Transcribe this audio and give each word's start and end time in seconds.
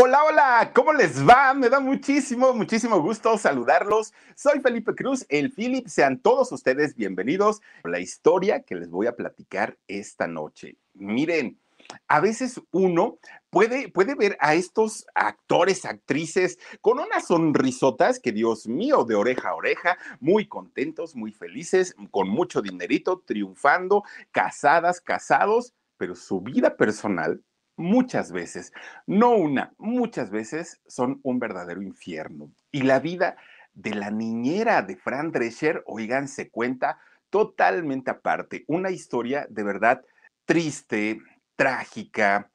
Hola, 0.00 0.22
hola, 0.22 0.70
¿cómo 0.74 0.92
les 0.92 1.26
va? 1.26 1.52
Me 1.54 1.68
da 1.68 1.80
muchísimo, 1.80 2.52
muchísimo 2.54 3.02
gusto 3.02 3.36
saludarlos. 3.36 4.12
Soy 4.36 4.60
Felipe 4.60 4.94
Cruz, 4.94 5.26
el 5.28 5.50
Philip. 5.50 5.88
Sean 5.88 6.20
todos 6.20 6.52
ustedes 6.52 6.94
bienvenidos 6.94 7.60
la 7.82 7.98
historia 7.98 8.62
que 8.62 8.76
les 8.76 8.90
voy 8.90 9.08
a 9.08 9.16
platicar 9.16 9.76
esta 9.88 10.28
noche. 10.28 10.76
Miren, 10.94 11.58
a 12.06 12.20
veces 12.20 12.60
uno 12.70 13.18
puede, 13.50 13.88
puede 13.88 14.14
ver 14.14 14.36
a 14.38 14.54
estos 14.54 15.04
actores, 15.16 15.84
actrices 15.84 16.60
con 16.80 17.00
unas 17.00 17.26
sonrisotas 17.26 18.20
que, 18.20 18.30
Dios 18.30 18.68
mío, 18.68 19.02
de 19.02 19.16
oreja 19.16 19.48
a 19.48 19.56
oreja, 19.56 19.98
muy 20.20 20.46
contentos, 20.46 21.16
muy 21.16 21.32
felices, 21.32 21.96
con 22.12 22.28
mucho 22.28 22.62
dinerito, 22.62 23.24
triunfando, 23.26 24.04
casadas, 24.30 25.00
casados, 25.00 25.74
pero 25.96 26.14
su 26.14 26.40
vida 26.40 26.76
personal 26.76 27.42
muchas 27.78 28.32
veces, 28.32 28.72
no 29.06 29.30
una, 29.30 29.72
muchas 29.78 30.30
veces 30.30 30.80
son 30.86 31.20
un 31.22 31.38
verdadero 31.38 31.80
infierno. 31.80 32.52
Y 32.70 32.82
la 32.82 32.98
vida 32.98 33.36
de 33.72 33.94
la 33.94 34.10
niñera 34.10 34.82
de 34.82 34.96
Fran 34.96 35.30
Drescher, 35.30 35.82
oigan, 35.86 36.28
se 36.28 36.50
cuenta 36.50 36.98
totalmente 37.30 38.10
aparte. 38.10 38.64
Una 38.66 38.90
historia 38.90 39.46
de 39.48 39.62
verdad 39.62 40.04
triste, 40.44 41.20
trágica, 41.56 42.50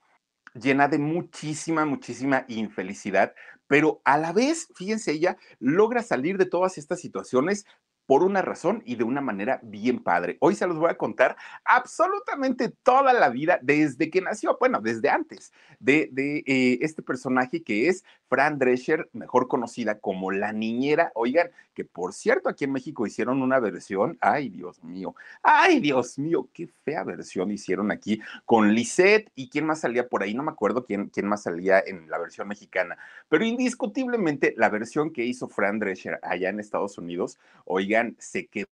llena 0.54 0.88
de 0.88 1.00
muchísima, 1.00 1.86
muchísima 1.86 2.46
infelicidad, 2.48 3.34
pero 3.68 4.02
a 4.04 4.18
la 4.18 4.34
vez, 4.34 4.68
fíjense, 4.76 5.14
ella 5.14 5.38
logra 5.60 6.04
salir 6.04 6.38
de 6.38 6.46
todas 6.46 6.78
estas 6.78 7.00
situaciones 7.00 7.66
por 8.06 8.23
una 8.23 8.42
razón 8.42 8.82
y 8.86 8.96
de 8.96 9.04
una 9.04 9.22
manera 9.22 9.59
bien 9.64 10.00
padre. 10.00 10.38
Hoy 10.40 10.56
se 10.56 10.68
los 10.68 10.78
voy 10.78 10.90
a 10.90 10.98
contar 10.98 11.36
absolutamente 11.64 12.70
toda 12.70 13.14
la 13.14 13.30
vida 13.30 13.59
desde 13.62 14.09
que 14.09 14.22
nació, 14.22 14.58
bueno, 14.59 14.82
desde 14.82 15.09
antes 15.09 15.54
de, 15.80 16.12
eh, 16.46 16.80
este 16.81 17.02
personaje 17.02 17.64
que 17.64 17.88
es 17.88 18.04
Fran 18.28 18.58
Drescher, 18.58 19.09
mejor 19.14 19.48
conocida 19.48 20.00
como 20.00 20.31
la 20.31 20.52
niñera. 20.54 21.12
Oigan, 21.16 21.50
que 21.74 21.86
por 21.86 22.14
cierto 22.14 22.50
aquí 22.50 22.66
en 22.66 22.72
México 22.72 23.06
hicieron 23.06 23.42
una 23.42 23.59
versión, 23.59 24.18
ay 24.22 24.50
Dios 24.50 24.84
mío, 24.84 25.16
ay 25.41 25.80
Dios 25.80 26.18
mío, 26.20 26.47
qué 26.53 26.68
fea 26.84 27.03
versión 27.03 27.52
hicieron 27.52 27.91
aquí 27.91 28.22
con 28.46 28.74
Lisette 28.74 29.31
y 29.35 29.50
quién 29.50 29.66
más 29.66 29.81
salía 29.81 30.08
por 30.08 30.24
ahí, 30.24 30.34
no 30.34 30.44
me 30.44 30.52
acuerdo 30.52 30.85
quién, 30.85 31.09
quién 31.09 31.28
más 31.28 31.44
salía 31.44 31.80
en 31.85 32.09
la 32.09 32.18
versión 32.18 32.47
mexicana, 32.47 32.97
pero 33.30 33.46
indiscutiblemente 33.46 34.53
la 34.58 34.70
versión 34.70 35.12
que 35.12 35.25
hizo 35.25 35.47
Fran 35.47 35.80
Drescher 35.80 36.20
allá 36.22 36.50
en 36.50 36.59
Estados 36.59 36.97
Unidos, 36.97 37.40
oigan, 37.66 37.93
se 38.20 38.48
quedó 38.48 38.68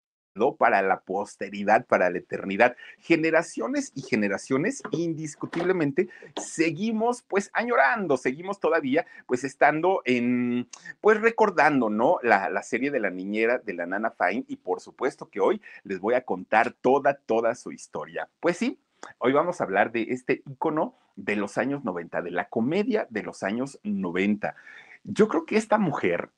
para 0.57 0.81
la 0.81 1.01
posteridad, 1.01 1.85
para 1.85 2.09
la 2.09 2.19
eternidad. 2.19 2.75
Generaciones 2.99 3.91
y 3.95 4.01
generaciones, 4.01 4.81
indiscutiblemente, 4.91 6.09
seguimos 6.37 7.23
pues 7.23 7.49
añorando, 7.53 8.17
seguimos 8.17 8.59
todavía 8.59 9.05
pues 9.27 9.43
estando 9.43 10.01
en, 10.05 10.69
pues 11.01 11.19
recordando, 11.19 11.89
¿no? 11.89 12.19
La, 12.23 12.49
la 12.49 12.63
serie 12.63 12.91
de 12.91 12.99
la 12.99 13.09
niñera 13.09 13.57
de 13.57 13.73
la 13.73 13.85
Nana 13.85 14.11
Fine 14.11 14.45
y 14.47 14.57
por 14.57 14.79
supuesto 14.79 15.29
que 15.29 15.39
hoy 15.39 15.61
les 15.83 15.99
voy 15.99 16.13
a 16.13 16.23
contar 16.23 16.71
toda, 16.71 17.15
toda 17.15 17.55
su 17.55 17.71
historia. 17.71 18.29
Pues 18.39 18.57
sí, 18.57 18.79
hoy 19.17 19.33
vamos 19.33 19.59
a 19.59 19.63
hablar 19.65 19.91
de 19.91 20.03
este 20.09 20.43
icono 20.49 20.95
de 21.15 21.35
los 21.35 21.57
años 21.57 21.83
90, 21.83 22.21
de 22.21 22.31
la 22.31 22.47
comedia 22.47 23.07
de 23.09 23.23
los 23.23 23.43
años 23.43 23.79
90. 23.83 24.55
Yo 25.03 25.27
creo 25.27 25.45
que 25.45 25.57
esta 25.57 25.77
mujer 25.77 26.29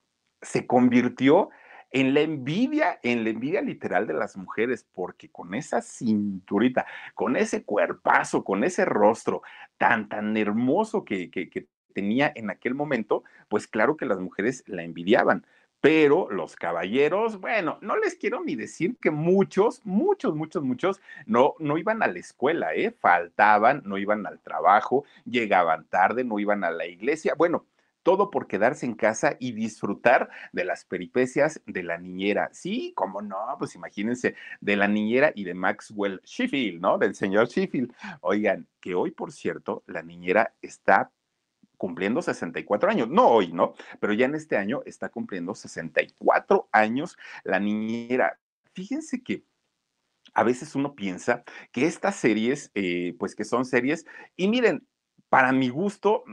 se 0.42 0.66
convirtió 0.66 1.50
en 1.92 2.14
la 2.14 2.22
envidia, 2.22 3.00
en 3.04 3.24
la 3.24 3.32
envidia 3.32 3.62
literal 3.62 4.08
de 4.08 4.14
las 4.14 4.38
mujeres, 4.38 4.88
porque 4.94 5.30
con 5.30 5.54
esa 5.54 5.82
cinturita, 5.82 6.86
con 7.14 7.36
ese 7.36 7.64
cuerpazo, 7.64 8.44
con 8.44 8.64
ese 8.64 8.86
rostro 8.86 9.42
tan, 9.78 10.08
tan 10.08 10.36
hermoso 10.38 11.04
que, 11.04 11.30
que, 11.30 11.68
tenía 11.94 12.32
en 12.36 12.50
aquel 12.50 12.74
momento, 12.74 13.26
pues 13.50 13.68
claro 13.68 13.98
que 13.98 14.06
las 14.06 14.18
mujeres 14.20 14.64
la 14.66 14.84
envidiaban. 14.84 15.46
Pero 15.82 16.30
los 16.32 16.56
caballeros, 16.56 17.42
bueno, 17.42 17.80
no 17.82 17.98
les 17.98 18.16
quiero 18.16 18.42
ni 18.44 18.56
decir 18.56 18.96
que 19.02 19.12
muchos, 19.12 19.82
muchos, 19.84 20.36
muchos, 20.36 20.64
muchos 20.64 21.02
no, 21.26 21.56
no 21.60 21.78
iban 21.78 22.02
a 22.02 22.08
la 22.08 22.20
escuela, 22.20 22.74
¿eh? 22.76 22.92
Faltaban, 22.92 23.82
no 23.84 23.98
iban 23.98 24.26
al 24.26 24.40
trabajo, 24.40 25.04
llegaban 25.26 25.86
tarde, 25.86 26.24
no 26.24 26.40
iban 26.40 26.64
a 26.64 26.72
la 26.72 26.86
iglesia. 26.86 27.34
Bueno, 27.36 27.66
todo 28.04 28.30
por 28.30 28.48
quedarse 28.48 28.86
en 28.86 28.96
casa 28.96 29.36
y 29.40 29.52
disfrutar 29.52 30.30
de 30.52 30.66
las 30.66 30.86
peripecias 30.86 31.62
de 31.66 31.84
la 31.84 31.98
niñera. 31.98 32.50
Sí, 32.54 32.94
cómo 32.96 33.22
no, 33.22 33.38
pues 33.60 33.76
imagínense, 33.76 34.36
de 34.60 34.76
la 34.76 34.88
niñera 34.88 35.32
y 35.36 35.44
de 35.44 35.54
Maxwell 35.54 36.22
Sheffield, 36.24 36.82
¿no? 36.82 36.98
Del 36.98 37.16
señor 37.16 37.48
Sheffield. 37.48 37.94
Oigan, 38.22 38.68
que 38.80 38.96
hoy, 38.96 39.12
por 39.12 39.32
cierto, 39.32 39.84
la 39.88 40.02
niñera 40.02 40.54
está 40.62 41.12
cumpliendo 41.78 42.22
64 42.22 42.92
años, 42.92 43.10
no 43.10 43.28
hoy, 43.28 43.52
¿no? 43.54 43.74
Pero 44.00 44.14
ya 44.14 44.26
en 44.26 44.36
este 44.36 44.56
año 44.56 44.84
está 44.86 45.10
cumpliendo 45.10 45.56
64 45.56 46.70
años 46.72 47.18
la 47.44 47.60
niñera. 47.60 48.40
Fíjense 48.74 49.24
que 49.24 49.44
a 50.34 50.44
veces 50.44 50.76
uno 50.76 50.96
piensa 50.96 51.44
que 51.72 51.86
estas 51.86 52.16
series, 52.16 52.72
eh, 52.76 53.16
pues 53.20 53.36
que 53.36 53.46
son 53.46 53.66
series, 53.66 54.06
y 54.36 54.48
miren, 54.48 54.88
para 55.32 55.54
mi 55.54 55.70
gusto, 55.70 56.26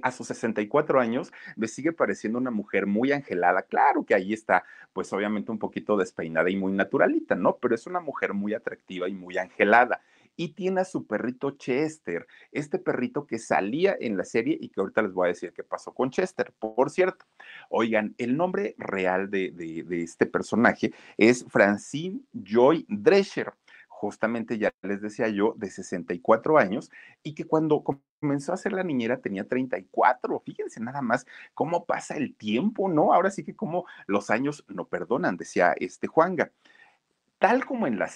a 0.00 0.10
sus 0.12 0.28
64 0.28 0.98
años, 0.98 1.30
me 1.56 1.68
sigue 1.68 1.92
pareciendo 1.92 2.38
una 2.38 2.50
mujer 2.50 2.86
muy 2.86 3.12
angelada. 3.12 3.60
Claro 3.60 4.06
que 4.06 4.14
ahí 4.14 4.32
está, 4.32 4.64
pues 4.94 5.12
obviamente 5.12 5.52
un 5.52 5.58
poquito 5.58 5.98
despeinada 5.98 6.48
y 6.48 6.56
muy 6.56 6.72
naturalita, 6.72 7.34
¿no? 7.34 7.58
Pero 7.58 7.74
es 7.74 7.86
una 7.86 8.00
mujer 8.00 8.32
muy 8.32 8.54
atractiva 8.54 9.10
y 9.10 9.12
muy 9.12 9.36
angelada. 9.36 10.00
Y 10.36 10.54
tiene 10.54 10.80
a 10.80 10.84
su 10.86 11.06
perrito 11.06 11.50
Chester, 11.50 12.26
este 12.50 12.78
perrito 12.78 13.26
que 13.26 13.38
salía 13.38 13.94
en 14.00 14.16
la 14.16 14.24
serie 14.24 14.56
y 14.58 14.70
que 14.70 14.80
ahorita 14.80 15.02
les 15.02 15.12
voy 15.12 15.26
a 15.26 15.34
decir 15.34 15.52
qué 15.52 15.62
pasó 15.62 15.92
con 15.92 16.10
Chester. 16.10 16.54
Por 16.58 16.88
cierto, 16.88 17.26
oigan, 17.68 18.14
el 18.16 18.38
nombre 18.38 18.74
real 18.78 19.30
de, 19.30 19.50
de 19.50 20.02
este 20.02 20.24
personaje 20.24 20.94
es 21.18 21.44
Francine 21.46 22.22
Joy 22.32 22.86
Drescher 22.88 23.52
justamente 23.96 24.58
ya 24.58 24.72
les 24.82 25.00
decía 25.00 25.28
yo, 25.28 25.54
de 25.56 25.70
64 25.70 26.58
años, 26.58 26.90
y 27.22 27.34
que 27.34 27.44
cuando 27.44 27.82
comenzó 27.82 28.52
a 28.52 28.58
ser 28.58 28.72
la 28.72 28.84
niñera 28.84 29.20
tenía 29.20 29.48
34. 29.48 30.40
Fíjense 30.40 30.80
nada 30.80 31.00
más 31.00 31.26
cómo 31.54 31.86
pasa 31.86 32.16
el 32.16 32.34
tiempo, 32.36 32.90
¿no? 32.90 33.14
Ahora 33.14 33.30
sí 33.30 33.42
que 33.42 33.56
como 33.56 33.86
los 34.06 34.28
años 34.30 34.64
no 34.68 34.86
perdonan, 34.86 35.38
decía 35.38 35.74
este 35.80 36.08
Juanga. 36.08 36.52
Tal 37.38 37.64
como 37.64 37.86
en 37.86 37.98
la 37.98 38.10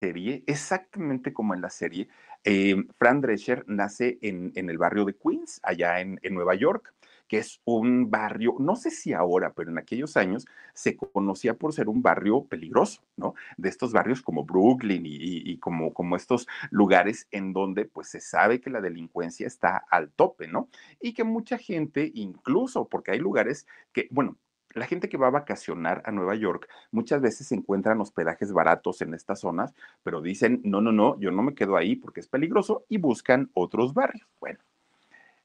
serie, 0.00 0.42
exactamente 0.46 1.32
como 1.32 1.54
en 1.54 1.60
la 1.60 1.70
serie, 1.70 2.08
eh, 2.42 2.74
Fran 2.98 3.20
Drescher 3.20 3.64
nace 3.68 4.18
en, 4.22 4.52
el 4.54 4.78
barrio 4.78 5.04
de 5.04 5.14
Queens, 5.16 5.60
allá 5.62 6.00
en 6.00 6.18
Nueva 6.30 6.56
York 6.56 6.92
que 7.32 7.38
es 7.38 7.62
un 7.64 8.10
barrio, 8.10 8.56
no 8.58 8.76
sé 8.76 8.90
si 8.90 9.14
ahora, 9.14 9.54
pero 9.54 9.70
en 9.70 9.78
aquellos 9.78 10.18
años 10.18 10.44
se 10.74 10.98
conocía 10.98 11.54
por 11.54 11.72
ser 11.72 11.88
un 11.88 12.02
barrio 12.02 12.44
peligroso, 12.44 13.00
¿no? 13.16 13.32
De 13.56 13.70
estos 13.70 13.90
barrios 13.90 14.20
como 14.20 14.44
Brooklyn 14.44 15.00
y, 15.06 15.56
como, 15.56 15.94
como 15.94 16.16
estos 16.16 16.46
lugares 16.70 17.28
en 17.30 17.54
donde 17.54 17.86
pues 17.86 18.08
se 18.08 18.20
sabe 18.20 18.60
que 18.60 18.68
la 18.68 18.82
delincuencia 18.82 19.46
está 19.46 19.78
al 19.90 20.10
tope, 20.10 20.46
¿no? 20.46 20.68
Y 21.00 21.14
que 21.14 21.24
mucha 21.24 21.56
gente, 21.56 22.12
incluso 22.12 22.86
porque 22.86 23.12
hay 23.12 23.18
lugares 23.18 23.66
que, 23.94 24.08
bueno, 24.10 24.36
la 24.74 24.84
gente 24.84 25.08
que 25.08 25.16
va 25.16 25.28
a 25.28 25.30
vacacionar 25.30 26.02
a 26.04 26.12
Nueva 26.12 26.34
York 26.34 26.68
muchas 26.90 27.22
veces 27.22 27.50
encuentran 27.52 27.98
hospedajes 28.02 28.52
baratos 28.52 29.00
en 29.00 29.14
estas 29.14 29.40
zonas, 29.40 29.72
pero 30.02 30.20
dicen, 30.20 30.60
no, 30.64 30.82
no, 30.82 30.92
no, 30.92 31.18
yo 31.18 31.30
no 31.30 31.42
me 31.42 31.54
quedo 31.54 31.78
ahí 31.78 31.96
porque 31.96 32.20
es 32.20 32.28
peligroso 32.28 32.84
y 32.90 32.98
buscan 32.98 33.50
otros 33.54 33.94
barrios. 33.94 34.28
Bueno, 34.38 34.58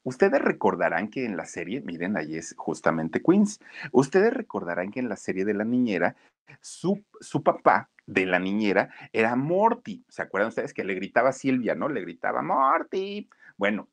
Ustedes 0.08 0.42
recordarán 0.42 1.10
que 1.10 1.26
en 1.26 1.36
la 1.36 1.44
serie, 1.44 1.82
miren, 1.82 2.16
ahí 2.16 2.38
es 2.38 2.56
justamente 2.58 3.22
Queens, 3.22 3.60
ustedes 3.92 4.32
recordarán 4.32 4.90
que 4.90 5.02
en 5.02 5.10
la 5.10 5.18
serie 5.18 5.44
de 5.44 5.54
la 5.54 5.66
niñera, 5.66 6.16
su, 6.62 7.04
papá 7.44 7.90
de 8.06 8.26
la 8.26 8.40
niñera 8.40 8.90
era 9.12 9.36
Morty. 9.36 10.06
¿Se 10.08 10.22
acuerdan 10.22 10.48
ustedes 10.48 10.74
que 10.74 10.86
le 10.86 10.94
gritaba 10.94 11.34
Silvia, 11.34 11.76
no? 11.76 11.90
Le 11.90 12.00
gritaba 12.00 12.42
Morty. 12.42 13.28
Bueno, 13.58 13.90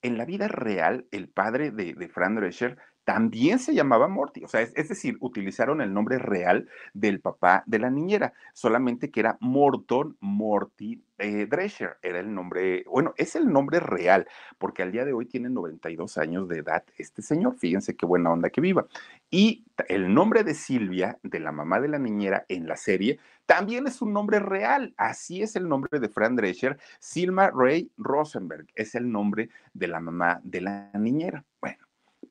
en 0.00 0.16
la 0.16 0.24
vida 0.24 0.48
real, 0.48 1.06
el 1.10 1.28
padre 1.28 1.70
de, 1.70 1.92
de 1.92 2.08
Fran 2.08 2.36
Drescher 2.36 2.78
también 3.04 3.58
se 3.58 3.74
llamaba 3.74 4.08
Morty, 4.08 4.44
o 4.44 4.48
sea, 4.48 4.60
es, 4.60 4.88
decir, 4.88 5.16
utilizaron 5.20 5.80
el 5.80 5.92
nombre 5.92 6.18
real 6.18 6.68
del 6.94 7.20
papá 7.20 7.64
de 7.66 7.78
la 7.78 7.90
niñera, 7.90 8.34
solamente 8.52 9.10
que 9.10 9.20
era 9.20 9.36
Morton 9.40 10.16
Morty 10.20 11.02
eh, 11.18 11.46
Drescher, 11.46 11.98
era 12.02 12.20
el 12.20 12.32
nombre, 12.32 12.84
bueno, 12.86 13.14
es 13.16 13.36
el 13.36 13.50
nombre 13.50 13.80
real, 13.80 14.26
porque 14.58 14.82
al 14.82 14.92
día 14.92 15.04
de 15.04 15.12
hoy 15.12 15.26
tiene 15.26 15.50
92 15.50 16.18
años 16.18 16.48
de 16.48 16.58
edad 16.58 16.84
este 16.98 17.22
señor, 17.22 17.56
fíjense 17.56 17.96
qué 17.96 18.06
buena 18.06 18.30
onda 18.30 18.50
que 18.50 18.60
viva. 18.60 18.86
Y 19.30 19.64
el 19.88 20.12
nombre 20.12 20.44
de 20.44 20.54
Silvia, 20.54 21.18
de 21.22 21.40
la 21.40 21.52
mamá 21.52 21.80
de 21.80 21.88
la 21.88 21.98
niñera 21.98 22.44
en 22.48 22.66
la 22.66 22.76
serie, 22.76 23.18
también 23.46 23.86
es 23.86 24.00
un 24.02 24.12
nombre 24.12 24.38
real, 24.38 24.94
así 24.96 25.42
es 25.42 25.56
el 25.56 25.68
nombre 25.68 25.98
de 25.98 26.08
Fran 26.08 26.36
Drescher, 26.36 26.78
Silma 27.00 27.50
Ray 27.50 27.90
Rosenberg, 27.96 28.66
es 28.74 28.94
el 28.94 29.10
nombre 29.10 29.50
de 29.74 29.88
la 29.88 30.00
mamá 30.00 30.40
de 30.44 30.60
la 30.60 30.90
niñera. 30.94 31.44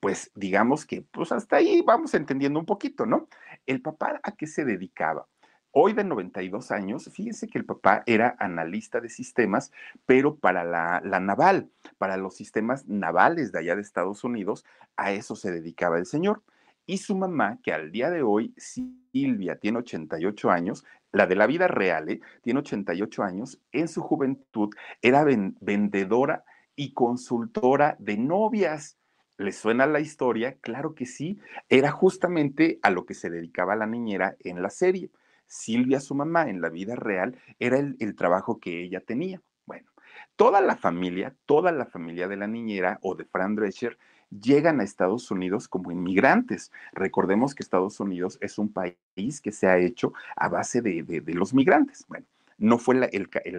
Pues 0.00 0.30
digamos 0.34 0.86
que 0.86 1.02
pues 1.02 1.30
hasta 1.32 1.56
ahí 1.56 1.82
vamos 1.82 2.14
entendiendo 2.14 2.58
un 2.58 2.66
poquito, 2.66 3.06
¿no? 3.06 3.28
El 3.66 3.82
papá 3.82 4.20
a 4.22 4.32
qué 4.32 4.46
se 4.46 4.64
dedicaba. 4.64 5.26
Hoy 5.72 5.92
de 5.92 6.02
92 6.02 6.72
años, 6.72 7.08
fíjense 7.12 7.46
que 7.46 7.58
el 7.58 7.64
papá 7.64 8.02
era 8.06 8.34
analista 8.40 9.00
de 9.00 9.08
sistemas, 9.08 9.70
pero 10.04 10.34
para 10.34 10.64
la, 10.64 11.00
la, 11.04 11.20
naval, 11.20 11.70
para 11.96 12.16
los 12.16 12.34
sistemas 12.34 12.88
navales 12.88 13.52
de 13.52 13.60
allá 13.60 13.76
de 13.76 13.82
Estados 13.82 14.24
Unidos, 14.24 14.64
a 14.96 15.12
eso 15.12 15.36
se 15.36 15.52
dedicaba 15.52 15.98
el 15.98 16.06
señor. 16.06 16.42
Y 16.86 16.98
su 16.98 17.16
mamá, 17.16 17.60
que 17.62 17.72
al 17.72 17.92
día 17.92 18.10
de 18.10 18.22
hoy, 18.22 18.52
Silvia, 18.56 19.60
tiene 19.60 19.78
88 19.78 20.50
años, 20.50 20.84
la 21.12 21.26
de 21.26 21.36
la 21.36 21.46
vida 21.46 21.68
real, 21.68 22.08
¿eh? 22.08 22.20
tiene 22.42 22.60
88 22.60 23.22
años, 23.22 23.60
en 23.72 23.88
su 23.88 24.00
juventud 24.00 24.70
era 25.02 25.24
ven 25.24 25.56
vendedora 25.60 26.44
y 26.76 26.92
consultora 26.92 27.96
de 27.98 28.16
novias. 28.16 28.96
¿Les 29.40 29.56
suena 29.56 29.86
la 29.86 30.00
historia? 30.00 30.58
Claro 30.60 30.94
que 30.94 31.06
sí. 31.06 31.38
Era 31.70 31.90
justamente 31.90 32.78
a 32.82 32.90
lo 32.90 33.06
que 33.06 33.14
se 33.14 33.30
dedicaba 33.30 33.74
la 33.74 33.86
niñera 33.86 34.36
en 34.40 34.60
la 34.60 34.68
serie. 34.68 35.10
Silvia, 35.46 35.98
su 36.00 36.14
mamá, 36.14 36.50
en 36.50 36.60
la 36.60 36.68
vida 36.68 36.94
real, 36.94 37.38
era 37.58 37.78
el, 37.78 38.14
trabajo 38.16 38.60
que 38.60 38.82
ella 38.82 39.00
tenía. 39.00 39.40
Bueno, 39.64 39.88
toda 40.36 40.60
la 40.60 40.76
familia, 40.76 41.34
toda 41.46 41.72
la 41.72 41.86
familia 41.86 42.28
de 42.28 42.36
la 42.36 42.48
niñera 42.48 42.98
o 43.00 43.14
de 43.14 43.24
Fran 43.24 43.54
Drescher 43.54 43.96
llegan 44.28 44.78
a 44.78 44.84
Estados 44.84 45.30
Unidos 45.30 45.68
como 45.68 45.90
inmigrantes. 45.90 46.70
Recordemos 46.92 47.54
que 47.54 47.62
Estados 47.62 47.98
Unidos 47.98 48.36
es 48.42 48.58
un 48.58 48.70
país 48.70 49.40
que 49.40 49.52
se 49.52 49.68
ha 49.68 49.78
hecho 49.78 50.12
a 50.36 50.50
base 50.50 50.82
de, 50.82 51.02
de, 51.02 51.22
de 51.22 51.32
los 51.32 51.54
migrantes. 51.54 52.04
Bueno, 52.08 52.26
no 52.60 52.78
fue 52.78 52.94
la, 52.94 53.06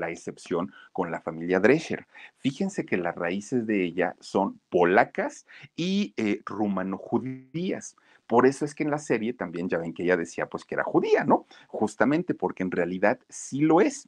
excepción 0.09 0.71
con 0.93 1.11
la 1.11 1.19
familia 1.19 1.59
Drescher. 1.59 2.07
Fíjense 2.37 2.85
que 2.85 2.97
las 2.97 3.15
raíces 3.15 3.67
de 3.67 3.83
ella 3.83 4.15
son 4.19 4.61
polacas 4.69 5.45
y 5.75 6.13
eh, 6.15 6.41
rumano-judías. 6.45 7.97
Por 8.27 8.45
eso 8.45 8.63
es 8.63 8.73
que 8.73 8.83
en 8.83 8.91
la 8.91 8.99
serie 8.99 9.33
también 9.33 9.67
ya 9.67 9.79
ven 9.79 9.93
que 9.93 10.03
ella 10.03 10.15
decía 10.15 10.45
pues 10.45 10.63
que 10.63 10.75
era 10.75 10.83
judía, 10.83 11.25
¿no? 11.25 11.47
Justamente 11.67 12.33
porque 12.33 12.63
en 12.63 12.71
realidad 12.71 13.19
sí 13.27 13.59
lo 13.61 13.81
es. 13.81 14.07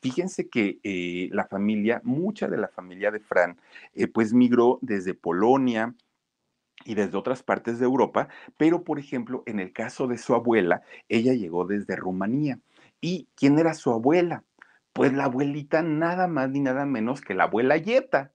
Fíjense 0.00 0.48
que 0.48 0.78
eh, 0.84 1.28
la 1.32 1.46
familia, 1.46 2.00
mucha 2.04 2.46
de 2.46 2.58
la 2.58 2.68
familia 2.68 3.10
de 3.10 3.20
Fran, 3.20 3.58
eh, 3.94 4.06
pues 4.06 4.32
migró 4.32 4.78
desde 4.82 5.14
Polonia, 5.14 5.94
y 6.84 6.94
desde 6.94 7.16
otras 7.16 7.42
partes 7.42 7.78
de 7.78 7.84
Europa, 7.84 8.28
pero 8.56 8.84
por 8.84 8.98
ejemplo, 8.98 9.42
en 9.46 9.58
el 9.60 9.72
caso 9.72 10.06
de 10.06 10.18
su 10.18 10.34
abuela, 10.34 10.82
ella 11.08 11.32
llegó 11.32 11.64
desde 11.64 11.96
Rumanía. 11.96 12.58
¿Y 13.06 13.28
quién 13.34 13.58
era 13.58 13.74
su 13.74 13.90
abuela? 13.90 14.44
Pues 14.94 15.12
la 15.12 15.24
abuelita 15.24 15.82
nada 15.82 16.26
más 16.26 16.48
ni 16.48 16.60
nada 16.60 16.86
menos 16.86 17.20
que 17.20 17.34
la 17.34 17.44
abuela 17.44 17.76
Yeta, 17.76 18.32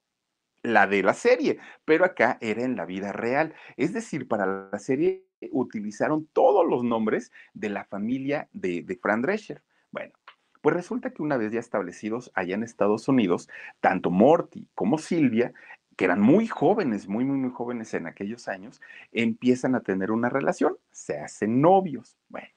la 0.61 0.85
de 0.85 1.01
la 1.01 1.15
serie, 1.15 1.57
pero 1.85 2.05
acá 2.05 2.37
era 2.39 2.61
en 2.61 2.75
la 2.75 2.85
vida 2.85 3.11
real. 3.11 3.55
Es 3.77 3.93
decir, 3.93 4.27
para 4.27 4.69
la 4.71 4.77
serie 4.77 5.25
utilizaron 5.51 6.27
todos 6.33 6.67
los 6.69 6.83
nombres 6.83 7.31
de 7.55 7.69
la 7.69 7.85
familia 7.85 8.47
de, 8.53 8.83
de 8.83 8.95
Fran 8.95 9.23
Drescher. 9.23 9.63
Bueno, 9.89 10.13
pues 10.61 10.75
resulta 10.75 11.09
que 11.09 11.23
una 11.23 11.37
vez 11.37 11.51
ya 11.51 11.59
establecidos 11.59 12.31
allá 12.35 12.53
en 12.53 12.61
Estados 12.61 13.07
Unidos, 13.07 13.49
tanto 13.79 14.11
Morty 14.11 14.67
como 14.75 14.99
Silvia 14.99 15.51
que 15.97 16.05
eran 16.05 16.21
muy 16.21 16.45
jóvenes, 16.45 17.07
muy, 17.07 17.25
muy, 17.25 17.39
muy 17.39 17.49
jóvenes 17.49 17.95
en 17.95 18.05
aquellos 18.05 18.47
años, 18.47 18.81
empiezan 19.13 19.73
a 19.73 19.81
tener 19.81 20.11
una 20.11 20.29
relación, 20.29 20.77
se 20.91 21.17
hacen 21.17 21.59
novios. 21.59 22.19
Bueno, 22.29 22.49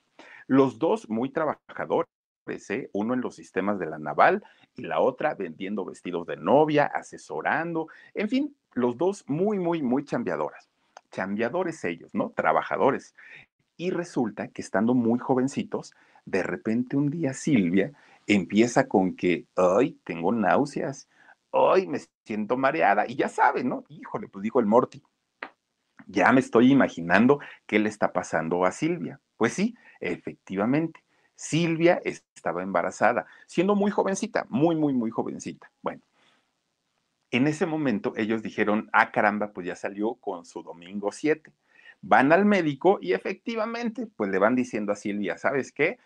los 0.52 0.78
dos 0.78 1.08
muy 1.08 1.30
trabajadores. 1.30 2.10
¿eh? 2.68 2.90
Uno 2.92 3.14
en 3.14 3.22
los 3.22 3.36
sistemas 3.36 3.78
de 3.78 3.86
la 3.86 3.98
naval 3.98 4.44
y 4.74 4.82
la 4.82 5.00
otra 5.00 5.34
vendiendo 5.34 5.82
vestidos 5.82 6.26
de 6.26 6.36
novia, 6.36 6.84
asesorando, 6.84 7.88
en 8.12 8.28
fin, 8.28 8.56
los 8.74 8.98
dos 8.98 9.24
muy, 9.28 9.58
muy, 9.58 9.82
muy 9.82 10.04
chambeadoras. 10.04 10.68
Chambeadores 11.10 11.82
ellos, 11.84 12.10
¿no? 12.12 12.34
Trabajadores. 12.36 13.14
Y 13.78 13.92
resulta 13.92 14.48
que 14.48 14.60
estando 14.60 14.92
muy 14.92 15.18
jovencitos, 15.18 15.94
de 16.26 16.42
repente 16.42 16.98
un 16.98 17.08
día 17.08 17.32
Silvia 17.32 17.92
empieza 18.26 18.88
con 18.88 19.16
que, 19.16 19.46
ay, 19.56 19.98
tengo 20.04 20.32
náuseas, 20.32 21.08
ay, 21.50 21.86
me 21.86 21.98
siento 22.26 22.58
mareada, 22.58 23.06
y 23.08 23.16
ya 23.16 23.30
saben, 23.30 23.70
¿no? 23.70 23.84
Híjole, 23.88 24.28
pues 24.28 24.42
dijo 24.42 24.60
el 24.60 24.66
Morty, 24.66 25.02
ya 26.12 26.30
me 26.32 26.40
estoy 26.40 26.70
imaginando 26.70 27.40
qué 27.66 27.78
le 27.78 27.88
está 27.88 28.12
pasando 28.12 28.64
a 28.64 28.72
Silvia. 28.72 29.20
Pues 29.36 29.54
sí, 29.54 29.74
efectivamente, 30.00 31.02
Silvia 31.34 32.00
estaba 32.04 32.62
embarazada, 32.62 33.26
siendo 33.46 33.74
muy 33.74 33.90
jovencita, 33.90 34.46
muy, 34.48 34.76
muy, 34.76 34.92
muy 34.92 35.10
jovencita. 35.10 35.72
Bueno, 35.82 36.02
en 37.30 37.46
ese 37.46 37.66
momento 37.66 38.12
ellos 38.16 38.42
dijeron, 38.42 38.88
ah, 38.92 39.10
caramba, 39.10 39.52
pues 39.52 39.66
ya 39.66 39.74
salió 39.74 40.14
con 40.14 40.44
su 40.44 40.62
domingo 40.62 41.10
7. 41.10 41.50
Van 42.02 42.30
al 42.32 42.44
médico 42.44 42.98
y 43.00 43.14
efectivamente, 43.14 44.06
pues 44.06 44.30
le 44.30 44.38
van 44.38 44.54
diciendo 44.54 44.92
a 44.92 44.96
Silvia, 44.96 45.38
¿sabes 45.38 45.72
qué? 45.72 45.98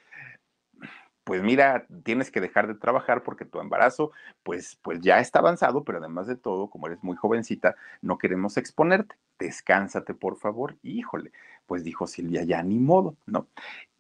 Pues 1.26 1.42
mira, 1.42 1.88
tienes 2.04 2.30
que 2.30 2.40
dejar 2.40 2.68
de 2.68 2.76
trabajar 2.76 3.24
porque 3.24 3.44
tu 3.44 3.58
embarazo, 3.58 4.12
pues, 4.44 4.78
pues 4.80 5.00
ya 5.00 5.18
está 5.18 5.40
avanzado, 5.40 5.82
pero 5.82 5.98
además 5.98 6.28
de 6.28 6.36
todo, 6.36 6.70
como 6.70 6.86
eres 6.86 7.02
muy 7.02 7.16
jovencita, 7.16 7.74
no 8.00 8.16
queremos 8.16 8.56
exponerte. 8.56 9.16
Descánsate, 9.40 10.14
por 10.14 10.36
favor. 10.36 10.76
Híjole, 10.84 11.32
pues 11.66 11.82
dijo 11.82 12.06
Silvia, 12.06 12.44
ya 12.44 12.62
ni 12.62 12.78
modo, 12.78 13.16
¿no? 13.26 13.48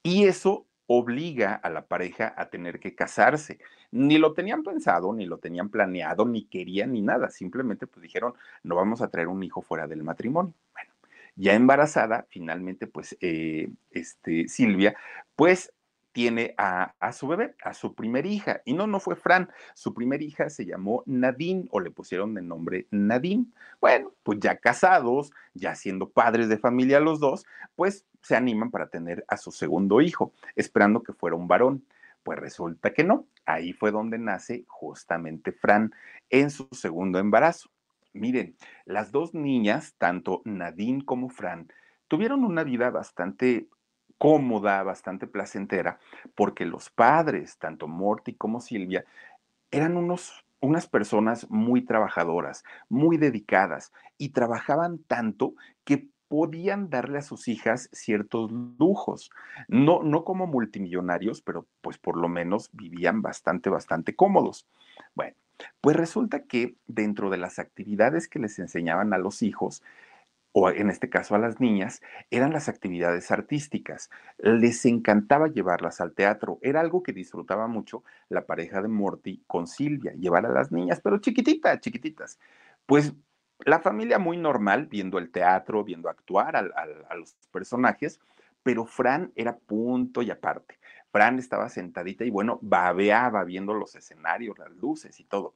Y 0.04 0.26
eso 0.26 0.66
obliga 0.86 1.54
a 1.54 1.68
la 1.68 1.86
pareja 1.86 2.32
a 2.36 2.48
tener 2.48 2.78
que 2.78 2.94
casarse. 2.94 3.58
Ni 3.90 4.18
lo 4.18 4.32
tenían 4.32 4.62
pensado, 4.62 5.12
ni 5.12 5.26
lo 5.26 5.38
tenían 5.38 5.68
planeado, 5.68 6.26
ni 6.26 6.44
querían, 6.44 6.92
ni 6.92 7.02
nada. 7.02 7.30
Simplemente 7.30 7.88
pues 7.88 8.02
dijeron, 8.02 8.34
no 8.62 8.76
vamos 8.76 9.02
a 9.02 9.08
traer 9.08 9.26
un 9.26 9.42
hijo 9.42 9.62
fuera 9.62 9.88
del 9.88 10.04
matrimonio. 10.04 10.54
Bueno, 10.72 10.92
ya 11.34 11.54
embarazada, 11.54 12.24
finalmente 12.28 12.86
pues 12.86 13.16
eh, 13.20 13.68
este, 13.90 14.46
Silvia, 14.46 14.96
pues 15.34 15.72
tiene 16.16 16.54
a, 16.56 17.12
su 17.12 17.28
bebé, 17.28 17.54
a 17.62 17.74
su 17.74 17.94
primer 17.94 18.24
hija. 18.24 18.62
Y 18.64 18.72
no, 18.72 18.86
no 18.86 19.00
fue 19.00 19.16
Fran, 19.16 19.50
su 19.74 19.92
primer 19.92 20.22
hija 20.22 20.48
se 20.48 20.64
llamó 20.64 21.02
Nadine 21.04 21.68
o 21.70 21.78
le 21.78 21.90
pusieron 21.90 22.32
de 22.32 22.40
nombre 22.40 22.86
Nadine. 22.90 23.44
Bueno, 23.82 24.14
pues 24.22 24.40
ya 24.40 24.56
casados, 24.56 25.30
ya 25.52 25.74
siendo 25.74 26.08
padres 26.08 26.48
de 26.48 26.56
familia 26.56 27.00
los 27.00 27.20
dos, 27.20 27.44
pues 27.74 28.06
se 28.22 28.34
animan 28.34 28.70
para 28.70 28.88
tener 28.88 29.26
a 29.28 29.36
su 29.36 29.52
segundo 29.52 30.00
hijo, 30.00 30.32
esperando 30.54 31.02
que 31.02 31.12
fuera 31.12 31.36
un 31.36 31.48
varón. 31.48 31.84
Pues 32.22 32.38
resulta 32.38 32.94
que 32.94 33.04
no, 33.04 33.26
ahí 33.44 33.74
fue 33.74 33.90
donde 33.90 34.16
nace 34.16 34.64
justamente 34.68 35.52
Fran 35.52 35.94
en 36.30 36.48
su 36.48 36.66
segundo 36.72 37.18
embarazo. 37.18 37.68
Miren, 38.14 38.56
las 38.86 39.12
dos 39.12 39.34
niñas, 39.34 39.94
tanto 39.98 40.40
Nadine 40.46 41.04
como 41.04 41.28
Fran, 41.28 41.70
tuvieron 42.08 42.42
una 42.42 42.64
vida 42.64 42.88
bastante 42.88 43.68
cómoda, 44.18 44.82
bastante 44.82 45.26
placentera, 45.26 45.98
porque 46.34 46.64
los 46.64 46.90
padres, 46.90 47.58
tanto 47.58 47.88
Morty 47.88 48.34
como 48.34 48.60
Silvia, 48.60 49.04
eran 49.70 49.96
unos, 49.96 50.44
unas 50.60 50.86
personas 50.86 51.50
muy 51.50 51.82
trabajadoras, 51.82 52.64
muy 52.88 53.16
dedicadas, 53.16 53.92
y 54.18 54.30
trabajaban 54.30 54.98
tanto 54.98 55.54
que 55.84 56.08
podían 56.28 56.90
darle 56.90 57.18
a 57.18 57.22
sus 57.22 57.48
hijas 57.48 57.88
ciertos 57.92 58.50
lujos, 58.50 59.30
no, 59.68 60.02
no 60.02 60.24
como 60.24 60.46
multimillonarios, 60.46 61.40
pero 61.40 61.66
pues 61.80 61.98
por 61.98 62.16
lo 62.16 62.28
menos 62.28 62.70
vivían 62.72 63.22
bastante, 63.22 63.70
bastante 63.70 64.16
cómodos. 64.16 64.66
Bueno, 65.14 65.36
pues 65.80 65.96
resulta 65.96 66.44
que 66.44 66.74
dentro 66.86 67.30
de 67.30 67.36
las 67.36 67.58
actividades 67.58 68.28
que 68.28 68.38
les 68.38 68.58
enseñaban 68.58 69.14
a 69.14 69.18
los 69.18 69.42
hijos, 69.42 69.82
o 70.58 70.70
en 70.70 70.88
este 70.88 71.10
caso 71.10 71.34
a 71.34 71.38
las 71.38 71.60
niñas, 71.60 72.00
eran 72.30 72.52
las 72.52 72.68
actividades 72.70 73.30
artísticas. 73.30 74.08
Les 74.38 74.84
encantaba 74.86 75.48
llevarlas 75.48 76.00
al 76.00 76.14
teatro. 76.14 76.58
Era 76.62 76.80
algo 76.80 77.02
que 77.02 77.12
disfrutaba 77.12 77.66
mucho 77.68 78.04
la 78.30 78.46
pareja 78.46 78.80
de 78.80 78.88
Morty 78.88 79.42
con 79.46 79.66
Silvia, 79.66 80.12
llevar 80.14 80.46
a 80.46 80.50
las 80.52 80.72
niñas, 80.72 81.00
pero 81.02 81.18
chiquititas, 81.18 81.80
chiquititas. 81.80 82.38
Pues 82.86 83.12
La 83.64 83.80
familia 83.80 84.18
muy 84.18 84.36
normal, 84.36 84.86
viendo 84.86 85.18
el 85.18 85.30
teatro, 85.30 85.82
viendo 85.84 86.08
actuar 86.08 86.56
a 86.56 87.14
los 87.16 87.34
personajes, 87.50 88.20
pero 88.62 88.84
Fran 88.86 89.32
era 89.34 89.56
punto 89.58 90.22
y 90.22 90.30
aparte. 90.30 90.78
Fran 91.10 91.38
estaba 91.38 91.68
sentadita 91.70 92.24
y 92.24 92.30
bueno, 92.30 92.58
babeaba 92.62 93.44
viendo 93.44 93.72
los 93.74 93.94
escenarios, 93.94 94.58
las 94.58 94.70
luces 94.72 95.18
y 95.20 95.24
todo. 95.24 95.54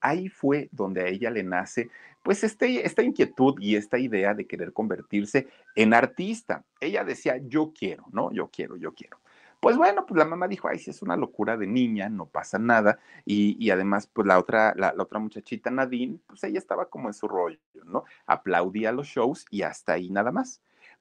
Ahí 0.00 0.28
fue 0.28 0.68
donde 0.72 1.02
a 1.02 1.08
ella 1.08 1.30
le 1.30 1.42
nace 1.42 1.90
pues 2.22 2.44
este, 2.44 2.84
esta 2.84 3.02
inquietud 3.02 3.54
y 3.58 3.76
esta 3.76 3.98
idea 3.98 4.34
de 4.34 4.46
querer 4.46 4.72
convertirse 4.72 5.48
en 5.74 5.94
artista. 5.94 6.64
Ella 6.80 7.02
decía, 7.04 7.38
yo 7.38 7.72
quiero, 7.72 8.04
¿no? 8.12 8.30
Yo 8.32 8.48
quiero, 8.48 8.76
yo 8.76 8.92
quiero. 8.92 9.18
Pues 9.60 9.76
bueno, 9.76 10.06
pues 10.06 10.18
la 10.18 10.24
mamá 10.24 10.46
dijo, 10.46 10.68
ay, 10.68 10.78
si 10.78 10.90
es 10.90 11.00
una 11.02 11.16
locura 11.16 11.56
de 11.56 11.66
niña, 11.66 12.08
no 12.08 12.26
pasa 12.26 12.58
nada. 12.58 12.98
Y, 13.24 13.70
además, 13.70 14.06
pues 14.12 14.26
la 14.26 14.38
otra, 14.38 14.74
la, 14.76 14.94
otra 14.98 15.18
muchachita, 15.18 15.70
Nadine, 15.70 16.18
pues 16.26 16.44
ella 16.44 16.58
estaba 16.58 16.90
como 16.90 17.08
en 17.08 17.14
su 17.14 17.26
rollo, 17.26 17.58
¿no? 17.84 18.04
Aplaudía 18.26 18.92
los 18.92 19.06
shows 19.06 19.46
y 19.50 19.62
hasta 19.62 19.94
ahí 19.94 20.10
nada 20.10 20.30
más 20.30 20.60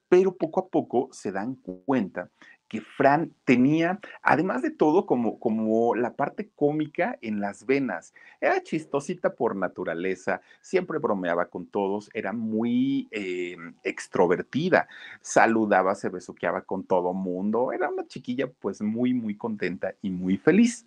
pero 0.10 0.34
poco 0.36 0.62
a 0.62 0.68
poco 0.68 1.10
se 1.12 1.32
dan 1.32 1.56
cuenta 1.56 2.30
que 2.68 2.82
Fran 2.82 3.34
tenía, 3.46 4.00
además 4.22 4.62
de 4.62 4.72
todo, 4.72 5.06
como, 5.06 5.40
como 5.40 5.96
la 5.96 6.16
parte 6.16 6.50
cómica 6.56 7.18
en 7.22 7.40
las 7.40 7.66
venas. 7.66 8.14
Era 8.42 8.62
chistosita 8.62 9.36
por 9.36 9.56
naturaleza, 9.56 10.42
siempre 10.62 11.00
bromeaba 11.00 11.46
con 11.46 11.66
todos, 11.66 12.10
era 12.14 12.34
muy 12.34 13.08
eh, 13.12 13.56
extrovertida, 13.84 14.88
saludaba, 15.22 15.96
se 15.96 16.10
besuqueaba 16.10 16.62
con 16.62 16.84
todo 16.84 17.14
mundo, 17.14 17.72
era 17.72 17.90
una 17.90 18.06
chiquilla 18.06 18.48
pues 18.48 18.82
muy, 18.82 19.14
muy 19.14 19.36
contenta 19.36 19.94
y 20.02 20.10
muy 20.10 20.38
feliz. 20.38 20.86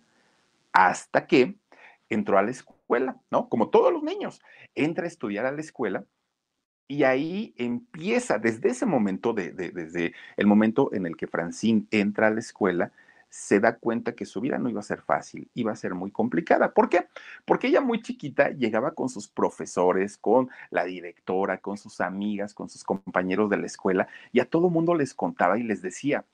Hasta 0.73 1.27
que 1.27 1.55
entró 2.09 2.37
a 2.37 2.43
la 2.43 2.51
escuela, 2.51 3.17
¿no? 3.29 3.49
Como 3.49 3.69
todos 3.69 3.91
los 3.91 4.03
niños, 4.03 4.41
entra 4.75 5.05
a 5.05 5.07
estudiar 5.07 5.45
a 5.45 5.51
la 5.51 5.61
escuela 5.61 6.05
y 6.87 7.03
ahí 7.03 7.53
empieza, 7.57 8.37
desde 8.37 8.69
ese 8.69 8.85
momento, 8.85 9.33
desde 9.33 10.13
el 10.37 10.47
momento 10.47 10.93
en 10.93 11.05
el 11.05 11.15
que 11.15 11.27
Francine 11.27 11.85
entra 11.91 12.27
a 12.27 12.31
la 12.31 12.39
escuela, 12.39 12.91
se 13.31 13.61
da 13.61 13.77
cuenta 13.77 14.13
que 14.13 14.25
su 14.25 14.41
vida 14.41 14.57
no 14.57 14.69
iba 14.69 14.81
a 14.81 14.83
ser 14.83 15.01
fácil, 15.01 15.49
iba 15.53 15.71
a 15.71 15.75
ser 15.77 15.95
muy 15.95 16.11
complicada. 16.11 16.73
¿Por 16.73 16.89
qué? 16.89 17.07
Porque 17.45 17.67
ella 17.67 17.79
muy 17.79 18.01
chiquita 18.01 18.49
llegaba 18.49 18.91
con 18.91 19.07
sus 19.07 19.29
profesores, 19.29 20.17
con 20.17 20.49
la 20.69 20.83
directora, 20.83 21.59
con 21.59 21.77
sus 21.77 22.01
amigas, 22.01 22.53
con 22.53 22.67
sus 22.67 22.83
compañeros 22.83 23.49
de 23.49 23.57
la 23.57 23.67
escuela, 23.67 24.09
y 24.33 24.41
a 24.41 24.49
todo 24.49 24.69
mundo 24.69 24.93
les 24.95 25.13
contaba 25.13 25.57
y 25.57 25.63
les 25.63 25.81
decía, 25.81 26.25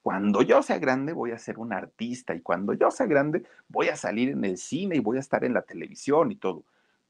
cuando 0.00 0.42
yo 0.42 0.62
sea 0.62 0.78
grande 0.78 1.12
voy 1.12 1.32
a 1.32 1.38
ser 1.38 1.58
un 1.58 1.72
artista 1.72 2.34
y 2.36 2.40
cuando 2.40 2.72
yo 2.74 2.90
sea 2.92 3.06
grande 3.06 3.42
voy 3.68 3.88
a 3.88 3.96
salir 3.96 4.28
en 4.28 4.44
el 4.44 4.58
cine 4.58 4.96
y 4.96 5.00
voy 5.00 5.16
a 5.16 5.20
estar 5.20 5.44
en 5.44 5.54
la 5.54 5.62
televisión 5.62 6.30
y 6.30 6.36
todo 6.36 6.64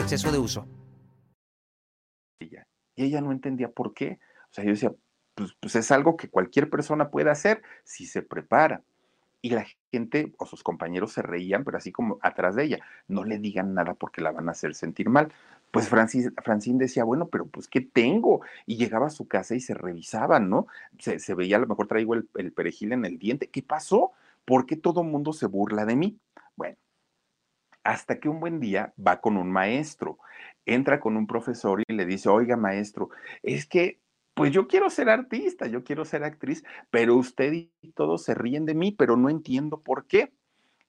exceso 0.00 0.30
de 0.32 0.38
uso. 0.38 0.66
Y 2.96 3.04
ella 3.04 3.20
no 3.20 3.30
entendía 3.30 3.70
por 3.70 3.94
qué. 3.94 4.18
O 4.50 4.54
sea, 4.54 4.64
yo 4.64 4.70
decía, 4.70 4.92
pues, 5.34 5.54
pues, 5.60 5.76
es 5.76 5.90
algo 5.90 6.16
que 6.16 6.28
cualquier 6.28 6.70
persona 6.70 7.10
puede 7.10 7.30
hacer 7.30 7.62
si 7.84 8.06
se 8.06 8.22
prepara. 8.22 8.82
Y 9.42 9.50
la 9.50 9.66
gente 9.92 10.32
o 10.38 10.46
sus 10.46 10.62
compañeros 10.62 11.12
se 11.12 11.22
reían, 11.22 11.62
pero 11.62 11.76
así 11.76 11.92
como 11.92 12.18
atrás 12.22 12.56
de 12.56 12.64
ella, 12.64 12.78
no 13.06 13.22
le 13.22 13.38
digan 13.38 13.74
nada 13.74 13.94
porque 13.94 14.22
la 14.22 14.32
van 14.32 14.48
a 14.48 14.52
hacer 14.52 14.74
sentir 14.74 15.08
mal. 15.10 15.32
Pues 15.70 15.88
Francine 15.88 16.78
decía, 16.78 17.04
bueno, 17.04 17.28
pero 17.28 17.46
pues 17.46 17.68
¿qué 17.68 17.82
tengo? 17.82 18.40
Y 18.64 18.76
llegaba 18.76 19.06
a 19.06 19.10
su 19.10 19.28
casa 19.28 19.54
y 19.54 19.60
se 19.60 19.74
revisaban, 19.74 20.48
¿no? 20.48 20.66
Se, 20.98 21.34
veía, 21.34 21.56
a 21.56 21.60
lo 21.60 21.66
mejor 21.66 21.86
traigo 21.86 22.14
el, 22.14 22.28
el 22.36 22.52
perejil 22.52 22.92
en 22.92 23.04
el 23.04 23.18
diente. 23.18 23.48
¿Qué 23.48 23.62
pasó? 23.62 24.12
¿Por 24.46 24.64
qué 24.64 24.76
todo 24.76 25.02
el 25.02 25.08
mundo 25.08 25.34
se 25.34 25.46
burla 25.46 25.84
de 25.84 25.96
mí? 25.96 26.18
Bueno, 26.56 26.76
hasta 27.86 28.18
que 28.18 28.28
un 28.28 28.40
buen 28.40 28.58
día 28.58 28.92
va 28.98 29.20
con 29.20 29.36
un 29.36 29.52
maestro, 29.52 30.18
entra 30.64 30.98
con 30.98 31.16
un 31.16 31.28
profesor 31.28 31.84
y 31.86 31.92
le 31.92 32.04
dice, 32.04 32.28
oiga 32.28 32.56
maestro, 32.56 33.10
es 33.44 33.64
que 33.64 34.00
pues 34.34 34.50
yo 34.52 34.66
quiero 34.66 34.90
ser 34.90 35.08
artista, 35.08 35.68
yo 35.68 35.84
quiero 35.84 36.04
ser 36.04 36.24
actriz, 36.24 36.64
pero 36.90 37.14
usted 37.14 37.52
y 37.52 37.70
todos 37.94 38.24
se 38.24 38.34
ríen 38.34 38.66
de 38.66 38.74
mí, 38.74 38.90
pero 38.90 39.16
no 39.16 39.30
entiendo 39.30 39.80
por 39.80 40.06
qué. 40.06 40.32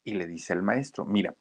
Y 0.04 0.16
le 0.16 0.26
dice 0.26 0.54
el 0.54 0.64
maestro, 0.64 1.06
mira, 1.06 1.36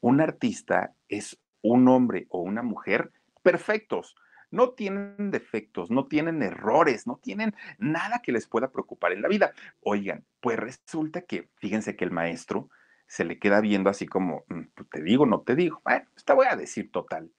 un 0.00 0.20
artista 0.20 0.94
es 1.08 1.38
un 1.62 1.88
hombre 1.88 2.26
o 2.30 2.40
una 2.40 2.62
mujer 2.62 3.10
perfectos, 3.42 4.14
no 4.52 4.70
tienen 4.70 5.32
defectos, 5.32 5.90
no 5.90 6.06
tienen 6.06 6.42
errores, 6.42 7.08
no 7.08 7.18
tienen 7.20 7.56
nada 7.78 8.20
que 8.22 8.32
les 8.32 8.46
pueda 8.46 8.70
preocupar 8.70 9.12
en 9.12 9.22
la 9.22 9.28
vida. 9.28 9.52
Oigan, 9.80 10.24
pues 10.40 10.58
resulta 10.58 11.22
que, 11.22 11.48
fíjense 11.56 11.96
que 11.96 12.04
el 12.04 12.12
maestro 12.12 12.70
se 13.12 13.26
le 13.26 13.38
queda 13.38 13.60
viendo 13.60 13.90
así 13.90 14.06
como, 14.06 14.42
mm, 14.48 14.60
pues, 14.74 14.88
te 14.88 15.02
digo, 15.02 15.26
no 15.26 15.42
te 15.42 15.54
digo. 15.54 15.82
Bueno, 15.84 16.06
te 16.24 16.32
voy 16.32 16.46
a 16.48 16.56
decir 16.56 16.90
total. 16.90 17.30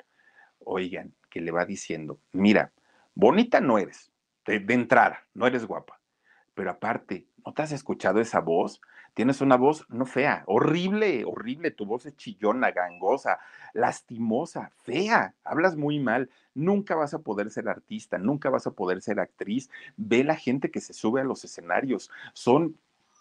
Oigan, 0.59 1.15
que 1.31 1.41
le 1.41 1.49
va 1.49 1.65
diciendo, 1.65 2.19
mira, 2.31 2.71
bonita 3.15 3.59
no 3.59 3.79
eres, 3.79 4.11
de, 4.45 4.59
de 4.59 4.73
entrada, 4.75 5.25
no 5.33 5.47
eres 5.47 5.65
guapa, 5.65 5.99
pero 6.53 6.69
aparte, 6.69 7.25
¿no 7.43 7.55
te 7.55 7.63
has 7.63 7.71
escuchado 7.71 8.21
esa 8.21 8.39
voz? 8.39 8.81
Tienes 9.15 9.41
una 9.41 9.57
voz 9.57 9.87
no 9.89 10.05
fea, 10.05 10.43
horrible, 10.45 11.25
horrible, 11.25 11.71
tu 11.71 11.87
voz 11.87 12.05
es 12.05 12.15
chillona, 12.17 12.69
gangosa, 12.69 13.39
lastimosa, 13.73 14.69
fea, 14.83 15.33
hablas 15.43 15.75
muy 15.75 15.99
mal, 15.99 16.29
nunca 16.53 16.93
vas 16.93 17.15
a 17.15 17.23
poder 17.23 17.49
ser 17.49 17.67
artista, 17.67 18.19
nunca 18.19 18.51
vas 18.51 18.67
a 18.67 18.71
poder 18.73 19.01
ser 19.01 19.19
actriz. 19.19 19.71
Ve 19.97 20.23
la 20.23 20.35
gente 20.35 20.69
que 20.69 20.81
se 20.81 20.93
sube 20.93 21.21
a 21.21 21.23
los 21.23 21.43
escenarios, 21.43 22.11
son 22.33 22.77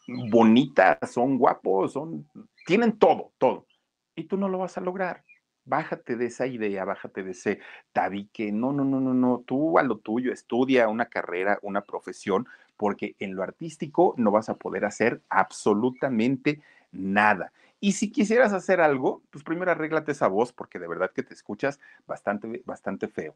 bonitas, 0.07 0.99
son 1.11 1.39
guapos, 1.39 1.93
son, 1.93 2.27
tienen 2.67 2.99
todo, 2.99 3.33
todo. 3.39 3.67
Y 4.15 4.25
tú 4.25 4.37
no 4.37 4.49
lo 4.49 4.59
vas 4.59 4.77
a 4.79 4.81
lograr. 4.81 5.25
Bájate 5.65 6.17
de 6.17 6.27
esa 6.27 6.47
idea, 6.47 6.85
bájate 6.85 7.23
de 7.23 7.31
ese 7.31 7.61
tabique. 7.93 8.51
No, 8.53 8.73
no, 8.73 8.85
no, 8.85 9.01
no, 9.01 9.15
no. 9.15 9.43
Tú 9.47 9.79
a 9.79 9.83
lo 9.83 9.99
tuyo, 9.99 10.33
estudia 10.33 10.89
una 10.89 11.07
carrera, 11.07 11.59
una 11.63 11.83
profesión, 11.83 12.49
porque 12.77 13.15
en 13.21 13.37
lo 13.37 13.43
artístico 13.43 14.15
no 14.17 14.31
vas 14.31 14.49
a 14.49 14.55
poder 14.55 14.85
hacer 14.85 15.21
absolutamente 15.29 16.61
nada. 16.91 17.53
Y 17.81 17.93
si 17.93 18.11
quisieras 18.11 18.53
hacer 18.53 18.81
algo, 18.81 19.23
pues 19.31 19.45
primero 19.45 19.71
arréglate 19.71 20.13
esa 20.13 20.29
voz, 20.29 20.53
porque 20.53 20.79
de 20.79 20.89
verdad 20.89 21.11
que 21.13 21.23
te 21.23 21.35
escuchas 21.35 21.81
bastante, 22.07 22.63
bastante 22.65 23.09
feo. 23.09 23.35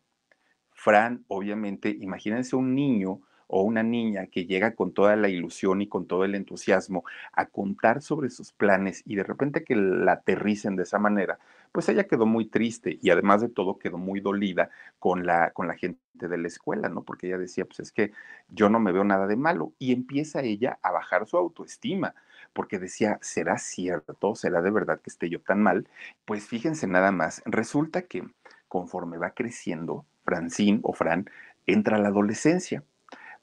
Fran, 0.70 1.24
obviamente, 1.28 1.88
imagínense 1.88 2.54
un 2.54 2.74
niño 2.74 3.20
o 3.48 3.62
una 3.62 3.82
niña 3.82 4.26
que 4.26 4.46
llega 4.46 4.74
con 4.74 4.92
toda 4.92 5.16
la 5.16 5.28
ilusión 5.28 5.82
y 5.82 5.88
con 5.88 6.06
todo 6.06 6.24
el 6.24 6.34
entusiasmo 6.34 7.04
a 7.32 7.46
contar 7.46 8.02
sobre 8.02 8.30
sus 8.30 8.52
planes 8.52 9.02
y 9.06 9.16
de 9.16 9.22
repente 9.22 9.64
que 9.64 9.76
la 9.76 10.12
aterricen 10.12 10.76
de 10.76 10.82
esa 10.82 10.98
manera, 10.98 11.38
pues 11.72 11.88
ella 11.88 12.06
quedó 12.06 12.26
muy 12.26 12.46
triste 12.46 12.98
y 13.02 13.10
además 13.10 13.40
de 13.40 13.48
todo 13.48 13.78
quedó 13.78 13.98
muy 13.98 14.20
dolida 14.20 14.70
con 14.98 15.26
la, 15.26 15.50
con 15.50 15.68
la 15.68 15.74
gente 15.74 16.00
de 16.14 16.38
la 16.38 16.48
escuela, 16.48 16.88
¿no? 16.88 17.02
Porque 17.02 17.26
ella 17.26 17.38
decía, 17.38 17.64
pues 17.66 17.80
es 17.80 17.92
que 17.92 18.12
yo 18.48 18.70
no 18.70 18.80
me 18.80 18.92
veo 18.92 19.04
nada 19.04 19.26
de 19.26 19.36
malo 19.36 19.72
y 19.78 19.92
empieza 19.92 20.42
ella 20.42 20.78
a 20.82 20.92
bajar 20.92 21.26
su 21.26 21.36
autoestima 21.36 22.14
porque 22.52 22.78
decía, 22.78 23.18
¿será 23.20 23.58
cierto? 23.58 24.34
¿Será 24.34 24.62
de 24.62 24.70
verdad 24.70 25.00
que 25.00 25.10
esté 25.10 25.28
yo 25.28 25.40
tan 25.40 25.62
mal? 25.62 25.86
Pues 26.24 26.46
fíjense 26.46 26.86
nada 26.86 27.12
más, 27.12 27.42
resulta 27.44 28.02
que 28.02 28.24
conforme 28.68 29.18
va 29.18 29.30
creciendo, 29.30 30.06
Francine 30.24 30.80
o 30.82 30.92
Fran 30.92 31.30
entra 31.66 31.96
a 31.96 32.00
la 32.00 32.08
adolescencia 32.08 32.82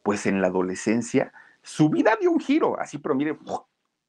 pues 0.04 0.26
en 0.26 0.42
la 0.42 0.48
adolescencia 0.48 1.34
su 1.64 1.90
vida 1.90 2.18
dio 2.20 2.30
un 2.30 2.42
giro, 2.42 2.80
así, 2.80 2.98
pero 2.98 3.16
mire, 3.16 3.38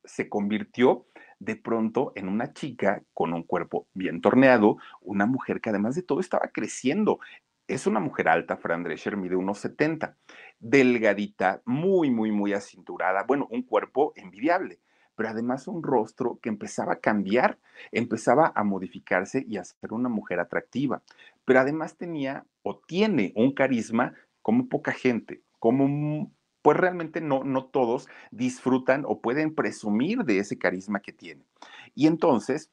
se 0.05 0.29
convirtió 0.29 1.07
de 1.39 1.57
pronto 1.57 2.13
en 2.17 2.29
una 2.29 2.53
chica 2.53 3.03
con 3.13 3.33
un 3.33 3.45
cuerpo 3.45 3.87
bien 3.95 4.21
torneado, 4.21 4.77
una 5.01 5.25
mujer 5.25 5.61
que 5.61 5.71
además 5.71 5.95
de 5.95 6.03
todo 6.03 6.21
estaba 6.21 6.49
creciendo. 6.53 7.21
Es 7.69 7.87
una 7.87 8.01
mujer 8.01 8.29
alta, 8.29 8.57
Fran 8.57 8.83
Drescher 8.83 9.17
mide 9.17 9.37
unos 9.37 9.59
70, 9.59 10.17
delgadita, 10.59 11.63
muy, 11.65 12.11
muy, 12.11 12.33
muy 12.33 12.53
acinturada, 12.53 13.23
bueno, 13.23 13.47
un 13.51 13.63
cuerpo 13.63 14.13
envidiable, 14.17 14.81
pero 15.15 15.29
además 15.29 15.69
un 15.69 15.83
rostro 15.83 16.41
que 16.43 16.49
empezaba 16.49 16.95
a 16.95 17.01
cambiar, 17.01 17.59
empezaba 17.93 18.53
a 18.55 18.65
modificarse 18.65 19.45
y 19.49 19.59
a 19.59 19.65
ser 19.65 19.93
una 19.93 20.09
mujer 20.09 20.41
atractiva, 20.41 21.03
pero 21.45 21.61
además 21.61 21.97
tenía 21.97 22.45
o 22.63 22.79
tiene 22.79 23.33
un 23.37 23.53
carisma 23.53 24.13
como 24.43 24.69
poca 24.69 24.93
gente 24.93 25.43
como 25.65 26.31
pues 26.61 26.77
realmente 26.77 27.23
no, 27.23 27.43
no 27.43 27.65
todos 27.65 28.07
disfrutan 28.31 29.05
o 29.07 29.23
pueden 29.23 29.55
presumir 29.55 30.25
de 30.25 30.39
ese 30.39 30.59
carisma 30.59 31.01
que 31.01 31.15
tiene. 31.15 31.47
Y 31.95 32.07
entonces, 32.07 32.71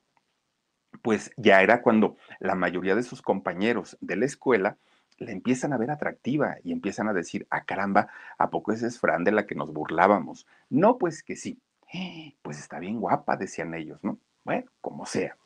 pues 1.02 1.32
ya 1.38 1.62
era 1.62 1.82
cuando 1.84 2.18
la 2.42 2.54
mayoría 2.54 2.94
de 2.94 3.04
sus 3.04 3.22
compañeros 3.22 3.98
de 4.02 4.18
la 4.18 4.26
escuela 4.26 4.78
la 5.20 5.32
empiezan 5.32 5.72
a 5.72 5.78
ver 5.78 5.90
atractiva 5.90 6.58
y 6.66 6.74
empiezan 6.74 7.08
a 7.08 7.14
decir, 7.14 7.48
ah, 7.50 7.64
caramba, 7.64 8.10
¿a 8.38 8.50
poco 8.50 8.74
esa 8.74 8.88
es 8.88 9.00
Fran 9.00 9.24
de 9.24 9.32
la 9.32 9.48
que 9.48 9.56
nos 9.56 9.72
burlábamos? 9.72 10.46
No, 10.70 10.98
pues 10.98 11.24
que 11.24 11.38
sí. 11.38 11.62
Pues 12.42 12.60
está 12.60 12.78
bien 12.78 13.00
guapa, 13.00 13.38
decían 13.38 13.74
ellos, 13.74 14.04
¿no? 14.04 14.20
Bueno, 14.44 14.70
como 14.82 15.06
sea. 15.06 15.38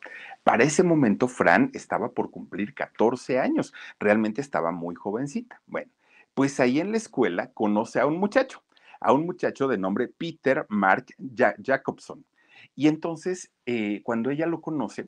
Para 0.43 0.63
ese 0.63 0.81
momento, 0.81 1.27
Fran 1.27 1.69
estaba 1.75 2.09
por 2.09 2.31
cumplir 2.31 2.73
14 2.73 3.39
años. 3.39 3.71
Realmente 3.99 4.41
estaba 4.41 4.71
muy 4.71 4.95
jovencita. 4.95 5.61
Bueno, 5.67 5.91
pues 6.35 6.59
ahí 6.59 6.79
en 6.79 6.91
la 6.91 6.97
escuela 6.97 7.51
conoce 7.53 7.99
a 7.99 8.05
un 8.05 8.19
muchacho, 8.19 8.61
a 8.99 9.13
un 9.13 9.25
muchacho 9.25 9.67
de 9.67 9.79
nombre 9.79 10.09
Peter 10.09 10.65
Mark 10.69 11.07
Jacobson. 11.63 12.23
Y 12.75 12.87
entonces, 12.87 13.51
eh, 13.65 14.01
cuando 14.03 14.29
ella 14.29 14.45
lo 14.45 14.61
conoce, 14.61 15.07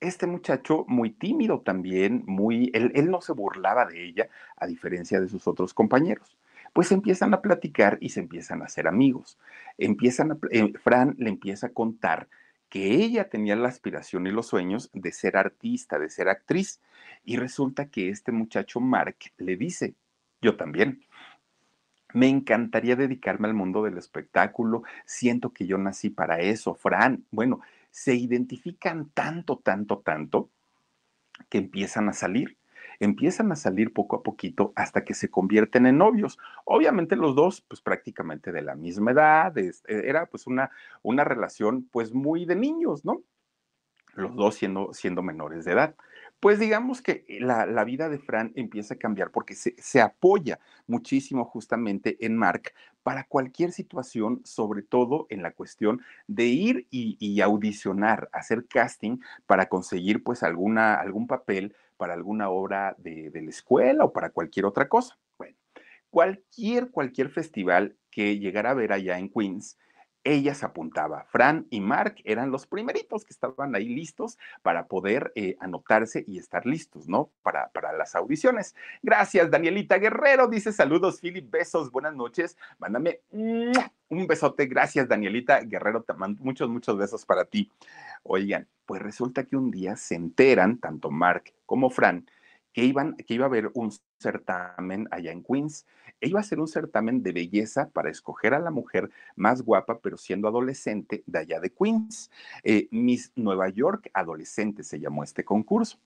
este 0.00 0.26
muchacho 0.26 0.84
muy 0.88 1.10
tímido 1.10 1.60
también, 1.60 2.24
muy, 2.26 2.70
él, 2.74 3.10
no 3.10 3.20
se 3.20 3.32
burlaba 3.32 3.86
de 3.86 4.04
ella, 4.04 4.28
a 4.56 4.66
diferencia 4.66 5.20
de 5.20 5.28
sus 5.28 5.46
otros 5.46 5.72
compañeros. 5.72 6.36
Pues 6.72 6.90
empiezan 6.90 7.32
a 7.32 7.40
platicar 7.40 7.96
y 8.00 8.08
se 8.10 8.20
empiezan 8.20 8.60
a 8.60 8.64
hacer 8.64 8.88
amigos. 8.88 9.38
Empiezan 9.78 10.38
eh, 10.50 10.72
Fran 10.82 11.14
le 11.18 11.30
empieza 11.30 11.68
a 11.68 11.72
contar 11.72 12.28
que 12.68 12.96
ella 12.96 13.28
tenía 13.28 13.54
la 13.54 13.68
aspiración 13.68 14.26
y 14.26 14.32
los 14.32 14.48
sueños 14.48 14.90
de 14.92 15.12
ser 15.12 15.36
artista, 15.36 16.00
de 16.00 16.10
ser 16.10 16.28
actriz. 16.28 16.80
Y 17.24 17.36
resulta 17.36 17.86
que 17.86 18.08
este 18.08 18.32
muchacho 18.32 18.80
Mark 18.80 19.16
le 19.38 19.56
dice, 19.56 19.94
yo 20.40 20.56
también. 20.56 21.04
Me 22.12 22.28
encantaría 22.28 22.94
dedicarme 22.94 23.48
al 23.48 23.54
mundo 23.54 23.82
del 23.82 23.98
espectáculo. 23.98 24.84
Siento 25.04 25.52
que 25.52 25.66
yo 25.66 25.78
nací 25.78 26.10
para 26.10 26.38
eso, 26.40 26.74
Fran. 26.74 27.24
Bueno, 27.32 27.60
se 27.90 28.14
identifican 28.14 29.10
tanto, 29.10 29.58
tanto, 29.58 29.98
tanto 29.98 30.50
que 31.48 31.58
empiezan 31.58 32.08
a 32.08 32.12
salir. 32.12 32.56
Empiezan 33.00 33.50
a 33.50 33.56
salir 33.56 33.92
poco 33.92 34.16
a 34.16 34.22
poquito 34.22 34.72
hasta 34.76 35.04
que 35.04 35.14
se 35.14 35.28
convierten 35.28 35.86
en 35.86 35.98
novios. 35.98 36.38
Obviamente 36.64 37.16
los 37.16 37.34
dos, 37.34 37.62
pues 37.62 37.80
prácticamente 37.80 38.52
de 38.52 38.62
la 38.62 38.76
misma 38.76 39.10
edad, 39.10 39.58
e, 39.58 39.72
era 39.86 40.26
pues 40.26 40.46
una, 40.46 40.70
una 41.02 41.24
relación 41.24 41.88
pues 41.90 42.12
muy 42.12 42.44
de 42.44 42.54
niños, 42.54 43.04
¿no? 43.04 43.22
Los 44.14 44.36
dos 44.36 44.54
siendo, 44.54 44.92
siendo 44.92 45.22
menores 45.22 45.64
de 45.64 45.72
edad 45.72 45.96
pues 46.44 46.58
digamos 46.58 47.00
que 47.00 47.24
la, 47.40 47.84
vida 47.84 48.10
de 48.10 48.18
Fran 48.18 48.52
empieza 48.54 48.92
a 48.92 48.98
cambiar 48.98 49.30
porque 49.30 49.54
se, 49.54 50.00
apoya 50.02 50.60
muchísimo 50.86 51.46
justamente 51.46 52.18
en 52.20 52.36
Mark 52.36 52.74
para 53.02 53.24
cualquier 53.24 53.72
situación, 53.72 54.42
sobre 54.44 54.82
todo 54.82 55.26
en 55.30 55.40
la 55.40 55.52
cuestión 55.52 56.02
de 56.26 56.44
ir 56.44 56.86
y, 56.90 57.40
audicionar, 57.40 58.28
hacer 58.30 58.66
casting 58.68 59.20
para 59.46 59.70
conseguir 59.70 60.22
pues 60.22 60.42
alguna, 60.42 60.96
algún 60.96 61.26
papel 61.26 61.74
para 61.96 62.12
alguna 62.12 62.50
obra 62.50 62.94
de, 62.98 63.30
de 63.30 63.40
la 63.40 63.48
escuela 63.48 64.04
o 64.04 64.12
para 64.12 64.28
cualquier 64.28 64.66
otra 64.66 64.86
cosa. 64.86 65.18
Bueno, 65.38 65.56
cualquier, 66.10 66.90
cualquier 66.90 67.30
festival 67.30 67.96
que 68.10 68.38
llegara 68.38 68.72
a 68.72 68.74
ver 68.74 68.92
allá 68.92 69.18
en 69.18 69.30
Queens, 69.30 69.78
ella 70.24 70.54
se 70.54 70.64
apuntaba. 70.64 71.24
Fran 71.24 71.66
y 71.70 71.80
Mark 71.80 72.16
eran 72.24 72.50
los 72.50 72.66
primeritos 72.66 73.24
que 73.24 73.32
estaban 73.32 73.74
ahí 73.74 73.88
listos 73.88 74.38
para 74.62 74.86
poder 74.86 75.32
eh, 75.34 75.56
anotarse 75.60 76.24
y 76.26 76.38
estar 76.38 76.66
listos, 76.66 77.08
¿no? 77.08 77.30
Para, 77.42 77.68
para 77.68 77.92
las 77.92 78.14
audiciones. 78.14 78.74
Gracias, 79.02 79.50
Danielita 79.50 79.98
Guerrero. 79.98 80.48
Dice 80.48 80.72
saludos, 80.72 81.20
Philip, 81.20 81.50
besos, 81.50 81.90
buenas 81.90 82.14
noches. 82.14 82.56
Mándame 82.78 83.20
un 83.30 84.26
besote. 84.26 84.66
Gracias, 84.66 85.06
Danielita 85.08 85.60
Guerrero. 85.60 86.02
Te 86.02 86.14
mando 86.14 86.42
muchos, 86.42 86.68
muchos 86.68 86.96
besos 86.96 87.24
para 87.26 87.44
ti. 87.44 87.70
Oigan, 88.22 88.66
pues 88.86 89.02
resulta 89.02 89.44
que 89.44 89.56
un 89.56 89.70
día 89.70 89.96
se 89.96 90.14
enteran, 90.14 90.78
tanto 90.78 91.10
Mark 91.10 91.52
como 91.66 91.90
Fran, 91.90 92.26
que, 92.74 92.82
iba 92.82 93.44
a 93.44 93.46
haber 93.46 93.70
un 93.74 93.90
certamen 94.18 95.08
allá 95.10 95.32
en 95.32 95.42
Queens. 95.42 95.86
E 96.20 96.28
iba 96.28 96.40
a 96.40 96.42
ser 96.42 96.60
un 96.60 96.68
certamen 96.68 97.22
de 97.22 97.32
belleza 97.32 97.88
para 97.88 98.10
escoger 98.10 98.52
a 98.52 98.58
la 98.58 98.70
mujer 98.70 99.10
más 99.36 99.62
guapa, 99.62 100.00
pero 100.00 100.16
siendo 100.18 100.48
adolescente 100.48 101.22
de 101.26 101.38
allá 101.38 101.60
de 101.60 101.70
Queens. 101.70 102.30
Eh, 102.64 102.88
Miss 102.90 103.32
Nueva 103.36 103.68
York 103.68 104.10
Adolescente 104.12 104.82
se 104.82 104.98
llamó 104.98 105.22
este 105.22 105.44
concurso. 105.44 105.98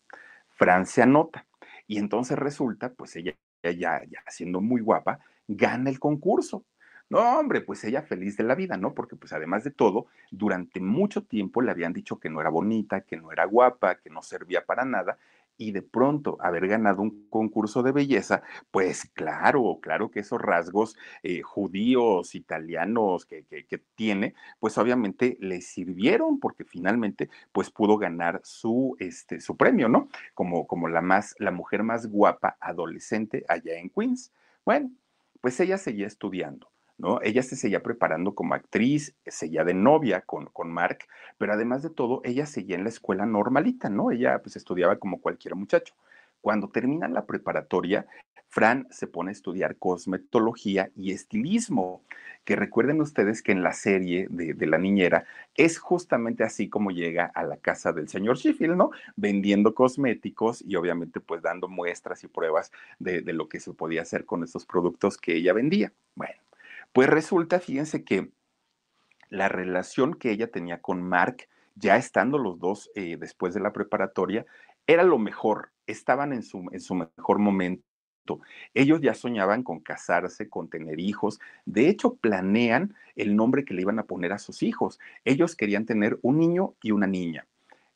Francia 0.50 1.04
anota. 1.04 1.46
Y 1.86 1.98
entonces 1.98 2.38
resulta, 2.38 2.92
pues 2.92 3.16
ella 3.16 3.34
ya, 3.62 4.04
ya 4.04 4.22
siendo 4.28 4.60
muy 4.60 4.82
guapa, 4.82 5.20
gana 5.48 5.88
el 5.88 5.98
concurso. 5.98 6.64
No, 7.10 7.38
hombre, 7.38 7.62
pues 7.62 7.82
ella 7.84 8.02
feliz 8.02 8.36
de 8.36 8.44
la 8.44 8.54
vida, 8.54 8.76
¿no? 8.76 8.92
Porque 8.92 9.16
pues 9.16 9.32
además 9.32 9.64
de 9.64 9.70
todo, 9.70 10.06
durante 10.30 10.80
mucho 10.80 11.22
tiempo 11.22 11.62
le 11.62 11.70
habían 11.70 11.94
dicho 11.94 12.18
que 12.20 12.28
no 12.28 12.42
era 12.42 12.50
bonita, 12.50 13.00
que 13.00 13.16
no 13.16 13.32
era 13.32 13.46
guapa, 13.46 13.94
que 13.94 14.10
no 14.10 14.20
servía 14.20 14.66
para 14.66 14.84
nada, 14.84 15.16
y 15.58 15.72
de 15.72 15.82
pronto 15.82 16.38
haber 16.40 16.68
ganado 16.68 17.02
un 17.02 17.28
concurso 17.28 17.82
de 17.82 17.92
belleza, 17.92 18.42
pues 18.70 19.10
claro, 19.12 19.78
claro 19.82 20.10
que 20.10 20.20
esos 20.20 20.40
rasgos 20.40 20.96
eh, 21.22 21.42
judíos, 21.42 22.34
italianos 22.34 23.26
que, 23.26 23.44
que, 23.44 23.78
tiene, 23.94 24.34
pues 24.60 24.78
obviamente 24.78 25.36
le 25.40 25.60
sirvieron 25.60 26.38
porque 26.38 26.64
finalmente 26.64 27.28
pues 27.52 27.70
pudo 27.70 27.98
ganar 27.98 28.40
su, 28.44 28.96
este, 29.00 29.40
su 29.40 29.56
premio, 29.56 29.88
¿no? 29.88 30.08
Como, 30.34 30.66
como 30.66 30.88
la, 30.88 31.02
más, 31.02 31.34
la 31.38 31.50
mujer 31.50 31.82
más 31.82 32.06
guapa 32.06 32.56
adolescente 32.60 33.44
allá 33.48 33.74
en 33.78 33.90
Queens. 33.90 34.32
Bueno, 34.64 34.90
pues 35.40 35.58
ella 35.60 35.78
seguía 35.78 36.06
estudiando 36.06 36.70
¿no? 36.98 37.20
Ella 37.22 37.42
se 37.42 37.56
seguía 37.56 37.82
preparando 37.82 38.34
como 38.34 38.54
actriz, 38.54 39.14
seguía 39.26 39.64
de 39.64 39.74
novia 39.74 40.20
con, 40.22 40.46
con 40.46 40.70
Mark, 40.70 40.98
pero 41.38 41.52
además 41.52 41.82
de 41.82 41.90
todo, 41.90 42.20
ella 42.24 42.46
seguía 42.46 42.76
en 42.76 42.82
la 42.82 42.90
escuela 42.90 43.24
normalita, 43.24 43.88
¿no? 43.88 44.10
Ella 44.10 44.40
pues 44.42 44.56
estudiaba 44.56 44.96
como 44.96 45.20
cualquier 45.20 45.54
muchacho. 45.54 45.94
Cuando 46.40 46.68
termina 46.68 47.08
la 47.08 47.26
preparatoria, 47.26 48.06
Fran 48.48 48.86
se 48.90 49.06
pone 49.06 49.30
a 49.30 49.32
estudiar 49.32 49.76
cosmetología 49.76 50.90
y 50.96 51.12
estilismo, 51.12 52.02
que 52.44 52.56
recuerden 52.56 53.00
ustedes 53.02 53.42
que 53.42 53.52
en 53.52 53.62
la 53.62 53.74
serie 53.74 54.26
de, 54.30 54.66
la 54.66 54.78
niñera 54.78 55.26
es 55.54 55.78
justamente 55.78 56.44
así 56.44 56.68
como 56.70 56.90
llega 56.90 57.26
a 57.34 57.42
la 57.42 57.58
casa 57.58 57.92
del 57.92 58.08
señor 58.08 58.38
Sheffield, 58.38 58.74
¿no? 58.74 58.90
Vendiendo 59.16 59.74
cosméticos 59.74 60.64
y 60.66 60.76
obviamente 60.76 61.20
pues 61.20 61.42
dando 61.42 61.68
muestras 61.68 62.24
y 62.24 62.28
pruebas 62.28 62.72
de, 62.98 63.20
de 63.20 63.32
lo 63.34 63.48
que 63.50 63.60
se 63.60 63.74
podía 63.74 64.02
hacer 64.02 64.24
con 64.24 64.42
esos 64.42 64.64
productos 64.64 65.18
que 65.18 65.36
ella 65.36 65.52
vendía. 65.52 65.92
Bueno, 66.14 66.40
pues 66.98 67.10
resulta, 67.10 67.60
fíjense 67.60 68.02
que 68.02 68.32
la 69.28 69.48
relación 69.48 70.14
que 70.14 70.32
ella 70.32 70.50
tenía 70.50 70.80
con 70.82 71.00
Mark, 71.00 71.48
ya 71.76 71.96
estando 71.96 72.38
los 72.38 72.58
dos 72.58 72.90
eh, 72.96 73.16
después 73.16 73.54
de 73.54 73.60
la 73.60 73.72
preparatoria, 73.72 74.46
era 74.84 75.04
lo 75.04 75.16
mejor, 75.16 75.70
estaban 75.86 76.32
en 76.32 76.42
su, 76.42 76.68
en 76.72 76.80
su 76.80 76.96
mejor 76.96 77.38
momento. 77.38 77.84
Ellos 78.74 79.00
ya 79.00 79.14
soñaban 79.14 79.62
con 79.62 79.78
casarse, 79.78 80.48
con 80.48 80.68
tener 80.68 80.98
hijos. 80.98 81.38
De 81.66 81.88
hecho, 81.88 82.16
planean 82.16 82.96
el 83.14 83.36
nombre 83.36 83.64
que 83.64 83.74
le 83.74 83.82
iban 83.82 84.00
a 84.00 84.06
poner 84.06 84.32
a 84.32 84.40
sus 84.40 84.64
hijos. 84.64 84.98
Ellos 85.24 85.54
querían 85.54 85.86
tener 85.86 86.18
un 86.22 86.40
niño 86.40 86.74
y 86.82 86.90
una 86.90 87.06
niña. 87.06 87.46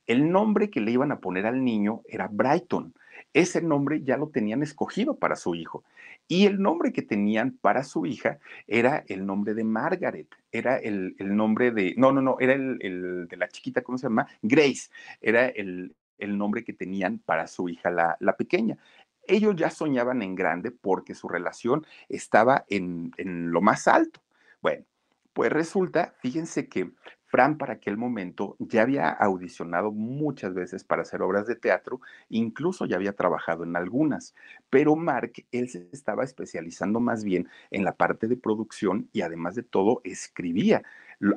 El 0.07 0.31
nombre 0.31 0.71
que 0.71 0.81
le 0.81 0.93
iban 0.93 1.11
a 1.11 1.19
poner 1.19 1.47
al 1.47 1.65
niño 1.65 2.03
era 2.07 2.29
Brighton. 2.29 2.95
Ese 3.35 3.62
nombre 3.62 4.03
ya 4.03 4.16
lo 4.16 4.29
tenían 4.29 4.62
escogido 4.62 5.16
para 5.16 5.37
su 5.37 5.55
hijo. 5.55 5.85
Y 6.29 6.47
el 6.47 6.61
nombre 6.61 6.92
que 6.92 7.03
tenían 7.03 7.53
para 7.53 7.83
su 7.83 8.07
hija 8.07 8.38
era 8.66 9.05
el 9.09 9.27
nombre 9.27 9.55
de 9.55 9.64
Margaret, 9.64 10.29
era 10.51 10.77
el, 10.77 11.14
nombre 11.18 11.71
de, 11.71 11.95
no, 11.97 12.12
no, 12.12 12.23
no, 12.23 12.37
era 12.40 12.53
el, 12.53 13.27
de 13.29 13.37
la 13.37 13.49
chiquita, 13.49 13.83
¿cómo 13.83 13.99
se 13.99 14.07
llama? 14.07 14.27
Grace, 14.42 14.90
era 15.21 15.49
el, 15.49 15.95
nombre 16.18 16.62
que 16.62 16.73
tenían 16.73 17.18
para 17.18 17.49
su 17.49 17.68
hija 17.68 17.90
la, 17.90 18.16
la, 18.21 18.37
pequeña. 18.37 18.79
Ellos 19.27 19.57
ya 19.57 19.71
soñaban 19.71 20.23
en 20.23 20.35
grande 20.35 20.71
porque 20.71 21.14
su 21.14 21.29
relación 21.29 21.85
estaba 22.09 22.64
en, 22.68 23.12
en 23.16 23.51
lo 23.51 23.61
más 23.61 23.88
alto. 23.88 24.21
Bueno, 24.61 24.85
pues 25.33 25.51
resulta, 25.51 26.14
fíjense 26.21 26.68
que 26.68 26.92
Fran 27.33 27.57
para 27.57 27.73
aquel 27.73 27.97
momento 27.97 28.57
ya 28.59 28.83
había 28.83 29.09
audicionado 29.09 29.90
muchas 29.90 30.53
veces 30.53 30.85
para 30.85 31.01
hacer 31.01 31.23
obras 31.23 31.47
de 31.47 31.57
teatro, 31.57 32.03
incluso 32.29 32.85
ya 32.85 32.97
había 32.97 33.14
trabajado 33.14 33.64
en 33.64 33.75
algunas, 33.75 34.35
pero 34.68 34.97
Mark, 34.97 35.33
él 35.51 35.71
se 35.71 35.88
estaba 35.92 36.25
especializando 36.25 37.01
más 37.01 37.25
bien 37.25 37.49
en 37.71 37.85
la 37.85 37.95
parte 37.97 38.29
de 38.29 38.37
producción 38.37 39.09
y 39.14 39.23
además 39.23 39.55
de 39.55 39.62
todo 39.62 40.03
escribía. 40.05 40.83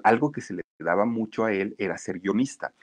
Algo 0.03 0.33
que 0.33 0.41
se 0.41 0.55
le 0.55 0.63
daba 0.79 1.05
mucho 1.05 1.45
a 1.45 1.53
él 1.53 1.75
era 1.77 1.97
ser 1.97 2.19
guionista. 2.19 2.73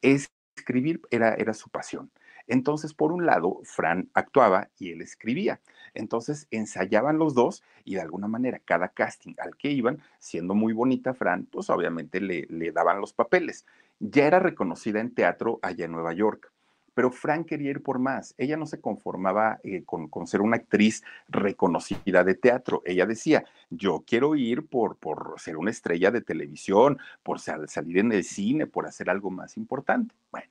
Escribir 0.00 1.02
era, 1.10 1.34
era 1.34 1.52
su 1.52 1.68
pasión. 1.68 2.10
Entonces, 2.46 2.94
por 2.94 3.12
un 3.12 3.26
lado, 3.26 3.60
Fran 3.64 4.10
actuaba 4.14 4.70
y 4.78 4.92
él 4.92 5.02
escribía. 5.02 5.60
Entonces, 5.94 6.46
ensayaban 6.50 7.18
los 7.18 7.34
dos 7.34 7.62
y 7.84 7.94
de 7.94 8.02
alguna 8.02 8.28
manera 8.28 8.60
cada 8.64 8.88
casting 8.88 9.34
al 9.38 9.56
que 9.56 9.70
iban, 9.70 10.02
siendo 10.18 10.54
muy 10.54 10.72
bonita 10.72 11.14
Fran, 11.14 11.46
pues 11.46 11.70
obviamente 11.70 12.20
le, 12.20 12.46
le 12.50 12.72
daban 12.72 13.00
los 13.00 13.12
papeles. 13.12 13.64
Ya 14.00 14.26
era 14.26 14.38
reconocida 14.38 15.00
en 15.00 15.14
teatro 15.14 15.58
allá 15.62 15.84
en 15.84 15.92
Nueva 15.92 16.12
York 16.12 16.50
pero 16.94 17.10
Fran 17.10 17.44
quería 17.44 17.70
ir 17.70 17.82
por 17.82 17.98
más. 17.98 18.34
Ella 18.38 18.56
no 18.56 18.66
se 18.66 18.80
conformaba 18.80 19.60
eh, 19.64 19.82
con, 19.84 20.08
ser 20.26 20.40
una 20.40 20.56
actriz 20.56 21.02
reconocida 21.28 22.24
de 22.24 22.34
teatro. 22.34 22.82
Ella 22.86 23.04
decía, 23.04 23.44
yo 23.70 24.04
quiero 24.06 24.36
ir 24.36 24.66
por, 24.66 24.96
por 24.96 25.34
ser 25.38 25.56
una 25.56 25.70
estrella 25.70 26.10
de 26.10 26.22
televisión, 26.22 26.98
por 27.22 27.40
salir 27.40 27.98
en 27.98 28.12
el 28.12 28.24
cine, 28.24 28.66
por 28.66 28.86
hacer 28.86 29.10
algo 29.10 29.30
más 29.30 29.56
importante. 29.56 30.14
Bueno, 30.30 30.48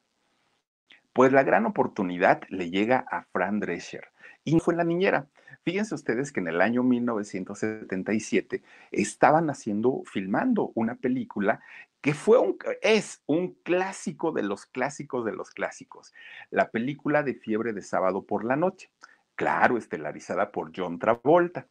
Pues 1.14 1.32
la 1.32 1.44
gran 1.44 1.66
oportunidad 1.66 2.42
le 2.50 2.70
llega 2.70 3.06
a 3.10 3.24
Fran 3.24 3.60
Drescher 3.60 4.13
y 4.44 4.60
fue 4.60 4.76
la 4.76 4.84
niñera. 4.84 5.28
Fíjense 5.64 5.96
ustedes 5.96 6.32
que 6.32 6.42
en 6.42 6.50
el 6.50 6.62
año 6.62 6.84
1977 6.84 8.64
estaban 8.92 9.50
haciendo, 9.50 10.04
filmando 10.06 10.72
una 10.76 10.96
película 10.96 11.62
que 12.02 12.14
fue 12.14 12.38
un, 12.38 12.58
es 12.82 13.24
un 13.28 13.54
clásico 13.64 14.34
de 14.34 14.44
los 14.44 14.66
clásicos 14.66 15.24
de 15.24 15.32
los 15.32 15.52
clásicos, 15.52 16.14
la 16.50 16.70
película 16.70 17.24
de 17.24 17.34
Fiebre 17.34 17.72
de 17.72 17.82
Sábado 17.82 18.24
por 18.24 18.44
la 18.44 18.58
Noche, 18.58 18.92
claro, 19.36 19.78
estelarizada 19.78 20.52
por 20.52 20.74
John 20.76 21.00
Travolta. 21.00 21.68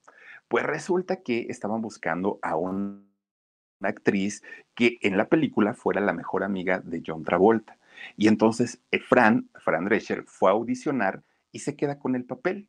Pues 0.49 0.65
resulta 0.65 1.17
que 1.17 1.47
estaban 1.51 1.83
buscando 1.83 2.39
a 2.41 2.57
una 2.57 3.03
actriz 3.83 4.43
que 4.75 4.97
en 5.03 5.19
la 5.19 5.29
película 5.29 5.75
fuera 5.75 6.01
la 6.01 6.15
mejor 6.15 6.45
amiga 6.45 6.79
de 6.79 7.03
John 7.07 7.25
Travolta. 7.25 7.77
Y 8.17 8.29
entonces 8.29 8.81
eh, 8.91 9.01
Fran, 9.01 9.51
Fran 9.57 9.85
Drescher, 9.85 10.25
fue 10.25 10.51
a 10.51 10.55
audicionar 10.55 11.23
y 11.53 11.61
se 11.61 11.77
queda 11.77 11.99
con 11.99 12.17
el 12.17 12.25
papel. 12.25 12.69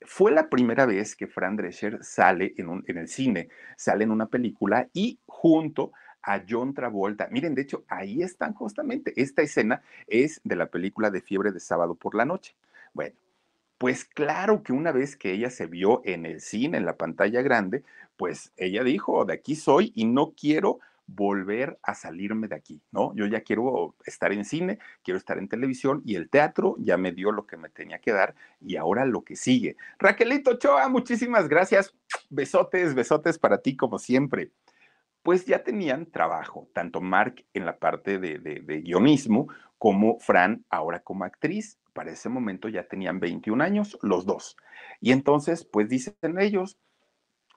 Fue 0.00 0.32
la 0.32 0.50
primera 0.50 0.86
vez 0.86 1.14
que 1.14 1.26
Fran 1.26 1.56
Drescher 1.56 2.02
sale 2.02 2.54
en, 2.56 2.68
un, 2.68 2.84
en 2.86 2.98
el 2.98 3.08
cine, 3.08 3.48
sale 3.76 4.04
en 4.04 4.10
una 4.10 4.26
película 4.26 4.88
y 4.92 5.18
junto 5.26 5.92
a 6.22 6.42
John 6.48 6.74
Travolta. 6.74 7.28
Miren, 7.30 7.54
de 7.54 7.62
hecho, 7.62 7.84
ahí 7.88 8.22
están 8.22 8.54
justamente. 8.54 9.12
Esta 9.16 9.42
escena 9.42 9.82
es 10.06 10.40
de 10.44 10.56
la 10.56 10.66
película 10.66 11.10
de 11.10 11.20
Fiebre 11.20 11.52
de 11.52 11.60
Sábado 11.60 11.94
por 11.94 12.14
la 12.14 12.24
Noche. 12.24 12.56
Bueno, 12.92 13.14
pues 13.78 14.04
claro 14.04 14.62
que 14.62 14.72
una 14.72 14.92
vez 14.92 15.16
que 15.16 15.32
ella 15.32 15.50
se 15.50 15.66
vio 15.66 16.00
en 16.04 16.26
el 16.26 16.40
cine, 16.40 16.78
en 16.78 16.86
la 16.86 16.96
pantalla 16.96 17.42
grande, 17.42 17.82
pues 18.16 18.52
ella 18.56 18.84
dijo, 18.84 19.24
de 19.24 19.34
aquí 19.34 19.56
soy 19.56 19.92
y 19.94 20.04
no 20.04 20.32
quiero 20.32 20.80
volver 21.06 21.78
a 21.82 21.94
salirme 21.94 22.48
de 22.48 22.56
aquí, 22.56 22.82
¿no? 22.90 23.14
Yo 23.14 23.26
ya 23.26 23.42
quiero 23.42 23.94
estar 24.06 24.32
en 24.32 24.44
cine, 24.44 24.78
quiero 25.02 25.18
estar 25.18 25.38
en 25.38 25.48
televisión 25.48 26.02
y 26.04 26.16
el 26.16 26.30
teatro 26.30 26.76
ya 26.78 26.96
me 26.96 27.12
dio 27.12 27.30
lo 27.32 27.46
que 27.46 27.56
me 27.56 27.68
tenía 27.68 27.98
que 27.98 28.12
dar 28.12 28.34
y 28.60 28.76
ahora 28.76 29.04
lo 29.04 29.22
que 29.22 29.36
sigue. 29.36 29.76
Raquelito 29.98 30.58
Choa, 30.58 30.88
muchísimas 30.88 31.48
gracias. 31.48 31.94
Besotes, 32.30 32.94
besotes 32.94 33.38
para 33.38 33.58
ti 33.58 33.76
como 33.76 33.98
siempre. 33.98 34.50
Pues 35.22 35.46
ya 35.46 35.62
tenían 35.62 36.06
trabajo, 36.06 36.68
tanto 36.74 37.00
Mark 37.00 37.44
en 37.54 37.64
la 37.64 37.78
parte 37.78 38.18
de, 38.18 38.38
de 38.38 38.80
guionismo 38.82 39.48
como 39.78 40.18
Fran 40.18 40.64
ahora 40.68 41.00
como 41.00 41.24
actriz. 41.24 41.78
Para 41.92 42.10
ese 42.10 42.28
momento 42.28 42.68
ya 42.68 42.88
tenían 42.88 43.20
21 43.20 43.62
años 43.62 43.98
los 44.02 44.26
dos. 44.26 44.56
Y 45.00 45.12
entonces, 45.12 45.64
pues 45.64 45.88
dicen 45.88 46.16
ellos, 46.38 46.78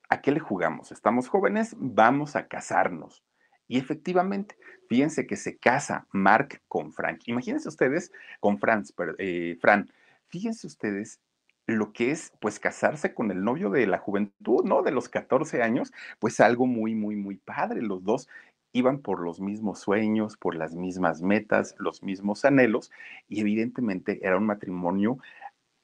¿a 0.10 0.22
qué 0.22 0.32
le 0.32 0.40
jugamos? 0.40 0.92
Estamos 0.92 1.28
jóvenes, 1.28 1.76
vamos 1.78 2.36
a 2.36 2.48
casarnos. 2.48 3.24
Y 3.68 3.78
efectivamente, 3.78 4.56
fíjense 4.88 5.28
que 5.28 5.36
se 5.36 5.58
casa 5.58 6.08
Mark 6.12 6.62
con 6.68 6.94
Frank. 6.94 7.22
Imagínense 7.26 7.70
ustedes 7.70 8.12
con 8.40 8.60
Franz, 8.60 8.94
eh, 9.18 9.58
Fran, 9.62 9.92
fíjense 10.28 10.68
ustedes 10.68 11.20
lo 11.68 11.92
que 11.92 12.12
es 12.12 12.32
pues 12.40 12.60
casarse 12.60 13.14
con 13.14 13.30
el 13.30 13.44
novio 13.44 13.70
de 13.70 13.86
la 13.88 13.98
juventud, 13.98 14.64
¿no? 14.64 14.84
De 14.84 14.92
los 14.92 15.10
14 15.10 15.62
años, 15.62 15.92
pues 16.20 16.40
algo 16.40 16.66
muy, 16.66 16.96
muy, 16.96 17.18
muy 17.18 17.36
padre. 17.36 17.82
Los 17.82 18.04
dos 18.04 18.30
iban 18.72 19.00
por 19.00 19.20
los 19.20 19.42
mismos 19.42 19.80
sueños, 19.80 20.38
por 20.38 20.56
las 20.56 20.76
mismas 20.76 21.22
metas, 21.22 21.76
los 21.78 22.04
mismos 22.04 22.46
anhelos, 22.46 22.92
y 23.28 23.42
evidentemente 23.42 24.20
era 24.26 24.38
un 24.38 24.46
matrimonio 24.46 25.18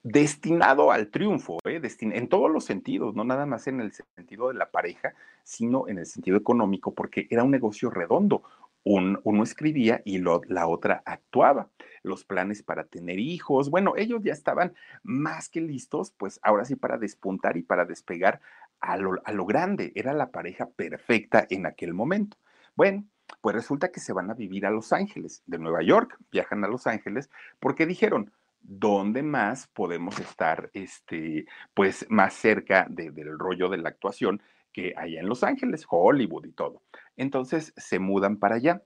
destinado 0.03 0.91
al 0.91 1.07
triunfo, 1.07 1.59
¿eh? 1.63 1.81
en 2.01 2.27
todos 2.27 2.51
los 2.51 2.65
sentidos, 2.65 3.15
no 3.15 3.23
nada 3.23 3.45
más 3.45 3.67
en 3.67 3.79
el 3.79 3.93
sentido 3.93 4.49
de 4.49 4.55
la 4.55 4.69
pareja, 4.69 5.13
sino 5.43 5.87
en 5.87 5.97
el 5.97 6.05
sentido 6.05 6.37
económico, 6.37 6.93
porque 6.93 7.27
era 7.29 7.43
un 7.43 7.51
negocio 7.51 7.89
redondo. 7.89 8.43
uno 8.83 9.43
escribía 9.43 10.01
y 10.03 10.19
la 10.19 10.67
otra 10.67 11.01
actuaba. 11.05 11.69
Los 12.03 12.25
planes 12.25 12.63
para 12.63 12.83
tener 12.83 13.17
hijos, 13.17 13.69
bueno, 13.69 13.93
ellos 13.95 14.21
ya 14.23 14.33
estaban 14.33 14.73
más 15.03 15.47
que 15.47 15.61
listos, 15.61 16.11
pues 16.11 16.37
ahora 16.43 16.65
sí 16.65 16.75
para 16.75 16.97
despuntar 16.97 17.55
y 17.55 17.63
para 17.63 17.85
despegar 17.85 18.41
a 18.81 18.97
lo, 18.97 19.21
a 19.23 19.31
lo 19.31 19.45
grande. 19.45 19.93
Era 19.95 20.13
la 20.13 20.31
pareja 20.31 20.69
perfecta 20.69 21.47
en 21.49 21.65
aquel 21.65 21.93
momento. 21.93 22.35
Bueno, 22.75 23.05
pues 23.39 23.55
resulta 23.55 23.89
que 23.89 24.01
se 24.01 24.11
van 24.11 24.29
a 24.29 24.33
vivir 24.33 24.65
a 24.65 24.71
Los 24.71 24.91
Ángeles, 24.91 25.43
de 25.45 25.59
Nueva 25.59 25.81
York, 25.81 26.17
viajan 26.29 26.63
a 26.65 26.67
Los 26.67 26.87
Ángeles, 26.87 27.29
porque 27.61 27.85
dijeron, 27.85 28.31
¿dónde 28.63 29.23
más 29.23 29.67
podemos 29.67 30.19
estar, 30.19 30.69
este, 30.73 31.45
pues, 31.73 32.05
más 32.09 32.33
cerca 32.33 32.87
del 32.89 33.37
rollo 33.37 33.69
de 33.69 33.77
la 33.77 33.89
actuación 33.89 34.41
que 34.71 34.93
allá 34.97 35.19
en 35.19 35.27
Los 35.27 35.43
Ángeles, 35.43 35.85
Hollywood 35.87 36.45
y 36.45 36.51
todo? 36.51 36.81
Entonces 37.17 37.73
se 37.77 37.99
mudan 37.99 38.37
para 38.37 38.55
allá. 38.55 38.81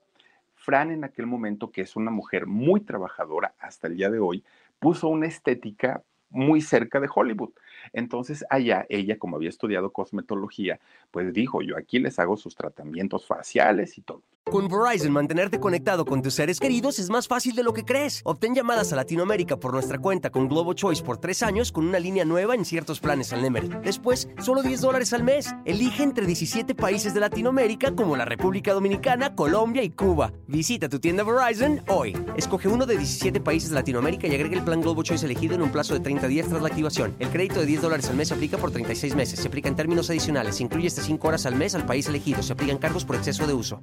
Fran 0.55 0.91
en 0.91 1.03
aquel 1.03 1.27
momento, 1.27 1.71
que 1.71 1.81
es 1.81 1.95
una 1.95 2.11
mujer 2.11 2.47
muy 2.47 2.81
trabajadora 2.81 3.53
hasta 3.59 3.87
el 3.87 3.95
día 3.95 4.09
de 4.09 4.19
hoy, 4.19 4.43
puso 4.79 5.07
una 5.07 5.27
estética 5.27 6.03
muy 6.29 6.61
cerca 6.61 6.99
de 6.99 7.09
Hollywood. 7.13 7.51
Entonces 7.93 8.45
allá 8.49 8.85
ella, 8.89 9.17
como 9.17 9.35
había 9.35 9.49
estudiado 9.49 9.91
cosmetología, 9.91 10.79
pues 11.11 11.33
dijo, 11.33 11.61
yo 11.61 11.77
aquí 11.77 11.99
les 11.99 12.19
hago 12.19 12.37
sus 12.37 12.55
tratamientos 12.55 13.25
faciales 13.25 13.97
y 13.97 14.01
todo. 14.01 14.23
Con 14.51 14.69
Verizon, 14.69 15.11
mantenerte 15.11 15.59
conectado 15.59 16.05
con 16.05 16.21
tus 16.21 16.35
seres 16.35 16.57
queridos 16.57 16.99
es 16.99 17.09
más 17.09 17.27
fácil 17.27 17.53
de 17.53 17.63
lo 17.63 17.73
que 17.73 17.83
crees. 17.83 18.21
Obtén 18.23 18.55
llamadas 18.55 18.93
a 18.93 18.95
Latinoamérica 18.95 19.57
por 19.57 19.73
nuestra 19.73 19.99
cuenta 19.99 20.29
con 20.29 20.47
Globo 20.47 20.73
Choice 20.73 21.03
por 21.03 21.17
tres 21.17 21.43
años 21.43 21.73
con 21.73 21.85
una 21.85 21.99
línea 21.99 22.23
nueva 22.23 22.55
en 22.55 22.63
ciertos 22.63 23.01
planes 23.01 23.33
al 23.33 23.41
Nemer. 23.41 23.81
Después, 23.81 24.29
solo 24.39 24.63
10 24.63 24.79
dólares 24.79 25.11
al 25.11 25.23
mes. 25.23 25.53
Elige 25.65 26.01
entre 26.01 26.25
17 26.25 26.75
países 26.75 27.13
de 27.13 27.19
Latinoamérica 27.19 27.93
como 27.93 28.15
la 28.15 28.23
República 28.23 28.73
Dominicana, 28.73 29.35
Colombia 29.35 29.83
y 29.83 29.89
Cuba. 29.89 30.31
Visita 30.47 30.87
tu 30.87 30.99
tienda 30.99 31.25
Verizon 31.25 31.81
hoy. 31.89 32.17
Escoge 32.37 32.69
uno 32.69 32.85
de 32.85 32.97
17 32.97 33.41
países 33.41 33.69
de 33.69 33.75
Latinoamérica 33.75 34.27
y 34.27 34.35
agrega 34.35 34.55
el 34.55 34.63
plan 34.63 34.79
Globo 34.79 35.03
Choice 35.03 35.25
elegido 35.25 35.55
en 35.55 35.61
un 35.61 35.73
plazo 35.73 35.93
de 35.93 35.99
30 35.99 36.25
días 36.27 36.47
tras 36.47 36.61
la 36.61 36.69
activación. 36.69 37.17
El 37.19 37.29
crédito 37.29 37.59
de 37.59 37.65
10 37.65 37.76
dólares 37.81 38.09
al 38.09 38.15
mes 38.15 38.29
se 38.29 38.33
aplica 38.33 38.57
por 38.57 38.71
36 38.71 39.15
meses. 39.15 39.39
Se 39.39 39.47
aplica 39.47 39.69
en 39.69 39.75
términos 39.75 40.09
adicionales. 40.09 40.57
Se 40.57 40.63
incluye 40.63 40.87
hasta 40.87 41.01
5 41.01 41.27
horas 41.27 41.45
al 41.45 41.55
mes 41.55 41.75
al 41.75 41.85
país 41.85 42.07
elegido. 42.07 42.43
Se 42.43 42.53
aplican 42.53 42.77
cargos 42.77 43.05
por 43.05 43.15
exceso 43.15 43.47
de 43.47 43.53
uso 43.53 43.81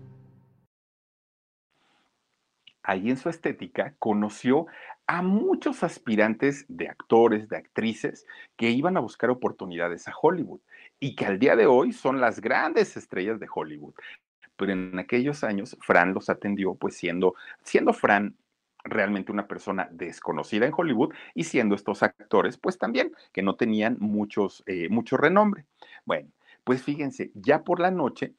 ahí 2.85 3.11
en 3.11 3.17
su 3.17 3.29
estética, 3.29 3.95
conoció 3.99 4.67
a 5.07 5.23
muchos 5.23 5.83
aspirantes 5.83 6.65
de 6.69 6.89
actores, 6.89 7.49
de 7.49 7.57
actrices, 7.57 8.27
que 8.57 8.71
iban 8.71 8.97
a 8.97 9.01
buscar 9.01 9.31
oportunidades 9.31 10.07
a 10.07 10.15
Hollywood 10.21 10.61
y 11.01 11.17
que 11.17 11.27
al 11.27 11.39
día 11.39 11.57
de 11.57 11.67
hoy 11.67 11.93
son 11.93 12.21
las 12.21 12.41
grandes 12.41 12.97
estrellas 12.97 13.41
de 13.41 13.49
Hollywood. 13.53 13.95
Pero 14.57 14.73
en 14.73 14.99
aquellos 14.99 15.43
años, 15.43 15.77
Fran 15.81 16.15
los 16.15 16.31
atendió, 16.31 16.75
pues 16.75 16.97
siendo, 16.97 17.35
siendo 17.65 17.93
Fran 17.93 18.37
realmente 18.85 19.33
una 19.33 19.49
persona 19.49 19.89
desconocida 19.91 20.67
en 20.67 20.73
Hollywood 20.77 21.15
y 21.35 21.45
siendo 21.45 21.75
estos 21.75 22.03
actores, 22.03 22.59
pues 22.59 22.79
también 22.79 23.13
que 23.33 23.43
no 23.43 23.57
tenían 23.57 23.97
muchos, 23.99 24.63
eh, 24.67 24.89
mucho 24.89 25.17
renombre. 25.17 25.67
Bueno, 26.05 26.31
pues 26.65 26.83
fíjense, 26.83 27.31
ya 27.35 27.65
por 27.65 27.81
la 27.81 27.91
noche, 27.91 28.35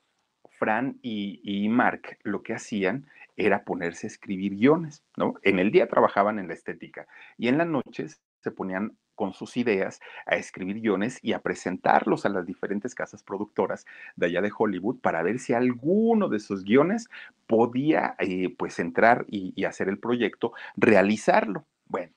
Fran 0.57 0.99
y, 1.01 1.41
y 1.43 1.67
Mark 1.67 2.17
lo 2.23 2.41
que 2.41 2.53
hacían 2.53 3.07
era 3.35 3.65
ponerse 3.65 4.07
a 4.07 4.09
escribir 4.09 4.55
guiones, 4.55 5.03
¿no? 5.17 5.33
En 5.41 5.59
el 5.59 5.71
día 5.71 5.87
trabajaban 5.87 6.39
en 6.39 6.47
la 6.47 6.53
estética 6.53 7.07
y 7.37 7.49
en 7.49 7.57
las 7.57 7.67
noches 7.67 8.21
se 8.39 8.51
ponían 8.51 8.97
con 9.15 9.33
sus 9.33 9.57
ideas 9.57 10.01
a 10.25 10.35
escribir 10.35 10.81
guiones 10.81 11.19
y 11.21 11.33
a 11.33 11.39
presentarlos 11.39 12.25
a 12.25 12.29
las 12.29 12.45
diferentes 12.45 12.93
casas 12.93 13.23
productoras 13.23 13.85
de 14.15 14.27
allá 14.27 14.41
de 14.41 14.51
Hollywood 14.55 14.99
para 14.99 15.23
ver 15.23 15.39
si 15.39 15.53
alguno 15.53 16.29
de 16.29 16.39
sus 16.39 16.63
guiones 16.63 17.09
podía 17.47 18.15
eh, 18.19 18.53
pues 18.55 18.79
entrar 18.79 19.25
y, 19.29 19.63
hacer 19.65 19.89
el 19.89 19.97
proyecto, 19.97 20.53
realizarlo. 20.75 21.65
Bueno, 21.87 22.13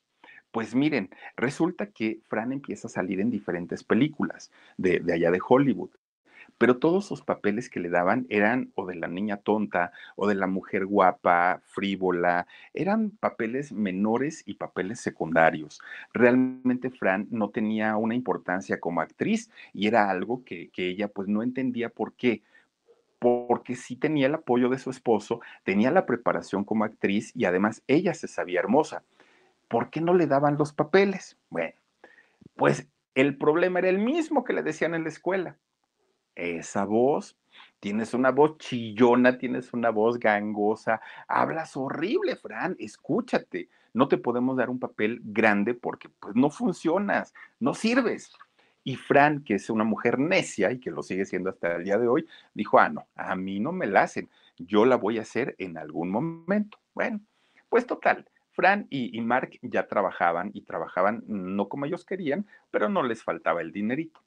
pues 0.51 0.75
miren, 0.75 1.11
resulta 1.37 1.87
que 1.87 2.21
Fran 2.29 2.53
empieza 2.53 2.89
a 2.89 2.91
salir 2.91 3.21
en 3.21 3.31
diferentes 3.31 3.85
películas 3.85 4.51
de, 4.77 5.01
de 5.01 5.15
allá 5.15 5.31
de 5.31 5.41
Hollywood 5.47 5.91
pero 6.59 6.79
todos 6.79 7.07
sus 7.07 7.23
papeles 7.23 7.71
que 7.71 7.81
le 7.81 7.89
daban 7.89 8.27
eran 8.29 8.73
o 8.75 8.85
de 8.85 8.97
la 8.97 9.07
niña 9.07 9.39
tonta 9.39 9.93
o 10.17 10.27
de 10.27 10.35
la 10.35 10.49
mujer 10.49 10.87
guapa, 10.87 11.63
frívola, 11.65 12.47
eran 12.75 13.11
papeles 13.11 13.73
menores 13.73 14.43
y 14.45 14.55
papeles 14.55 15.01
secundarios. 15.01 15.81
Realmente 16.13 16.91
Fran 16.91 17.29
no 17.31 17.51
tenía 17.51 17.97
una 17.97 18.17
importancia 18.17 18.81
como 18.81 19.01
actriz 19.01 19.51
y 19.73 19.87
era 19.87 20.11
algo 20.11 20.45
que, 20.45 20.71
ella 20.77 21.09
pues 21.09 21.29
no 21.29 21.43
entendía 21.43 21.89
por 21.89 22.15
qué 22.15 22.43
porque 23.19 23.75
sí 23.75 23.97
tenía 23.97 24.27
el 24.27 24.35
apoyo 24.35 24.69
de 24.69 24.79
su 24.79 24.91
esposo, 24.91 25.41
tenía 25.65 25.91
la 25.91 26.07
preparación 26.07 26.65
como 26.65 26.85
actriz 26.85 27.33
y 27.35 27.47
además 27.47 27.83
ella 27.89 28.15
se 28.15 28.29
sabía 28.29 28.61
hermosa. 28.61 29.03
¿Por 29.67 29.91
qué 29.91 30.01
no 30.01 30.15
le 30.15 30.27
daban 30.27 30.57
los 30.57 30.73
papeles? 30.73 31.37
Bueno, 31.51 31.75
pues 32.55 32.87
el 33.17 33.37
problema 33.37 33.81
era 33.81 33.89
el 33.89 33.99
mismo 33.99 34.45
que 34.45 34.53
le 34.53 34.63
decían 34.63 34.95
en 34.95 35.03
la 35.03 35.09
escuela 35.09 35.57
esa 36.39 36.85
voz. 36.85 37.37
Tienes 37.81 38.15
una 38.15 38.31
voz 38.31 38.59
chillona, 38.59 39.39
tienes 39.39 39.73
una 39.73 39.91
voz 39.91 40.19
gangosa, 40.19 41.01
hablas 41.29 41.77
horrible, 41.77 42.37
Fran, 42.37 42.77
escúchate. 42.79 43.69
No 43.93 44.09
te 44.09 44.19
podemos 44.19 44.57
dar 44.57 44.71
un 44.71 44.79
papel 44.79 45.21
grande 45.23 45.75
porque 45.75 46.09
pues 46.09 46.35
no 46.35 46.51
funcionas, 46.51 47.35
no 47.61 47.75
sirves. 47.75 48.33
Y 48.85 48.97
Fran, 48.97 49.45
que 49.45 49.55
es 49.55 49.71
una 49.71 49.85
mujer 49.85 50.19
necia 50.19 50.73
y 50.73 50.81
que 50.81 50.91
lo 50.91 51.03
sigue 51.03 51.25
siendo 51.25 51.51
hasta 51.51 51.77
el 51.77 51.85
día 51.85 51.99
de 51.99 52.09
hoy, 52.09 52.27
dijo, 52.55 52.79
ah, 52.79 52.89
no, 52.89 53.07
a 53.15 53.37
mí 53.37 53.61
no 53.61 53.71
me 53.73 53.87
la 53.87 54.03
hacen, 54.03 54.29
yo 54.57 54.85
la 54.85 54.97
voy 54.97 55.19
a 55.19 55.23
hacer 55.23 55.55
en 55.59 55.79
algún 55.79 56.11
momento. 56.11 56.79
Bueno, 56.95 57.21
pues 57.69 57.87
total, 57.87 58.29
Fran 58.53 58.87
y, 58.91 59.17
y 59.17 59.21
Mark 59.21 59.59
ya 59.63 59.87
trabajaban 59.87 60.51
y 60.55 60.63
trabajaban 60.63 61.23
no 61.27 61.69
como 61.69 61.87
ellos 61.87 62.05
querían, 62.05 62.47
pero 62.71 62.89
no 62.89 63.03
les 63.03 63.23
faltaba 63.23 63.61
el 63.61 63.73
dinerito. 63.73 64.21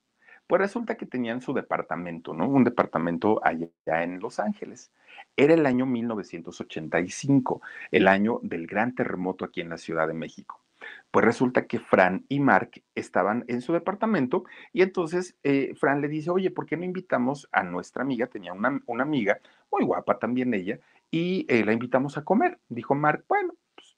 Pues 0.51 0.59
resulta 0.59 0.97
que 0.97 1.05
tenían 1.05 1.39
su 1.39 1.53
departamento, 1.53 2.33
¿no? 2.33 2.45
Un 2.45 2.65
departamento 2.65 3.39
allá 3.41 3.69
en 4.03 4.19
Los 4.19 4.37
Ángeles. 4.37 4.91
Era 5.37 5.53
el 5.53 5.65
año 5.65 5.85
1985, 5.85 7.61
el 7.89 8.09
año 8.09 8.41
del 8.43 8.67
gran 8.67 8.93
terremoto 8.93 9.45
aquí 9.45 9.61
en 9.61 9.69
la 9.69 9.77
Ciudad 9.77 10.09
de 10.09 10.13
México. 10.13 10.61
Pues 11.09 11.23
resulta 11.23 11.67
que 11.67 11.79
Fran 11.79 12.25
y 12.27 12.41
Mark 12.41 12.83
estaban 12.95 13.45
en 13.47 13.61
su 13.61 13.71
departamento 13.71 14.43
y 14.73 14.81
entonces 14.81 15.37
eh, 15.43 15.73
Fran 15.79 16.01
le 16.01 16.09
dice, 16.09 16.31
oye, 16.31 16.51
¿por 16.51 16.65
qué 16.65 16.75
no 16.75 16.83
invitamos 16.83 17.47
a 17.53 17.63
nuestra 17.63 18.03
amiga? 18.03 18.27
Tenía 18.27 18.51
una, 18.51 18.77
una 18.87 19.03
amiga, 19.03 19.39
muy 19.71 19.85
guapa 19.85 20.19
también 20.19 20.53
ella, 20.53 20.81
y 21.09 21.45
eh, 21.47 21.63
la 21.63 21.71
invitamos 21.71 22.17
a 22.17 22.25
comer. 22.25 22.59
Dijo 22.67 22.93
Mark, 22.93 23.23
bueno, 23.29 23.53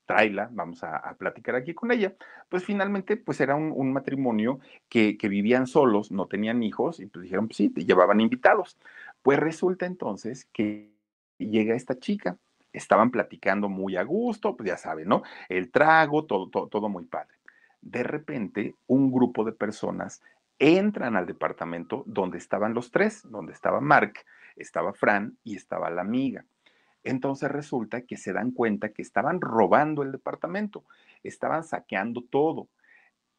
tráela, 0.06 0.50
vamos 0.52 0.84
a, 0.84 1.16
platicar 1.18 1.56
aquí 1.56 1.74
con 1.74 1.92
ella. 1.92 2.14
Pues 2.50 2.64
finalmente, 2.64 3.18
pues 3.18 3.42
era 3.42 3.56
un, 3.56 3.94
matrimonio 3.94 4.60
que, 4.90 5.18
que, 5.18 5.28
vivían 5.28 5.68
solos, 5.68 6.12
no 6.12 6.28
tenían 6.28 6.64
hijos, 6.64 7.00
y 7.00 7.06
pues 7.06 7.24
dijeron, 7.24 7.48
pues 7.48 7.58
sí, 7.58 7.70
te 7.70 7.86
llevaban 7.86 8.22
invitados. 8.22 8.78
Pues 9.22 9.40
resulta 9.40 9.86
entonces 9.86 10.46
que 10.52 10.92
llega 11.38 11.76
esta 11.76 11.98
chica, 11.98 12.38
estaban 12.72 13.12
platicando 13.12 13.70
muy 13.70 13.96
a 13.96 14.04
gusto, 14.04 14.56
pues 14.56 14.68
ya 14.68 14.78
saben, 14.78 15.08
¿no? 15.08 15.24
El 15.50 15.72
trago, 15.72 16.26
todo, 16.26 16.50
todo, 16.50 16.68
todo 16.68 16.90
muy 16.90 17.06
padre. 17.06 17.36
De 17.82 18.04
repente, 18.04 18.76
un 18.88 19.12
grupo 19.12 19.44
de 19.44 19.52
personas 19.52 20.22
entran 20.60 21.16
al 21.16 21.26
departamento 21.26 22.04
donde 22.08 22.38
estaban 22.38 22.74
los 22.74 22.92
tres, 22.92 23.22
donde 23.30 23.54
estaba 23.54 23.82
Mark, 23.82 24.14
estaba 24.56 24.94
Fran 24.94 25.38
y 25.44 25.56
estaba 25.56 25.90
la 25.90 26.02
amiga. 26.02 26.46
Entonces 27.04 27.52
resulta 27.52 28.02
que 28.02 28.18
se 28.18 28.34
dan 28.34 28.52
cuenta 28.52 28.90
que 28.90 29.02
estaban 29.02 29.42
robando 29.42 30.04
el 30.04 30.12
departamento, 30.12 30.84
estaban 31.24 31.64
saqueando 31.64 32.24
todo. 32.24 32.70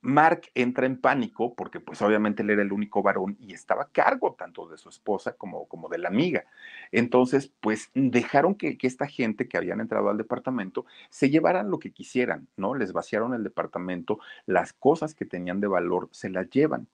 Mark 0.05 0.43
entra 0.55 0.85
en 0.85 1.01
pánico 1.01 1.55
porque 1.55 1.81
pues 1.81 2.03
obviamente 2.03 2.43
él 2.43 2.51
era 2.51 2.61
el 2.61 2.73
único 2.73 3.03
varón 3.03 3.39
y 3.41 3.55
estaba 3.55 3.85
a 3.85 3.89
cargo 3.89 4.35
tanto 4.35 4.69
de 4.69 4.77
su 4.77 4.91
esposa 4.91 5.33
como, 5.33 5.67
como 5.67 5.89
de 5.89 5.97
la 5.97 6.09
amiga. 6.09 6.45
Entonces 6.93 7.51
pues 7.61 7.91
dejaron 7.95 8.55
que, 8.55 8.77
que, 8.77 8.87
esta 8.87 9.07
gente 9.07 9.49
que 9.49 9.57
habían 9.57 9.81
entrado 9.81 10.11
al 10.11 10.19
departamento 10.19 10.85
se 11.09 11.31
llevaran 11.31 11.71
lo 11.71 11.79
que 11.79 11.91
quisieran, 11.93 12.49
¿no? 12.57 12.75
Les 12.75 12.93
vaciaron 12.93 13.33
el 13.33 13.45
departamento, 13.45 14.19
las 14.45 14.75
cosas 14.75 15.15
que 15.15 15.25
tenían 15.25 15.61
de 15.61 15.69
valor 15.69 16.11
se 16.13 16.29
las 16.29 16.51
llevan. 16.51 16.87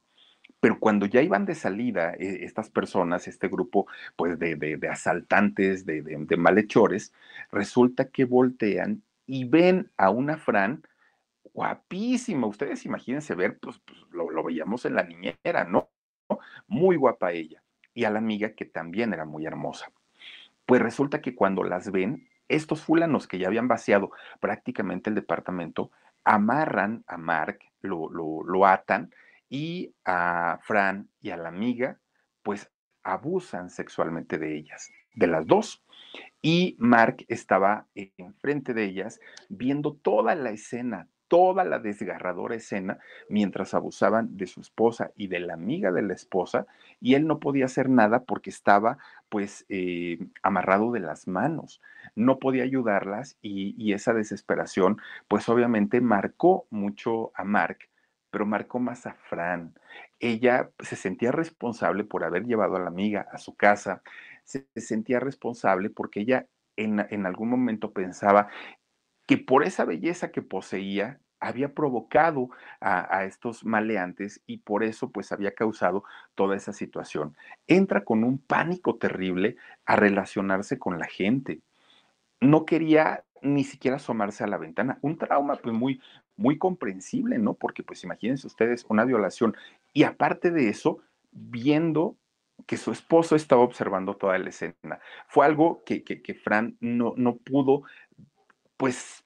Pero 0.61 0.79
cuando 0.79 1.07
ya 1.07 1.23
iban 1.23 1.47
de 1.47 1.55
salida 1.55 2.13
eh, 2.13 2.41
estas 2.43 2.69
personas, 2.71 3.27
este 3.27 3.49
grupo 3.49 3.87
pues 4.17 4.39
de, 4.39 4.79
asaltantes, 4.91 5.87
de, 5.87 6.37
malhechores, 6.37 7.13
resulta 7.51 8.11
que 8.11 8.27
voltean 8.27 9.03
y 9.27 9.45
ven 9.45 9.91
a 9.97 10.11
una 10.11 10.37
Fran 10.37 10.83
guapísima. 11.55 12.47
Ustedes 12.47 12.85
imagínense 12.85 13.35
ver, 13.35 13.59
pues, 13.59 13.81
pues 13.85 13.99
lo, 14.11 14.31
lo, 14.31 14.45
veíamos 14.45 14.85
en 14.85 14.95
la 14.95 15.03
niñera, 15.03 15.65
¿no? 15.65 15.89
Muy 16.69 16.97
guapa 16.97 17.33
ella. 17.33 17.63
Y 17.95 18.05
a 18.05 18.11
la 18.11 18.19
amiga 18.19 18.53
que 18.53 18.67
también 18.67 19.13
era 19.13 19.25
muy 19.25 19.47
hermosa. 19.47 19.91
Pues 20.67 20.83
resulta 20.83 21.21
que 21.21 21.35
cuando 21.35 21.65
las 21.65 21.91
ven, 21.91 22.29
estos 22.49 22.83
fulanos 22.83 23.27
que 23.27 23.39
ya 23.39 23.47
habían 23.47 23.67
vaciado 23.67 24.11
prácticamente 24.41 25.09
el 25.11 25.17
departamento, 25.17 25.91
amarran 26.23 27.03
a 27.07 27.17
Mark, 27.17 27.61
lo, 27.81 28.11
lo, 28.11 28.45
lo 28.45 28.67
atan 28.67 29.11
y 29.51 29.93
a 30.05 30.59
Fran 30.63 31.11
y 31.21 31.31
a 31.31 31.37
la 31.37 31.49
amiga, 31.49 31.99
pues 32.43 32.71
abusan 33.03 33.69
sexualmente 33.69 34.39
de 34.39 34.57
ellas, 34.57 34.91
de 35.15 35.27
las 35.27 35.47
dos. 35.47 35.83
Y 36.41 36.77
Mark 36.79 37.27
estaba 37.29 37.87
enfrente 37.95 38.73
de 38.73 38.85
ellas 38.85 39.21
viendo 39.49 39.95
toda 39.95 40.35
la 40.35 40.51
escena, 40.51 41.09
toda 41.29 41.65
la 41.65 41.79
desgarradora 41.79 42.55
escena 42.55 42.99
mientras 43.29 43.75
abusaban 43.75 44.37
de 44.37 44.47
su 44.47 44.61
esposa 44.61 45.13
y 45.17 45.29
de 45.29 45.41
la 45.41 45.55
amiga 45.55 45.93
de 45.93 46.03
la 46.03 46.15
esposa 46.15 46.67
y 47.01 47.15
él 47.15 47.27
no 47.27 47.39
podía 47.39 47.67
hacer 47.67 47.89
nada 47.89 48.25
porque 48.25 48.51
estaba 48.51 48.99
pues 49.29 49.65
eh, 49.69 50.19
amarrado 50.43 50.91
de 50.91 51.01
las 51.01 51.29
manos, 51.29 51.81
no 52.17 52.41
podía 52.41 52.65
ayudarlas 52.65 53.37
y, 53.43 53.77
y, 53.79 53.93
esa 53.93 54.13
desesperación 54.13 54.99
pues 55.29 55.49
obviamente 55.49 56.01
marcó 56.01 56.67
mucho 56.71 57.31
a 57.37 57.45
Mark, 57.45 57.79
pero 58.31 58.47
marcó 58.47 58.79
más 58.79 59.07
a 59.07 59.15
Fran. 59.15 59.75
Ella 60.19 60.71
se 60.79 60.97
sentía 60.97 61.33
responsable 61.33 62.05
por 62.05 62.25
haber 62.25 62.45
llevado 62.45 62.77
a 62.77 62.81
la 62.81 62.89
amiga 62.89 63.27
a 63.33 63.39
su 63.39 63.55
casa, 63.55 64.03
se 64.45 64.67
sentía 64.77 65.21
responsable 65.21 65.91
porque 65.91 66.21
ella 66.21 66.47
en, 66.77 67.07
en 67.11 67.27
algún 67.27 67.51
momento 67.51 67.93
pensaba 67.93 68.49
que 69.27 69.39
por 69.39 69.65
esa 69.65 69.85
belleza 69.85 70.31
que 70.33 70.43
poseía 70.43 71.21
había 71.41 71.73
provocado 71.75 72.51
a, 72.81 73.17
a, 73.17 73.25
estos 73.25 73.65
maleantes 73.65 74.43
y 74.47 74.59
por 74.59 74.85
eso 74.85 75.11
pues 75.11 75.33
había 75.33 75.55
causado 75.55 76.05
toda 76.35 76.57
esa 76.57 76.73
situación. 76.73 77.35
Entra 77.67 78.05
con 78.05 78.25
un 78.25 78.39
pánico 78.39 78.97
terrible 78.97 79.57
a 79.87 79.97
relacionarse 79.97 80.79
con 80.79 80.99
la 80.99 81.07
gente. 81.07 81.63
No 82.41 82.67
quería 82.67 83.25
ni 83.43 83.65
siquiera 83.65 83.97
asomarse 83.97 84.45
a 84.45 84.47
la 84.47 84.59
ventana. 84.59 84.99
Un 85.03 85.17
trauma 85.17 85.57
pues 85.57 85.75
muy, 85.75 86.01
muy 86.41 86.57
comprensible, 86.57 87.39
¿no? 87.39 87.55
Porque 87.55 87.83
pues 87.83 88.03
imagínense 88.03 88.47
ustedes 88.47 88.87
una 88.89 89.05
violación 89.05 89.55
y 89.93 90.05
aparte 90.05 90.51
de 90.51 90.69
eso, 90.71 90.99
viendo 91.31 92.17
que 92.67 92.79
su 92.79 92.93
esposo 92.93 93.37
estaba 93.37 93.63
observando 93.63 94.17
toda 94.17 94.39
la 94.39 94.49
escena. 94.49 95.01
Fue 95.29 95.45
algo 95.45 95.83
que, 95.85 96.03
que, 96.03 96.23
que 96.23 96.35
Fran 96.35 96.77
no, 96.81 97.13
no 97.17 97.37
pudo 97.37 97.83
pues 98.79 99.23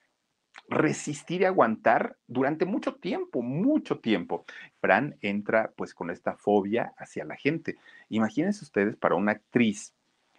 resistir 0.68 1.42
y 1.42 1.44
aguantar 1.44 2.16
durante 2.27 2.64
mucho 2.64 2.96
tiempo, 2.96 3.42
mucho 3.42 4.00
tiempo. 4.00 4.44
Fran 4.81 5.16
entra 5.20 5.72
pues 5.77 5.94
con 5.94 6.11
esta 6.11 6.37
fobia 6.37 6.94
hacia 6.98 7.24
la 7.24 7.37
gente. 7.37 7.77
Imagínense 8.09 8.64
ustedes 8.64 8.96
para 8.96 9.14
una 9.14 9.33
actriz 9.33 9.94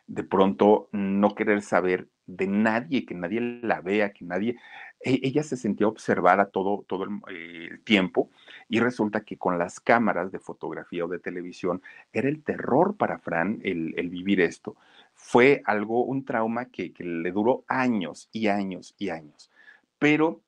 de 0.07 0.23
pronto 0.23 0.89
no 0.91 1.35
querer 1.35 1.61
saber 1.61 2.09
de 2.27 2.47
nadie, 2.47 3.05
que 3.05 3.15
nadie 3.15 3.39
la 3.41 3.81
vea, 3.81 4.11
que 4.11 4.25
nadie, 4.25 4.57
ella 5.05 5.43
se 5.43 5.55
sentía 5.55 5.87
observada 5.87 6.47
todo, 6.47 6.83
todo 6.87 7.03
el, 7.03 7.81
tiempo 7.83 8.31
y 8.67 8.79
resulta 8.79 9.21
que 9.21 9.37
con 9.37 9.59
las 9.59 9.79
cámaras 9.79 10.31
de 10.31 10.39
fotografía 10.39 11.05
o 11.05 11.07
de 11.07 11.19
televisión 11.19 11.81
era 12.11 12.27
el 12.27 12.43
terror 12.43 12.97
para 12.97 13.19
Fran 13.19 13.59
el, 13.63 13.93
vivir 14.09 14.41
esto 14.41 14.75
fue 15.13 15.61
algo, 15.65 16.03
un 16.03 16.25
trauma 16.25 16.65
que, 16.65 16.91
le 16.97 17.31
duró 17.31 17.63
años 17.67 18.29
y 18.31 18.47
años 18.47 18.95
y 18.97 19.09
años. 19.09 19.51
Pero 19.99 20.41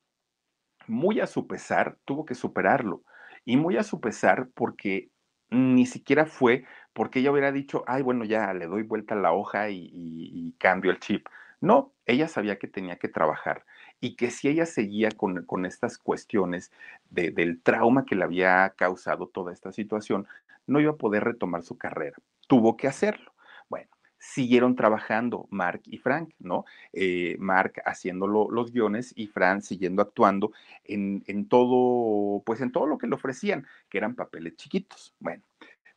muy 0.87 1.19
a 1.19 1.27
su 1.27 1.47
pesar, 1.47 1.97
tuvo 2.03 2.25
que 2.25 2.35
superarlo. 2.35 3.03
Y 3.45 3.55
muy 3.57 3.77
a 3.77 3.83
su 3.83 4.01
pesar 4.01 4.49
porque 4.53 5.09
ni 5.49 5.85
siquiera 5.85 6.25
fue 6.25 6.65
porque 6.93 7.19
ella 7.19 7.31
hubiera 7.31 7.51
dicho, 7.51 7.83
ay, 7.87 8.01
bueno, 8.01 8.25
ya 8.25 8.53
le 8.53 8.65
doy 8.67 8.83
vuelta 8.83 9.13
a 9.15 9.19
la 9.19 9.31
hoja 9.31 9.69
y 9.69 10.53
cambio 10.57 10.91
el 10.91 10.99
chip. 10.99 11.27
No, 11.61 11.93
ella 12.05 12.27
sabía 12.27 12.59
que 12.59 12.67
tenía 12.67 12.97
que 12.97 13.07
trabajar 13.07 13.63
y 13.99 14.15
que 14.15 14.31
si 14.31 14.47
ella 14.47 14.65
seguía 14.65 15.11
con, 15.11 15.45
con 15.45 15.65
estas 15.65 15.97
cuestiones 15.97 16.71
de, 17.09 17.31
del 17.31 17.61
trauma 17.61 18.05
que 18.05 18.15
le 18.15 18.23
había 18.23 18.73
causado 18.75 19.27
toda 19.27 19.53
esta 19.53 19.71
situación, 19.71 20.27
no 20.67 20.79
iba 20.79 20.91
a 20.91 20.97
poder 20.97 21.23
retomar 21.23 21.63
su 21.63 21.77
carrera. 21.77 22.17
Tuvo 22.47 22.77
que 22.77 22.87
hacerlo. 22.87 23.33
Bueno, 23.69 23.89
siguieron 24.19 24.75
trabajando 24.75 25.47
Mark 25.49 25.81
y 25.85 25.97
Frank, 25.97 26.33
¿no? 26.39 26.65
Eh, 26.93 27.35
Mark 27.39 27.81
haciendo 27.85 28.27
lo, 28.27 28.51
los 28.51 28.71
guiones 28.71 29.13
y 29.15 29.27
Frank 29.27 29.61
siguiendo 29.61 30.01
actuando 30.01 30.51
en, 30.83 31.23
en, 31.27 31.47
todo, 31.47 32.43
pues 32.45 32.61
en 32.61 32.71
todo 32.71 32.85
lo 32.85 32.97
que 32.97 33.07
le 33.07 33.15
ofrecían, 33.15 33.65
que 33.89 33.97
eran 33.97 34.15
papeles 34.15 34.55
chiquitos. 34.55 35.15
Bueno, 35.19 35.43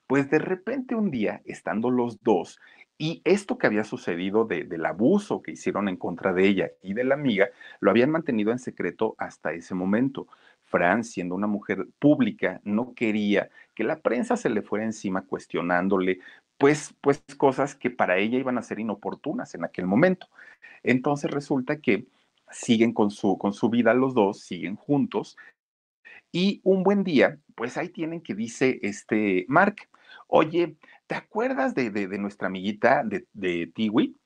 pues 0.07 0.29
de 0.31 0.39
repente 0.39 0.95
un 0.95 1.11
día, 1.11 1.41
estando 1.45 1.91
los 1.91 2.23
dos, 2.23 2.59
y 3.01 3.23
esto 3.25 3.57
que 3.57 3.67
había 3.67 3.85
sucedido 3.85 4.45
de, 4.45 4.65
del 4.65 4.85
abuso 4.85 5.41
que 5.41 5.53
hicieron 5.53 5.89
en 5.89 5.97
contra 5.97 6.35
de 6.35 6.47
ella 6.47 6.71
y 6.83 6.93
de 6.93 7.05
la 7.05 7.15
amiga, 7.15 7.49
lo 7.81 7.91
habían 7.91 8.11
mantenido 8.11 8.53
en 8.53 8.59
secreto 8.59 9.15
hasta 9.17 9.55
ese 9.55 9.75
momento. 9.75 10.27
Fran, 10.65 11.03
siendo 11.03 11.35
una 11.35 11.47
mujer 11.47 11.89
pública, 11.99 12.61
no 12.63 12.93
quería 12.93 13.49
que 13.75 13.85
la 13.85 14.01
prensa 14.01 14.37
se 14.37 14.51
le 14.51 14.61
fuera 14.61 14.85
encima 14.85 15.23
cuestionándole, 15.23 16.19
pues, 16.59 16.95
pues 17.01 17.25
cosas 17.39 17.75
que 17.75 17.89
para 17.89 18.19
ella 18.19 18.37
iban 18.39 18.59
a 18.59 18.63
ser 18.63 18.79
inoportunas 18.79 19.55
en 19.55 19.65
aquel 19.65 19.87
momento. 19.87 20.29
Entonces 20.83 21.31
resulta 21.31 21.81
que 21.81 22.07
siguen 22.51 22.93
con 22.93 23.11
su, 23.11 23.39
con 23.39 23.55
su 23.55 23.71
vida 23.71 23.95
los 23.95 24.13
dos, 24.13 24.41
siguen 24.41 24.77
juntos, 24.77 25.39
y 26.33 26.61
un 26.65 26.83
buen 26.83 27.03
día, 27.03 27.39
pues 27.55 27.79
ahí 27.79 27.89
tienen 27.89 28.21
que 28.21 28.35
dice 28.35 28.79
este 28.83 29.47
Mark, 29.49 29.89
oye, 30.29 30.77
¿te 31.11 31.17
acuerdas 31.17 31.75
de, 31.75 31.91
de, 31.91 32.19
nuestra 32.19 32.47
amiguita 32.47 33.03
de, 33.03 33.27
de 33.33 33.67
Tiwi? 33.75 34.17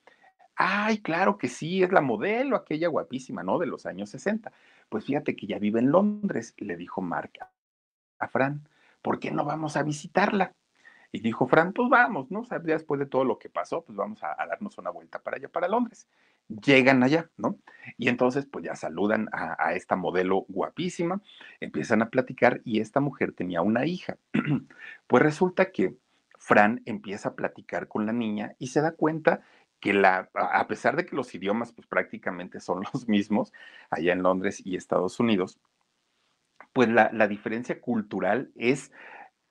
Ay, 0.55 0.99
claro 0.99 1.35
que 1.35 1.47
sí, 1.47 1.81
es 1.81 1.91
la 1.91 1.99
modelo, 1.99 2.55
aquella 2.55 2.89
guapísima, 2.89 3.41
¿no? 3.41 3.57
De 3.57 3.65
los 3.65 3.87
años 3.87 4.11
60. 4.11 4.51
Pues 4.87 5.03
fíjate 5.03 5.35
que 5.35 5.47
ya 5.47 5.57
vive 5.57 5.79
en 5.79 5.89
Londres, 5.89 6.53
le 6.57 6.77
dijo 6.77 7.01
Mark 7.01 7.31
a 8.19 8.27
Fran, 8.27 8.69
¿por 9.01 9.19
qué 9.19 9.31
no 9.31 9.45
vamos 9.45 9.77
a 9.77 9.81
visitarla? 9.81 10.53
Y 11.11 11.21
dijo 11.21 11.47
Fran, 11.47 11.73
pues 11.73 11.89
vamos, 11.89 12.29
¿no? 12.29 12.41
O 12.41 12.45
sea, 12.45 12.59
después 12.59 12.99
de 12.99 13.07
todo 13.07 13.23
lo 13.23 13.39
que 13.39 13.49
pasó, 13.49 13.83
pues 13.83 13.95
vamos 13.95 14.23
a 14.23 14.35
darnos 14.45 14.77
una 14.77 14.91
vuelta 14.91 15.17
para 15.17 15.37
allá, 15.37 15.49
para 15.49 15.67
Londres. 15.67 16.07
llegan 16.47 17.01
allá, 17.01 17.31
¿no? 17.35 17.57
Y 17.97 18.09
entonces, 18.09 18.45
pues 18.45 18.63
ya 18.63 18.75
saludan 18.75 19.27
a, 19.31 19.73
esta 19.73 19.95
modelo 19.95 20.45
guapísima, 20.49 21.19
empiezan 21.59 22.03
a 22.03 22.11
platicar 22.11 22.61
y 22.63 22.79
esta 22.79 22.99
mujer 22.99 23.33
tenía 23.33 23.63
una 23.63 23.87
hija. 23.87 24.19
pues 25.07 25.23
resulta 25.23 25.71
que 25.71 25.95
Fran 26.45 26.83
empieza 26.85 27.29
a 27.29 27.35
platicar 27.35 27.87
con 27.87 28.05
la 28.05 28.13
niña 28.13 28.53
y 28.59 28.67
se 28.67 28.79
da 28.79 28.91
cuenta 28.91 29.41
que 29.79 29.93
la, 29.93 30.29
a 30.35 30.67
pesar 30.67 30.95
de 30.95 31.03
que 31.03 31.15
los 31.15 31.33
idiomas 31.33 31.73
pues 31.73 31.87
prácticamente 31.87 32.59
son 32.59 32.83
los 32.93 33.07
mismos 33.07 33.51
allá 33.89 34.13
en 34.13 34.21
Londres 34.21 34.61
y 34.63 34.75
Estados 34.75 35.19
Unidos, 35.19 35.59
pues 36.71 36.87
la, 36.89 37.27
diferencia 37.27 37.81
cultural 37.81 38.51
es 38.55 38.91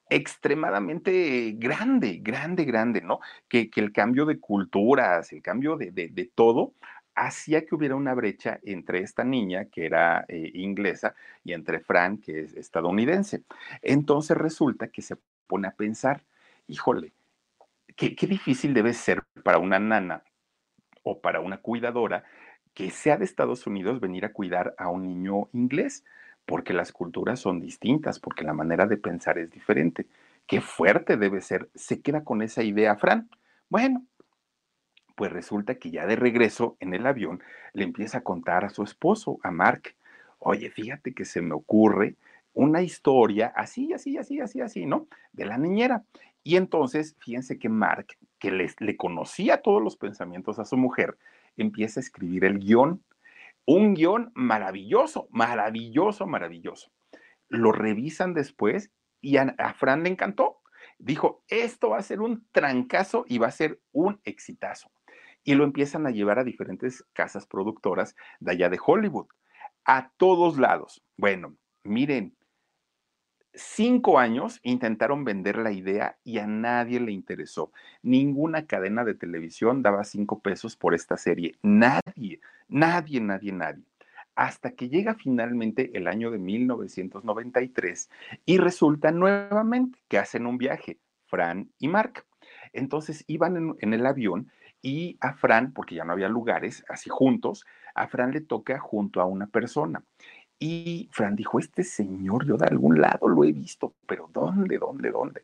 extremadamente 0.09 1.55
grande, 1.57 2.21
grande, 2.23 2.65
grande, 2.65 3.01
¿no? 3.01 3.19
Que, 3.49 3.69
el 3.75 3.91
cambio 3.91 4.25
de 4.25 4.39
culturas, 4.39 5.33
el 5.33 5.43
cambio 5.43 5.77
de, 5.77 5.91
de, 5.91 6.31
todo, 6.33 6.75
hacía 7.17 7.67
que 7.67 7.75
hubiera 7.75 7.97
una 7.97 8.15
brecha 8.15 8.61
entre 8.63 9.01
esta 9.01 9.25
niña, 9.25 9.65
que 9.65 9.87
era 9.87 10.25
eh, 10.29 10.51
inglesa, 10.55 11.17
y 11.43 11.55
entre 11.55 11.81
Fran, 11.81 12.19
que 12.19 12.43
es 12.43 12.55
estadounidense. 12.55 13.43
Entonces 13.83 14.37
resulta 14.37 14.89
que 14.89 15.03
se 15.03 15.17
pone 15.49 15.67
a 15.67 15.73
pensar, 15.73 16.23
híjole, 16.67 17.13
qué, 17.97 18.27
difícil 18.27 18.75
debe 18.75 18.93
ser 18.93 19.23
para 19.43 19.59
una 19.59 19.79
nana 19.79 20.23
o 21.03 21.21
para 21.21 21.41
una 21.41 21.59
cuidadora 21.59 22.25
que 22.73 22.91
sea 22.91 23.17
de 23.17 23.25
Estados 23.25 23.67
Unidos 23.67 24.01
venir 24.01 24.25
a 24.25 24.33
cuidar 24.33 24.75
a 24.79 24.89
un 24.89 25.07
niño 25.07 25.49
inglés 25.53 26.05
porque 26.47 26.73
las 26.73 26.93
culturas 26.93 27.41
son 27.41 27.61
distintas, 27.61 28.19
porque 28.19 28.45
la 28.45 28.53
manera 28.53 28.87
de 28.87 28.97
pensar 28.97 29.39
es 29.39 29.51
diferente. 29.51 30.07
Qué 30.47 30.61
fuerte 30.61 31.17
debe 31.17 31.41
ser. 31.41 31.71
Se 31.75 32.03
queda 32.03 32.23
con 32.23 32.43
esa 32.43 32.63
idea, 32.63 32.97
Fran. 32.97 33.31
Bueno, 33.71 34.05
pues 35.15 35.33
resulta 35.33 35.77
que 35.77 35.91
ya 35.91 36.07
de 36.07 36.17
regreso 36.17 36.77
en 36.81 36.93
el 36.93 37.07
avión 37.07 37.43
le 37.73 37.85
empieza 37.85 38.19
a 38.19 38.23
contar 38.23 38.65
a 38.65 38.71
su 38.71 38.83
esposo, 38.83 39.39
a 39.43 39.51
Mark, 39.51 39.95
oye, 40.39 40.71
fíjate 40.71 41.15
que 41.15 41.25
se 41.25 41.41
me 41.41 41.55
ocurre 41.55 42.17
una 42.55 42.83
historia 42.83 43.53
así, 43.55 43.93
así, 43.93 44.17
así, 44.17 44.41
así, 44.41 44.61
así, 44.61 44.87
¿no? 44.87 45.07
De 45.33 45.45
la 45.45 45.59
niñera. 45.59 46.05
Y 46.43 46.57
entonces, 46.57 47.17
fíjense 47.19 47.59
que 47.59 47.69
Mark, 47.69 48.17
que 48.39 48.51
le 48.51 48.97
conocía 48.97 49.61
todos 49.61 49.83
los 49.83 49.97
pensamientos 49.97 50.59
a 50.59 50.65
su 50.65 50.77
mujer, 50.77 51.19
empieza 51.57 52.01
a 52.01 52.03
escribir 52.03 52.45
el 52.45 52.59
guion 52.59 53.03
un 53.67 53.95
guion 53.95 54.31
maravilloso, 54.35 55.29
maravilloso, 55.31 56.27
maravilloso. 56.27 56.91
Lo 57.49 57.73
revisan 57.73 58.35
después 58.35 58.91
y 59.21 59.37
a, 59.39 59.55
Fran 59.75 60.03
le 60.03 60.11
encantó. 60.11 60.61
Dijo, 60.99 61.43
esto 61.49 61.91
va 61.91 61.99
a 61.99 62.03
ser 62.03 62.21
un 62.21 62.47
trancazo 62.53 63.25
y 63.27 63.39
va 63.39 63.49
a 63.49 63.53
ser 63.53 63.81
un 63.93 64.21
exitazo. 64.25 64.91
Y 65.43 65.55
lo 65.55 65.65
empiezan 65.65 66.07
a 66.07 66.11
llevar 66.11 66.39
a 66.39 66.45
diferentes 66.45 67.05
casas 67.13 67.47
productoras 67.47 68.17
de 68.41 68.53
allá 68.53 68.69
de 68.71 68.79
Hollywood, 68.85 69.27
a 69.85 70.11
todos 70.17 70.59
lados. 70.59 71.03
Bueno, 71.17 71.57
miren, 71.83 72.35
cinco 73.55 74.19
años 74.19 74.61
intentaron 74.63 75.25
vender 75.25 75.57
la 75.57 75.73
idea 75.73 76.19
y 76.25 76.39
a 76.39 76.47
nadie 76.47 77.01
le 77.01 77.13
interesó. 77.13 77.73
Ninguna 78.03 78.67
cadena 78.67 79.05
de 79.05 79.15
televisión 79.15 79.83
daba 79.83 80.05
cinco 80.05 80.41
pesos 80.41 80.77
por 80.77 80.95
esta 80.95 81.17
serie. 81.17 81.57
Nadie, 81.63 82.41
nadie, 82.69 83.21
nadie, 83.21 83.53
nadie. 83.53 83.85
Hasta 84.35 84.73
que 84.73 84.89
llega 84.89 85.15
finalmente 85.15 85.91
el 85.95 86.09
año 86.09 86.31
de 86.31 86.39
1993 86.39 88.11
y 88.45 88.59
resulta 88.59 89.13
nuevamente 89.13 90.01
que 90.09 90.19
hacen 90.19 90.47
un 90.47 90.59
viaje, 90.59 90.99
Fran 91.27 91.71
y 91.79 91.89
Mark. 91.89 92.27
Entonces 92.73 93.25
iban 93.29 93.57
en, 93.57 93.77
en 93.81 93.95
el 93.95 94.05
avión 94.07 94.51
y 94.83 95.17
a 95.21 95.33
Fran, 95.33 95.73
porque 95.73 95.95
ya 95.95 96.05
no 96.05 96.13
había 96.13 96.29
lugares 96.29 96.85
así 96.89 97.09
juntos, 97.09 97.65
a 97.95 98.09
Fran 98.09 98.33
le 98.33 98.41
toca 98.41 98.79
junto 98.79 99.21
a 99.21 99.25
una 99.25 99.47
persona. 99.47 100.03
Y 100.67 101.11
Fran 101.13 101.37
dijo, 101.37 101.59
este 101.59 101.85
señor 101.85 102.47
yo 102.47 102.57
de 102.57 102.65
algún 102.65 102.99
lado 102.99 103.29
lo 103.29 103.45
he 103.45 103.53
visto, 103.53 103.93
pero 104.07 104.31
¿dónde, 104.33 104.79
dónde, 104.79 105.11
dónde? 105.11 105.43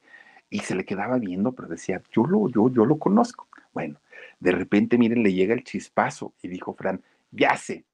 Y 0.49 0.61
se 0.61 0.75
le 0.75 0.87
quedaba 0.87 1.19
viendo, 1.19 1.53
pero 1.53 1.69
decía, 1.69 2.03
yo 2.11 2.25
lo, 2.25 2.49
yo, 2.49 2.71
yo 2.71 2.87
lo 2.87 2.99
conozco. 2.99 3.47
Bueno, 3.75 4.01
de 4.39 4.53
repente, 4.53 4.97
miren, 4.97 5.23
le 5.23 5.35
llega 5.35 5.53
el 5.53 5.63
chispazo 5.63 6.33
y 6.41 6.49
dijo 6.49 6.73
Fran, 6.73 7.03
ya 7.33 7.55
sé, 7.59 7.85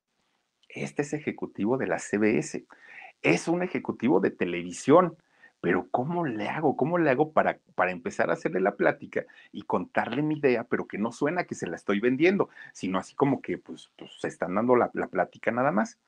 este 0.69 1.03
es 1.03 1.15
ejecutivo 1.15 1.77
de 1.77 1.89
la 1.89 1.99
CBS, 1.99 2.65
es 3.23 3.49
un 3.49 3.65
ejecutivo 3.65 4.21
de 4.21 4.31
televisión, 4.31 5.17
pero 5.61 5.89
¿cómo 5.91 6.25
le 6.25 6.49
hago? 6.49 6.77
¿Cómo 6.77 6.97
le 6.97 7.11
hago 7.11 7.33
para, 7.33 7.59
para 7.75 7.91
empezar 7.91 8.31
a 8.31 8.35
hacerle 8.35 8.61
la 8.61 8.77
plática 8.77 9.25
y 9.51 9.63
contarle 9.63 10.23
mi 10.23 10.37
idea, 10.37 10.63
pero 10.63 10.87
que 10.87 10.99
no 10.99 11.11
suena 11.11 11.43
que 11.43 11.57
se 11.57 11.67
la 11.67 11.75
estoy 11.75 11.99
vendiendo, 11.99 12.51
sino 12.73 13.01
así 13.01 13.17
como 13.17 13.43
que 13.43 13.59
pues, 13.59 13.91
pues 13.99 14.13
se 14.21 14.29
están 14.29 14.55
dando 14.55 14.77
la, 14.77 14.93
la 14.95 15.09
plática 15.09 15.51
nada 15.51 15.73
más? 15.73 15.99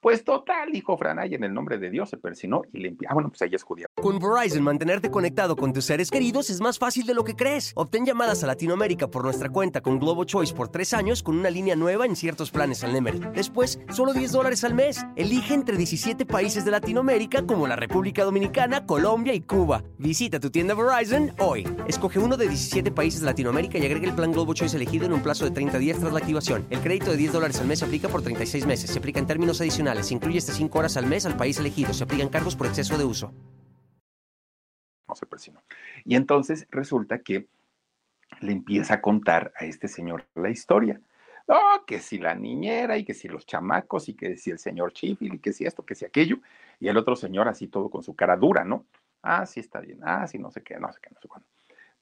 Pues 0.00 0.24
total, 0.24 0.74
hijo 0.74 0.96
Franay, 0.96 1.34
en 1.34 1.44
el 1.44 1.52
nombre 1.52 1.76
de 1.76 1.90
Dios 1.90 2.08
se 2.08 2.16
persinó 2.16 2.62
y 2.72 2.78
le 2.78 2.96
Ah, 3.06 3.12
bueno, 3.12 3.28
pues 3.28 3.42
ella 3.42 3.56
es 3.56 3.62
judía. 3.62 3.86
Con 4.00 4.18
Verizon, 4.18 4.62
mantenerte 4.62 5.10
conectado 5.10 5.56
con 5.56 5.74
tus 5.74 5.84
seres 5.84 6.10
queridos 6.10 6.48
es 6.48 6.62
más 6.62 6.78
fácil 6.78 7.04
de 7.04 7.12
lo 7.12 7.22
que 7.22 7.36
crees. 7.36 7.72
Obtén 7.76 8.06
llamadas 8.06 8.42
a 8.42 8.46
Latinoamérica 8.46 9.08
por 9.08 9.24
nuestra 9.24 9.50
cuenta 9.50 9.82
con 9.82 9.98
Globo 9.98 10.24
Choice 10.24 10.54
por 10.54 10.68
tres 10.68 10.94
años 10.94 11.22
con 11.22 11.38
una 11.38 11.50
línea 11.50 11.76
nueva 11.76 12.06
en 12.06 12.16
ciertos 12.16 12.50
planes 12.50 12.82
al 12.82 12.94
Nemer. 12.94 13.32
Después, 13.32 13.78
solo 13.90 14.14
10 14.14 14.32
dólares 14.32 14.64
al 14.64 14.72
mes. 14.72 15.04
Elige 15.16 15.52
entre 15.52 15.76
17 15.76 16.24
países 16.24 16.64
de 16.64 16.70
Latinoamérica 16.70 17.46
como 17.46 17.66
la 17.66 17.76
República 17.76 18.24
Dominicana, 18.24 18.86
Colombia 18.86 19.34
y 19.34 19.42
Cuba. 19.42 19.84
Visita 19.98 20.40
tu 20.40 20.50
tienda 20.50 20.74
Verizon 20.74 21.32
hoy. 21.40 21.68
Escoge 21.86 22.18
uno 22.18 22.38
de 22.38 22.48
17 22.48 22.90
países 22.90 23.20
de 23.20 23.26
Latinoamérica 23.26 23.76
y 23.78 23.84
agrega 23.84 24.06
el 24.06 24.14
plan 24.14 24.32
Globo 24.32 24.54
Choice 24.54 24.76
elegido 24.76 25.04
en 25.04 25.12
un 25.12 25.22
plazo 25.22 25.44
de 25.44 25.50
30 25.50 25.78
días 25.78 25.98
tras 25.98 26.12
la 26.12 26.20
activación. 26.20 26.66
El 26.70 26.80
crédito 26.80 27.10
de 27.10 27.18
10 27.18 27.32
dólares 27.32 27.60
al 27.60 27.66
mes 27.66 27.80
se 27.80 27.84
aplica 27.84 28.08
por 28.08 28.22
36 28.22 28.66
meses. 28.66 28.90
Se 28.90 28.98
aplica 28.98 29.20
en 29.20 29.26
términos 29.26 29.60
adicionales 29.60 29.89
se 30.02 30.14
incluye 30.14 30.38
hasta 30.38 30.52
5 30.52 30.78
horas 30.78 30.96
al 30.96 31.06
mes 31.06 31.26
al 31.26 31.36
país 31.36 31.58
elegido. 31.58 31.92
Se 31.92 32.04
aplican 32.04 32.28
cargos 32.28 32.56
por 32.56 32.66
exceso 32.66 32.96
de 32.96 33.04
uso. 33.04 33.32
No 35.08 35.14
se 35.14 35.26
presionó. 35.26 35.62
Y 36.04 36.14
entonces 36.14 36.66
resulta 36.70 37.18
que 37.18 37.48
le 38.40 38.52
empieza 38.52 38.94
a 38.94 39.00
contar 39.00 39.52
a 39.56 39.64
este 39.64 39.88
señor 39.88 40.26
la 40.34 40.50
historia. 40.50 41.00
Oh, 41.46 41.82
que 41.86 41.98
si 41.98 42.18
la 42.18 42.34
niñera 42.34 42.96
y 42.96 43.04
que 43.04 43.12
si 43.14 43.26
los 43.26 43.44
chamacos 43.44 44.08
y 44.08 44.14
que 44.14 44.36
si 44.36 44.50
el 44.50 44.58
señor 44.58 44.92
Chifil 44.92 45.34
y 45.34 45.38
que 45.40 45.52
si 45.52 45.64
esto, 45.64 45.84
que 45.84 45.96
si 45.96 46.04
aquello. 46.04 46.38
Y 46.78 46.88
el 46.88 46.96
otro 46.96 47.16
señor 47.16 47.48
así 47.48 47.66
todo 47.66 47.90
con 47.90 48.02
su 48.02 48.14
cara 48.14 48.36
dura, 48.36 48.64
¿no? 48.64 48.86
Ah, 49.22 49.44
sí 49.46 49.60
está 49.60 49.80
bien. 49.80 49.98
Ah, 50.02 50.26
sí, 50.26 50.38
no 50.38 50.50
sé 50.50 50.62
qué, 50.62 50.78
no 50.78 50.92
sé 50.92 51.00
qué, 51.02 51.10
no 51.12 51.20
sé 51.20 51.28
cuándo. 51.28 51.46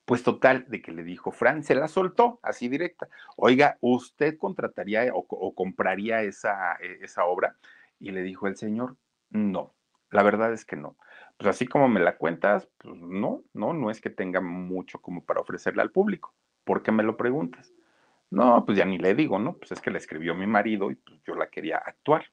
Pues 0.04 0.22
total, 0.22 0.64
de 0.68 0.80
que 0.80 0.90
le 0.90 1.04
dijo, 1.04 1.30
Fran, 1.32 1.62
se 1.62 1.74
la 1.74 1.86
soltó 1.86 2.40
así 2.42 2.68
directa. 2.68 3.08
Oiga, 3.36 3.76
¿usted 3.82 4.38
contrataría 4.38 5.10
o, 5.12 5.54
compraría 5.54 6.22
esa, 6.22 6.76
e, 6.80 7.04
esa 7.04 7.24
obra? 7.26 7.56
Y 8.00 8.12
le 8.12 8.22
dijo 8.22 8.46
el 8.46 8.56
señor, 8.56 8.96
no, 9.30 9.74
la 10.10 10.22
verdad 10.22 10.52
es 10.52 10.64
que 10.64 10.76
no. 10.76 10.96
Pues 11.36 11.48
así 11.48 11.66
como 11.66 11.88
me 11.88 12.00
la 12.00 12.16
cuentas, 12.16 12.68
pues 12.78 12.96
no, 12.96 13.42
no, 13.52 13.72
no 13.72 13.90
es 13.90 14.00
que 14.00 14.10
tenga 14.10 14.40
mucho 14.40 15.00
como 15.00 15.24
para 15.24 15.40
ofrecerle 15.40 15.82
al 15.82 15.90
público. 15.90 16.34
¿Por 16.64 16.82
qué 16.82 16.92
me 16.92 17.02
lo 17.02 17.16
preguntas? 17.16 17.72
No, 18.30 18.64
pues 18.64 18.76
ya 18.76 18.84
ni 18.84 18.98
le 18.98 19.14
digo, 19.14 19.38
¿no? 19.38 19.56
Pues 19.56 19.72
es 19.72 19.80
que 19.80 19.90
la 19.90 19.98
escribió 19.98 20.34
mi 20.34 20.46
marido 20.46 20.90
y 20.90 20.96
pues 20.96 21.20
yo 21.24 21.34
la 21.34 21.48
quería 21.48 21.78
actuar. 21.78 22.26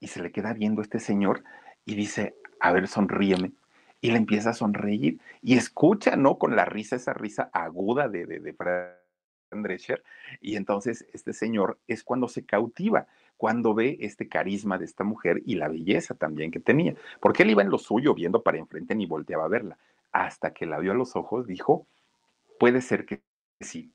Y 0.00 0.08
se 0.08 0.22
le 0.22 0.32
queda 0.32 0.52
viendo 0.52 0.82
este 0.82 0.98
señor 0.98 1.44
y 1.84 1.94
dice, 1.94 2.36
a 2.60 2.72
ver, 2.72 2.88
sonríeme 2.88 3.52
y 4.00 4.10
le 4.10 4.18
empieza 4.18 4.50
a 4.50 4.54
sonreír 4.54 5.20
y 5.42 5.56
escucha, 5.56 6.16
¿no? 6.16 6.38
Con 6.38 6.56
la 6.56 6.64
risa, 6.64 6.96
esa 6.96 7.12
risa 7.12 7.50
aguda 7.52 8.08
de, 8.08 8.26
de, 8.26 8.40
de. 8.40 8.54
Y 10.40 10.56
entonces 10.56 11.06
este 11.12 11.32
señor 11.32 11.78
es 11.86 12.04
cuando 12.04 12.28
se 12.28 12.44
cautiva, 12.44 13.06
cuando 13.38 13.72
ve 13.72 13.96
este 14.00 14.28
carisma 14.28 14.76
de 14.76 14.84
esta 14.84 15.04
mujer 15.04 15.40
y 15.46 15.54
la 15.54 15.68
belleza 15.68 16.14
también 16.14 16.50
que 16.50 16.60
tenía. 16.60 16.94
Porque 17.20 17.44
él 17.44 17.50
iba 17.50 17.62
en 17.62 17.70
lo 17.70 17.78
suyo 17.78 18.12
viendo 18.12 18.42
para 18.42 18.58
enfrente 18.58 18.94
ni 18.94 19.06
volteaba 19.06 19.46
a 19.46 19.48
verla. 19.48 19.78
Hasta 20.12 20.52
que 20.52 20.66
la 20.66 20.78
vio 20.78 20.92
a 20.92 20.96
los 20.96 21.16
ojos, 21.16 21.46
dijo, 21.46 21.86
puede 22.58 22.82
ser 22.82 23.06
que 23.06 23.22
sí. 23.60 23.92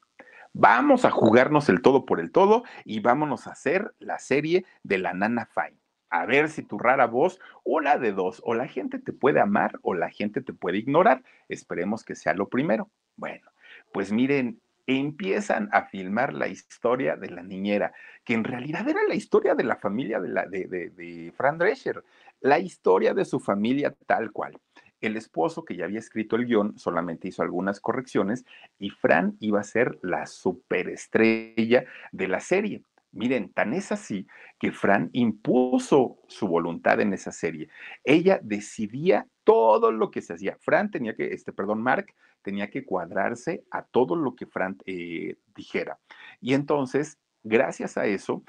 Vamos 0.53 1.05
a 1.05 1.11
jugarnos 1.11 1.69
el 1.69 1.81
todo 1.81 2.05
por 2.05 2.19
el 2.19 2.31
todo 2.31 2.63
y 2.85 3.01
vámonos 3.01 3.45
a 3.45 3.51
hacer 3.51 3.93
la 3.99 4.17
serie 4.17 4.65
de 4.83 4.97
la 4.97 5.13
Nana 5.13 5.45
Fine 5.45 5.83
a 6.13 6.27
ver 6.27 6.47
si 6.49 6.61
tu 6.61 6.77
rara 6.77 7.07
voz, 7.07 7.39
una 7.63 7.97
de 7.97 8.11
dos, 8.11 8.39
o 8.45 8.53
la 8.53 8.67
gente 8.67 8.99
te 8.99 9.11
puede 9.11 9.39
amar 9.39 9.79
o 9.81 9.95
la 9.95 10.11
gente 10.11 10.41
te 10.41 10.53
puede 10.53 10.77
ignorar. 10.77 11.23
Esperemos 11.49 12.03
que 12.03 12.13
sea 12.13 12.35
lo 12.35 12.49
primero. 12.49 12.91
Bueno, 13.15 13.49
pues 13.91 14.11
miren, 14.11 14.61
empiezan 14.87 15.69
a 15.71 15.83
filmar 15.83 16.33
la 16.33 16.47
historia 16.47 17.15
de 17.15 17.29
la 17.29 17.43
niñera, 17.43 17.93
que 18.23 18.33
en 18.33 18.43
realidad 18.43 18.87
era 18.87 19.01
la 19.07 19.15
historia 19.15 19.55
de 19.55 19.63
la 19.63 19.75
familia 19.75 20.19
de, 20.19 21.33
Fran 21.35 21.57
Drescher, 21.57 22.03
la 22.41 22.59
historia 22.59 23.13
de 23.13 23.25
su 23.25 23.39
familia 23.39 23.95
tal 24.05 24.31
cual. 24.31 24.59
El 24.99 25.17
esposo 25.17 25.65
que 25.65 25.75
ya 25.75 25.85
había 25.85 25.99
escrito 25.99 26.35
el 26.35 26.45
guion 26.45 26.77
solamente 26.77 27.27
hizo 27.27 27.41
algunas 27.41 27.79
correcciones 27.79 28.45
y 28.79 28.89
Fran 28.89 29.35
iba 29.39 29.59
a 29.59 29.63
ser 29.63 29.99
la 30.01 30.25
superestrella 30.25 31.85
de 32.11 32.27
la 32.27 32.39
serie. 32.39 32.83
Miren, 33.11 33.49
tan 33.49 33.73
es 33.73 33.91
así 33.91 34.27
que 34.59 34.71
Fran 34.71 35.09
impuso 35.13 36.17
su 36.27 36.47
voluntad 36.47 36.99
en 37.01 37.13
esa 37.13 37.31
serie. 37.31 37.69
Ella 38.03 38.39
decidía 38.41 39.27
todo 39.43 39.91
lo 39.91 40.11
que 40.11 40.21
se 40.21 40.33
hacía. 40.33 40.57
Fran 40.59 40.91
tenía 40.91 41.15
que, 41.15 41.33
este, 41.33 41.53
perdón, 41.53 41.81
Mark 41.81 42.13
tenía 42.41 42.69
que 42.69 42.85
cuadrarse 42.85 43.63
a 43.71 43.83
todo 43.83 44.15
lo 44.15 44.35
que 44.35 44.45
Fran 44.45 44.77
eh, 44.85 45.37
dijera. 45.55 45.99
Y 46.41 46.53
entonces, 46.53 47.17
gracias 47.43 47.97
a 47.97 48.05
eso, 48.05 48.43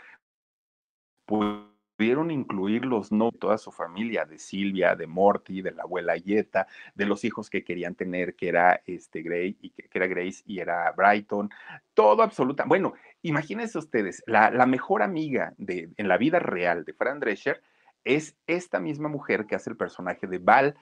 pudieron 1.27 2.31
incluir 2.31 2.85
los 2.85 3.13
nombres 3.13 3.35
de 3.35 3.39
toda 3.41 3.59
su 3.59 3.73
familia, 3.73 4.25
de 4.25 4.39
Silvia, 4.39 4.95
de 4.95 5.07
Morty, 5.07 5.63
de 5.63 5.73
la 5.73 5.85
abuela 5.85 6.17
Yeta, 6.17 6.67
de 6.95 7.07
los 7.07 7.25
hijos 7.25 7.51
que 7.51 7.65
querían 7.65 7.95
tener, 7.95 8.35
que 8.35 8.49
era 8.49 8.83
este 8.87 9.23
Gray, 9.23 9.57
y 9.61 9.71
que, 9.71 9.89
era 9.93 10.07
Grace 10.07 10.43
y 10.45 10.59
era 10.59 10.91
Brighton, 10.93 11.51
todo 11.95 12.23
absoluta. 12.23 12.65
Bueno, 12.67 12.95
imagínense 13.23 13.79
ustedes, 13.79 14.23
la, 14.27 14.51
la 14.51 14.67
mejor 14.67 15.03
amiga 15.03 15.55
de, 15.57 15.91
en 15.97 16.09
la 16.09 16.19
vida 16.19 16.41
real 16.41 16.85
de 16.85 16.93
Fran 16.93 17.21
Drescher 17.21 17.63
es 18.05 18.37
esta 18.47 18.81
misma 18.81 19.09
mujer 19.09 19.47
que 19.47 19.55
hace 19.55 19.71
el 19.71 19.77
personaje 19.77 20.27
de 20.27 20.39
Val 20.39 20.77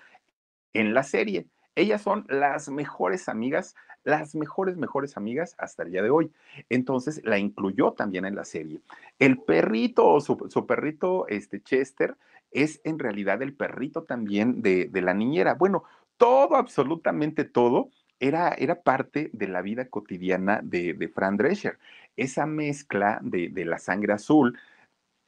en 0.72 0.94
la 0.94 1.02
serie. 1.02 1.46
Ellas 1.74 2.02
son 2.02 2.26
las 2.28 2.68
mejores 2.68 3.28
amigas, 3.28 3.74
las 4.04 4.34
mejores, 4.34 4.76
mejores 4.76 5.16
amigas 5.16 5.54
hasta 5.58 5.84
el 5.84 5.92
día 5.92 6.02
de 6.02 6.10
hoy. 6.10 6.30
Entonces 6.68 7.22
la 7.24 7.38
incluyó 7.38 7.92
también 7.92 8.26
en 8.26 8.34
la 8.34 8.44
serie. 8.44 8.80
El 9.18 9.38
perrito, 9.38 10.20
su, 10.20 10.48
su 10.50 10.66
perrito, 10.66 11.26
este 11.28 11.62
Chester, 11.62 12.16
es 12.50 12.80
en 12.84 12.98
realidad 12.98 13.40
el 13.42 13.54
perrito 13.54 14.02
también 14.02 14.60
de, 14.60 14.88
de 14.90 15.02
la 15.02 15.14
niñera. 15.14 15.54
Bueno, 15.54 15.84
todo, 16.16 16.56
absolutamente 16.56 17.44
todo, 17.44 17.88
era, 18.20 18.50
era, 18.50 18.82
parte 18.82 19.30
de 19.32 19.48
la 19.48 19.62
vida 19.62 19.86
cotidiana 19.88 20.60
de, 20.62 20.94
de 20.94 21.08
Fran 21.08 21.36
Drescher. 21.36 21.78
Esa 22.16 22.46
mezcla 22.46 23.18
de, 23.22 23.48
de, 23.48 23.64
la 23.64 23.78
sangre 23.78 24.12
azul, 24.12 24.56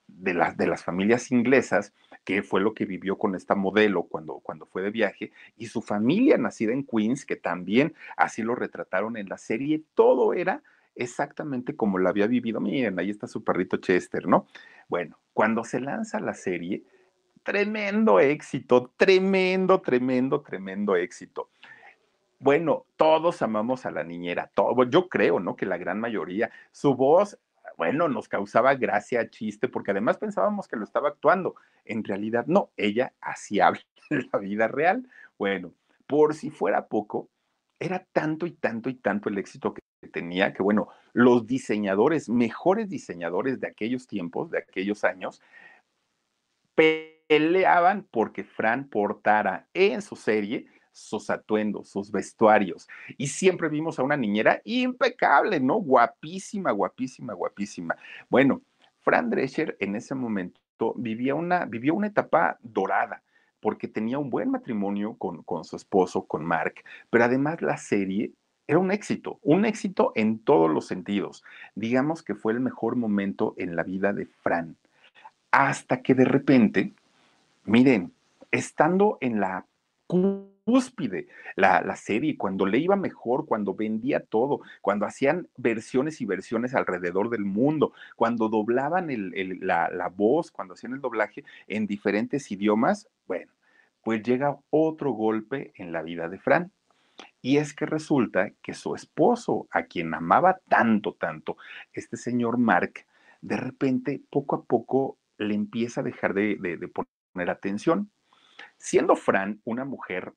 de, 0.07 0.35
las 0.35 0.57
de 0.57 0.67
las 0.67 0.85
familias 0.85 1.31
inglesas, 1.31 1.93
que 2.25 2.43
fue 2.43 2.61
lo 2.61 2.75
que 2.75 2.87
vivió 2.87 3.19
con 3.19 3.35
esta 3.35 3.55
modelo 3.55 4.05
cuando, 4.05 4.41
cuando 4.41 4.67
fue 4.67 4.83
de 4.83 4.91
viaje, 4.91 5.33
y 5.57 5.67
su 5.67 5.83
familia 5.83 6.39
nacida 6.39 6.73
en 6.73 6.85
Queens, 6.85 7.27
que 7.27 7.37
también 7.37 7.95
así 8.17 8.43
lo 8.43 8.55
retrataron 8.55 9.17
en 9.17 9.29
la 9.29 9.39
serie, 9.39 9.83
todo 9.95 10.35
era 10.35 10.63
exactamente 10.95 11.77
como 11.77 11.99
lo 11.99 12.09
había 12.09 12.27
vivido. 12.27 12.61
Miren, 12.61 12.99
ahí 12.99 13.11
está 13.11 13.27
su 13.27 13.43
perrito 13.43 13.79
Chester, 13.79 14.27
¿no? 14.27 14.47
Bueno, 14.89 15.19
cuando 15.33 15.65
se 15.65 15.81
lanza 15.81 16.21
la 16.21 16.35
serie, 16.35 16.85
tremendo 17.43 18.21
éxito, 18.21 18.93
tremendo, 18.97 19.81
tremendo, 19.81 20.41
tremendo 20.41 20.97
éxito. 20.97 21.51
Bueno, 22.39 22.87
todos 22.97 23.43
amamos 23.43 23.87
a 23.87 23.91
la 23.91 24.05
niñera, 24.05 24.51
todo, 24.55 24.85
yo 24.85 25.09
creo, 25.09 25.41
¿no? 25.41 25.57
Que 25.57 25.67
la 25.67 25.79
gran 25.79 26.01
mayoría, 26.01 26.51
su 26.73 26.95
voz 26.95 27.39
bueno, 27.77 28.09
nos 28.09 28.29
causaba 28.29 28.75
gracia, 28.75 29.29
chiste, 29.31 29.69
porque 29.69 29.91
además 29.91 30.19
pensábamos 30.19 30.69
que 30.69 30.77
lo 30.77 30.85
estaba 30.85 31.09
actuando. 31.09 31.57
En 31.85 32.05
realidad 32.05 32.47
no, 32.47 32.71
ella 32.77 33.13
así 33.21 33.61
habla 33.61 33.81
en 34.11 34.29
la 34.33 34.39
vida 34.39 34.69
real. 34.69 35.09
Bueno, 35.39 35.73
por 36.07 36.35
si 36.35 36.51
fuera 36.51 36.87
poco, 36.87 37.29
era 37.79 38.07
tanto 38.13 38.47
y 38.47 38.53
tanto 38.53 38.89
y 38.89 38.95
tanto 38.95 39.29
el 39.29 39.39
éxito 39.39 39.75
que 39.75 39.83
tenía 40.09 40.53
que, 40.53 40.63
bueno, 40.63 40.89
los 41.13 41.47
diseñadores, 41.47 42.29
mejores 42.29 42.89
diseñadores 42.89 43.61
de 43.61 43.69
aquellos 43.69 44.07
tiempos, 44.07 44.51
de 44.51 44.59
aquellos 44.59 45.05
años, 45.05 45.41
peleaban 46.75 48.07
porque 48.11 48.45
Fran 48.45 48.89
portara 48.89 49.69
en 49.75 50.03
su 50.03 50.17
serie 50.17 50.67
sus 50.95 51.29
atuendos, 51.29 51.89
sus 51.89 52.11
vestuarios. 52.11 52.89
Y 53.19 53.27
siempre 53.27 53.69
vimos 53.69 53.99
a 53.99 54.05
una 54.05 54.17
niñera 54.17 54.63
impecable, 54.65 55.61
¿no? 55.61 55.75
Guapísima, 55.75 56.71
guapísima, 56.71 57.35
guapísima. 57.35 57.97
Bueno, 58.31 58.63
Fran 59.01 59.29
Drescher 59.29 59.77
en 59.81 59.97
ese 59.97 60.15
momento 60.15 60.95
vivía 60.97 61.35
una, 61.35 61.65
vivió 61.67 61.95
una 61.95 62.07
etapa 62.07 62.59
dorada 62.63 63.23
porque 63.61 63.89
tenía 63.89 64.19
un 64.19 64.31
buen 64.31 64.51
matrimonio 64.51 65.15
con, 65.17 65.43
con 65.43 65.65
su 65.65 65.77
esposo, 65.77 66.27
con 66.27 66.45
Mark, 66.45 66.75
pero 67.11 67.25
además 67.25 67.61
la 67.61 67.77
serie 67.77 68.33
era 68.67 68.79
un 68.79 68.91
éxito, 68.91 69.39
un 69.43 69.65
éxito 69.65 70.13
en 70.15 70.39
todos 70.39 70.71
los 70.71 70.87
sentidos. 70.87 71.43
Digamos 71.75 72.23
que 72.23 72.35
fue 72.35 72.53
el 72.53 72.61
mejor 72.61 72.97
momento 72.97 73.55
en 73.57 73.75
la 73.75 73.83
vida 73.83 74.13
de 74.13 74.27
Fran. 74.27 74.77
Hasta 75.51 76.03
que 76.03 76.15
de 76.15 76.25
repente, 76.25 76.93
miren, 77.65 78.13
estando 78.51 79.19
en 79.21 79.41
la 79.41 79.67
cúspide 80.65 81.29
la, 81.57 81.83
la, 81.83 81.97
serie, 81.97 82.37
cuando 82.37 82.67
le 82.67 82.79
iba 82.79 82.97
mejor, 82.97 83.47
cuando 83.47 83.75
vendía 83.75 84.21
todo, 84.21 84.61
cuando 84.81 85.07
hacían 85.07 85.49
versiones 85.57 86.21
y 86.21 86.27
versiones 86.27 86.75
alrededor 86.75 87.31
del 87.31 87.45
mundo, 87.45 87.93
cuando 88.17 88.49
doblaban 88.49 89.11
el, 89.11 89.33
el, 89.35 89.59
la, 89.61 89.91
la 89.91 90.09
voz, 90.09 90.51
cuando 90.51 90.75
hacían 90.75 90.95
el 90.95 91.01
doblaje 91.01 91.45
en 91.69 91.87
diferentes 91.87 92.51
idiomas, 92.51 93.09
bueno, 93.27 93.53
pues 94.03 94.23
llega 94.23 94.59
otro 94.71 95.13
golpe 95.13 95.73
en 95.77 95.93
la 95.93 96.03
vida 96.03 96.29
de 96.29 96.39
Fran. 96.39 96.73
Y 97.41 97.59
es 97.59 97.75
que 97.75 97.87
resulta 97.87 98.51
que 98.63 98.75
su 98.75 98.95
esposo, 98.95 99.69
a 99.71 99.85
quien 99.85 100.15
amaba 100.15 100.59
tanto, 100.69 101.13
tanto, 101.13 101.57
este 101.93 102.17
señor 102.17 102.59
Mark, 102.59 103.07
de 103.43 103.57
repente, 103.57 104.23
poco 104.31 104.57
a 104.57 104.63
poco, 104.65 105.19
le 105.37 105.55
empieza 105.55 106.01
a 106.01 106.05
dejar 106.05 106.33
de, 106.33 106.57
de, 106.59 106.77
de 106.77 106.89
poner 106.89 107.51
atención. 107.51 108.11
Siendo 108.79 109.15
Fran 109.15 109.61
una 109.65 109.85
mujer 109.85 110.33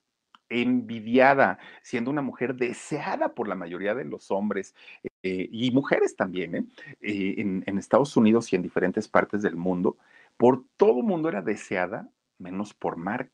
envidiada, 0.49 1.59
siendo 1.81 2.11
una 2.11 2.21
mujer 2.21 2.55
deseada 2.55 3.33
por 3.33 3.47
la 3.47 3.55
mayoría 3.55 3.95
de 3.95 4.05
los 4.05 4.31
hombres 4.31 4.75
eh, 5.23 5.49
y 5.51 5.71
mujeres 5.71 6.15
también, 6.15 6.55
¿eh? 6.55 6.65
Eh, 7.01 7.35
en, 7.37 7.63
en, 7.65 7.77
Estados 7.77 8.15
Unidos 8.17 8.51
y 8.51 8.55
en 8.55 8.61
diferentes 8.61 9.07
partes 9.07 9.41
del 9.41 9.55
mundo, 9.55 9.97
por 10.37 10.63
todo 10.77 11.01
mundo 11.01 11.29
era 11.29 11.41
deseada, 11.41 12.09
menos 12.37 12.73
por 12.73 12.97
Mark. 12.97 13.31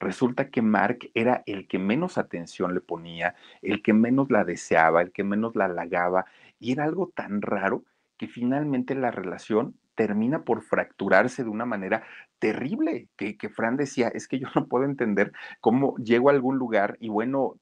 Resulta 0.00 0.48
que 0.50 0.62
Mark 0.62 1.10
era 1.14 1.42
el 1.46 1.68
que 1.68 1.78
menos 1.78 2.16
atención 2.16 2.74
le 2.74 2.80
ponía, 2.80 3.34
el 3.60 3.82
que 3.82 3.92
menos 3.92 4.30
la 4.30 4.44
deseaba, 4.44 5.02
el 5.02 5.12
que 5.12 5.24
menos 5.24 5.56
la 5.56 5.66
halagaba, 5.66 6.24
y 6.58 6.72
era 6.72 6.84
algo 6.84 7.08
tan 7.14 7.42
raro 7.42 7.84
que 8.16 8.26
finalmente 8.26 8.94
la 8.94 9.10
relación 9.10 9.79
termina 10.00 10.44
por 10.44 10.62
fracturarse 10.62 11.44
de 11.44 11.50
una 11.50 11.66
manera 11.66 12.02
terrible, 12.38 13.10
que, 13.18 13.36
que 13.36 13.50
Fran 13.50 13.76
decía, 13.76 14.08
es 14.08 14.28
que 14.28 14.38
yo 14.38 14.48
no 14.54 14.66
puedo 14.66 14.86
entender 14.86 15.30
cómo 15.60 15.94
llego 15.98 16.30
a 16.30 16.32
algún 16.32 16.56
lugar 16.56 16.96
y 17.00 17.10
bueno, 17.10 17.60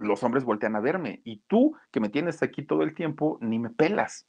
los 0.00 0.24
hombres 0.24 0.42
voltean 0.42 0.74
a 0.74 0.80
verme 0.80 1.20
y 1.22 1.36
tú 1.46 1.76
que 1.92 2.00
me 2.00 2.08
tienes 2.08 2.42
aquí 2.42 2.64
todo 2.64 2.82
el 2.82 2.96
tiempo, 2.96 3.38
ni 3.40 3.60
me 3.60 3.70
pelas. 3.70 4.26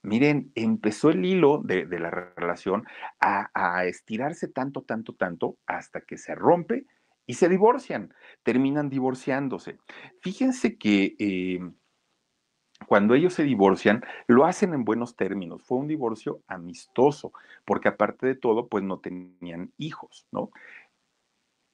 Miren, 0.00 0.50
empezó 0.54 1.10
el 1.10 1.22
hilo 1.26 1.60
de, 1.62 1.84
la 1.84 2.10
relación 2.10 2.84
a, 3.20 3.50
a, 3.52 3.84
estirarse 3.84 4.48
tanto, 4.48 4.80
tanto, 4.80 5.12
tanto, 5.12 5.58
hasta 5.66 6.00
que 6.00 6.16
se 6.16 6.34
rompe 6.34 6.86
y 7.26 7.34
se 7.34 7.50
divorcian, 7.50 8.14
terminan 8.42 8.88
divorciándose. 8.88 9.76
Fíjense 10.22 10.78
que 10.78 11.16
eh, 11.18 11.60
cuando 12.86 13.14
ellos 13.14 13.34
se 13.34 13.44
divorcian, 13.44 14.04
lo 14.26 14.44
hacen 14.44 14.74
en 14.74 14.84
buenos 14.84 15.16
términos. 15.16 15.62
Fue 15.62 15.78
un 15.78 15.88
divorcio 15.88 16.40
amistoso, 16.46 17.32
porque 17.64 17.88
aparte 17.88 18.26
de 18.26 18.34
todo, 18.34 18.68
pues 18.68 18.84
no 18.84 18.98
tenían 18.98 19.72
hijos, 19.78 20.26
¿no? 20.32 20.50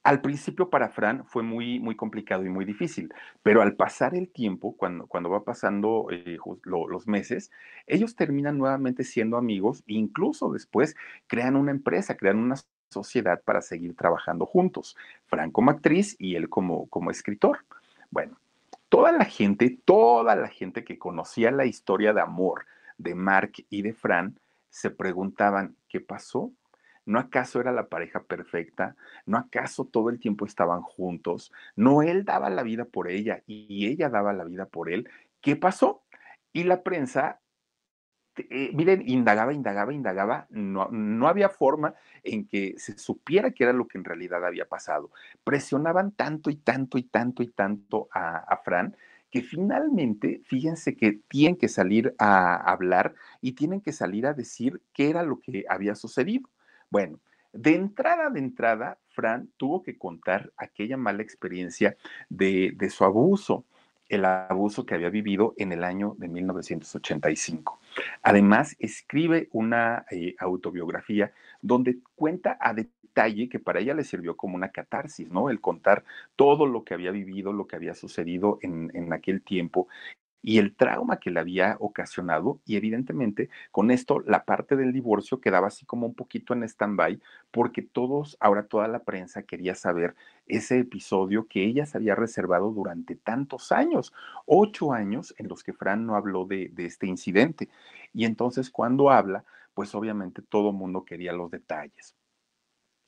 Al 0.03 0.21
principio 0.21 0.69
para 0.69 0.89
Fran 0.89 1.25
fue 1.25 1.43
muy, 1.43 1.79
muy 1.79 1.95
complicado 1.95 2.45
y 2.45 2.49
muy 2.49 2.63
difícil, 2.63 3.13
pero 3.43 3.61
al 3.61 3.75
pasar 3.75 4.15
el 4.15 4.29
tiempo, 4.29 4.75
cuando, 4.77 5.07
cuando 5.07 5.29
va 5.29 5.43
pasando 5.43 6.07
eh, 6.09 6.37
lo, 6.63 6.87
los 6.87 7.05
meses, 7.07 7.51
ellos 7.85 8.15
terminan 8.15 8.57
nuevamente 8.57 9.03
siendo 9.03 9.35
amigos 9.37 9.83
e 9.87 9.93
incluso 9.93 10.51
después 10.51 10.95
crean 11.27 11.57
una 11.57 11.71
empresa, 11.71 12.15
crean 12.15 12.37
una 12.37 12.55
sociedad 12.89 13.41
para 13.43 13.61
seguir 13.61 13.95
trabajando 13.95 14.45
juntos, 14.45 14.95
Fran 15.27 15.51
como 15.51 15.69
actriz 15.71 16.15
y 16.17 16.35
él 16.35 16.49
como, 16.49 16.87
como 16.87 17.11
escritor. 17.11 17.59
Bueno, 18.09 18.37
toda 18.89 19.11
la 19.11 19.25
gente, 19.25 19.79
toda 19.85 20.35
la 20.35 20.47
gente 20.47 20.83
que 20.83 20.97
conocía 20.97 21.51
la 21.51 21.65
historia 21.65 22.13
de 22.13 22.21
amor 22.21 22.65
de 22.97 23.15
Mark 23.15 23.53
y 23.69 23.81
de 23.83 23.93
Fran, 23.93 24.39
se 24.69 24.89
preguntaban, 24.89 25.75
¿qué 25.87 25.99
pasó? 25.99 26.51
¿No 27.05 27.19
acaso 27.19 27.59
era 27.59 27.71
la 27.71 27.87
pareja 27.87 28.23
perfecta? 28.23 28.95
¿No 29.25 29.37
acaso 29.37 29.85
todo 29.85 30.09
el 30.09 30.19
tiempo 30.19 30.45
estaban 30.45 30.81
juntos? 30.81 31.51
¿No 31.75 32.01
él 32.01 32.25
daba 32.25 32.49
la 32.49 32.61
vida 32.61 32.85
por 32.85 33.09
ella 33.09 33.41
y 33.47 33.87
ella 33.87 34.09
daba 34.09 34.33
la 34.33 34.43
vida 34.43 34.67
por 34.67 34.91
él? 34.91 35.09
¿Qué 35.41 35.55
pasó? 35.55 36.03
Y 36.53 36.65
la 36.65 36.83
prensa 36.83 37.39
eh, 38.49 38.71
miren, 38.73 39.03
indagaba, 39.07 39.53
indagaba, 39.53 39.93
indagaba, 39.93 40.47
no, 40.49 40.87
no, 40.89 41.27
había 41.27 41.49
forma 41.49 41.95
en 42.23 42.47
que 42.47 42.75
se 42.77 42.97
supiera 42.97 43.51
qué 43.51 43.65
era 43.65 43.73
lo 43.73 43.87
que 43.87 43.97
en 43.97 44.03
realidad 44.03 44.45
había 44.45 44.65
pasado. 44.65 45.11
Presionaban 45.43 46.11
tanto 46.11 46.49
y 46.49 46.55
tanto 46.55 46.97
y 46.97 47.03
tanto 47.03 47.43
y 47.43 47.47
tanto 47.47 48.09
a, 48.11 48.37
a 48.37 48.57
Fran 48.57 48.95
que 49.31 49.41
finalmente, 49.41 50.41
fíjense 50.45 50.95
que 50.95 51.19
tienen 51.27 51.55
que 51.55 51.67
salir 51.67 52.15
a 52.17 52.55
hablar 52.55 53.13
y 53.41 53.53
tienen 53.53 53.81
que 53.81 53.91
salir 53.91 54.25
a 54.25 54.33
decir 54.33 54.81
qué 54.93 55.09
era 55.09 55.23
lo 55.23 55.39
que 55.39 55.65
había 55.69 55.95
sucedido. 55.95 56.49
Bueno, 56.89 57.19
de 57.53 57.75
entrada, 57.75 58.29
de 58.29 58.39
entrada, 58.39 58.97
Fran 59.09 59.49
tuvo 59.57 59.83
que 59.83 59.97
contar 59.97 60.51
aquella 60.57 60.97
mala 60.97 61.21
experiencia 61.21 61.95
de, 62.29 62.73
de 62.75 62.89
su 62.89 63.03
abuso 63.03 63.65
el 64.09 64.25
abuso 64.25 64.85
que 64.85 64.95
había 64.95 65.09
vivido 65.09 65.53
en 65.57 65.71
el 65.71 65.83
año 65.83 66.15
de 66.17 66.27
1985. 66.27 67.79
Además, 68.23 68.75
escribe 68.79 69.47
una 69.51 70.05
eh, 70.11 70.35
autobiografía 70.39 71.31
donde 71.61 71.99
cuenta 72.15 72.57
a 72.59 72.73
detalle 72.73 73.49
que 73.49 73.59
para 73.59 73.79
ella 73.79 73.93
le 73.93 74.03
sirvió 74.03 74.35
como 74.35 74.55
una 74.55 74.69
catarsis, 74.69 75.29
¿no? 75.29 75.49
El 75.49 75.61
contar 75.61 76.03
todo 76.35 76.65
lo 76.65 76.83
que 76.83 76.93
había 76.93 77.11
vivido, 77.11 77.53
lo 77.53 77.67
que 77.67 77.75
había 77.75 77.93
sucedido 77.93 78.59
en, 78.61 78.91
en 78.93 79.13
aquel 79.13 79.41
tiempo 79.41 79.87
y 80.41 80.57
el 80.57 80.75
trauma 80.75 81.19
que 81.19 81.31
le 81.31 81.39
había 81.39 81.75
ocasionado 81.79 82.61
y 82.65 82.77
evidentemente 82.77 83.49
con 83.71 83.91
esto 83.91 84.21
la 84.21 84.45
parte 84.45 84.75
del 84.75 84.93
divorcio 84.93 85.41
quedaba 85.41 85.67
así 85.67 85.85
como 85.85 86.07
un 86.07 86.15
poquito 86.15 86.53
en 86.53 86.63
stand-by 86.63 87.19
porque 87.51 87.81
todos, 87.81 88.37
ahora 88.39 88.67
toda 88.67 88.87
la 88.87 89.03
prensa 89.03 89.43
quería 89.43 89.75
saber 89.75 90.15
ese 90.49 90.79
episodio 90.79 91.47
que 91.47 91.63
ella 91.63 91.85
se 91.85 91.97
había 91.97 92.15
reservado 92.15 92.71
durante 92.71 93.15
tantos 93.15 93.71
años, 93.71 94.11
ocho 94.45 94.91
años 94.91 95.33
en 95.37 95.47
los 95.47 95.63
que 95.63 95.73
Fran 95.73 96.05
no 96.05 96.15
habló 96.15 96.45
de, 96.45 96.73
este 96.77 97.07
incidente. 97.07 97.69
Y 98.13 98.25
entonces 98.25 98.69
cuando 98.69 99.11
habla, 99.11 99.45
pues 99.73 99.95
obviamente 99.95 100.41
todo 100.41 100.73
mundo 100.73 101.05
quería 101.05 101.31
los 101.33 101.51
detalles. 101.51 102.15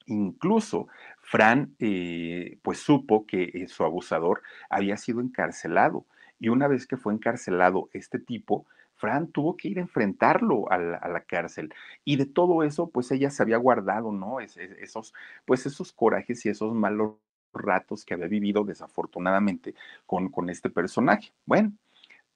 Incluso 0.05 0.87
Fran, 1.19 1.75
eh, 1.79 2.59
pues 2.61 2.79
supo 2.79 3.25
que 3.25 3.43
eh, 3.53 3.67
su 3.67 3.83
abusador 3.83 4.41
había 4.69 4.97
sido 4.97 5.19
encarcelado 5.19 6.05
y 6.39 6.49
una 6.49 6.67
vez 6.67 6.87
que 6.87 6.97
fue 6.97 7.13
encarcelado 7.13 7.89
este 7.93 8.19
tipo, 8.19 8.65
Fran 8.95 9.31
tuvo 9.31 9.57
que 9.57 9.67
ir 9.67 9.79
a 9.79 9.81
enfrentarlo 9.81 10.71
a 10.71 10.77
la, 10.77 11.23
cárcel. 11.25 11.73
Y 12.05 12.17
de 12.17 12.27
todo 12.27 12.61
eso, 12.63 12.91
pues 12.91 13.11
ella 13.11 13.31
se 13.31 13.41
había 13.41 13.57
guardado, 13.57 14.11
¿no? 14.11 14.39
esos, 14.39 15.13
pues 15.45 15.65
esos 15.65 15.91
corajes 15.91 16.45
y 16.45 16.49
esos 16.49 16.73
malos 16.75 17.15
ratos 17.53 18.05
que 18.05 18.13
había 18.13 18.27
vivido 18.27 18.63
desafortunadamente 18.63 19.75
con, 20.05 20.29
con 20.29 20.49
este 20.49 20.69
personaje. 20.69 21.31
Bueno, 21.45 21.73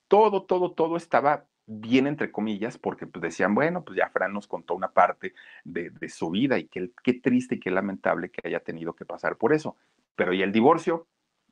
todo, 0.07 0.43
todo, 0.43 0.71
todo 0.71 0.97
estaba 0.97 1.45
bien 1.67 2.07
entre 2.07 2.31
comillas, 2.31 2.77
porque 2.77 3.07
pues 3.07 3.21
decían, 3.21 3.55
bueno, 3.55 3.83
pues 3.83 3.97
ya 3.97 4.09
Fran 4.09 4.33
nos 4.33 4.47
contó 4.47 4.75
una 4.75 4.91
parte 4.91 5.33
de, 5.63 5.89
de 5.89 6.09
su 6.09 6.29
vida 6.29 6.59
y 6.59 6.67
qué, 6.67 6.91
qué 7.03 7.13
triste 7.13 7.55
y 7.55 7.59
qué 7.59 7.71
lamentable 7.71 8.29
que 8.29 8.47
haya 8.47 8.59
tenido 8.59 8.93
que 8.93 9.05
pasar 9.05 9.37
por 9.37 9.53
eso. 9.53 9.75
Pero 10.15 10.33
¿y 10.33 10.43
el 10.43 10.51
divorcio? 10.51 11.07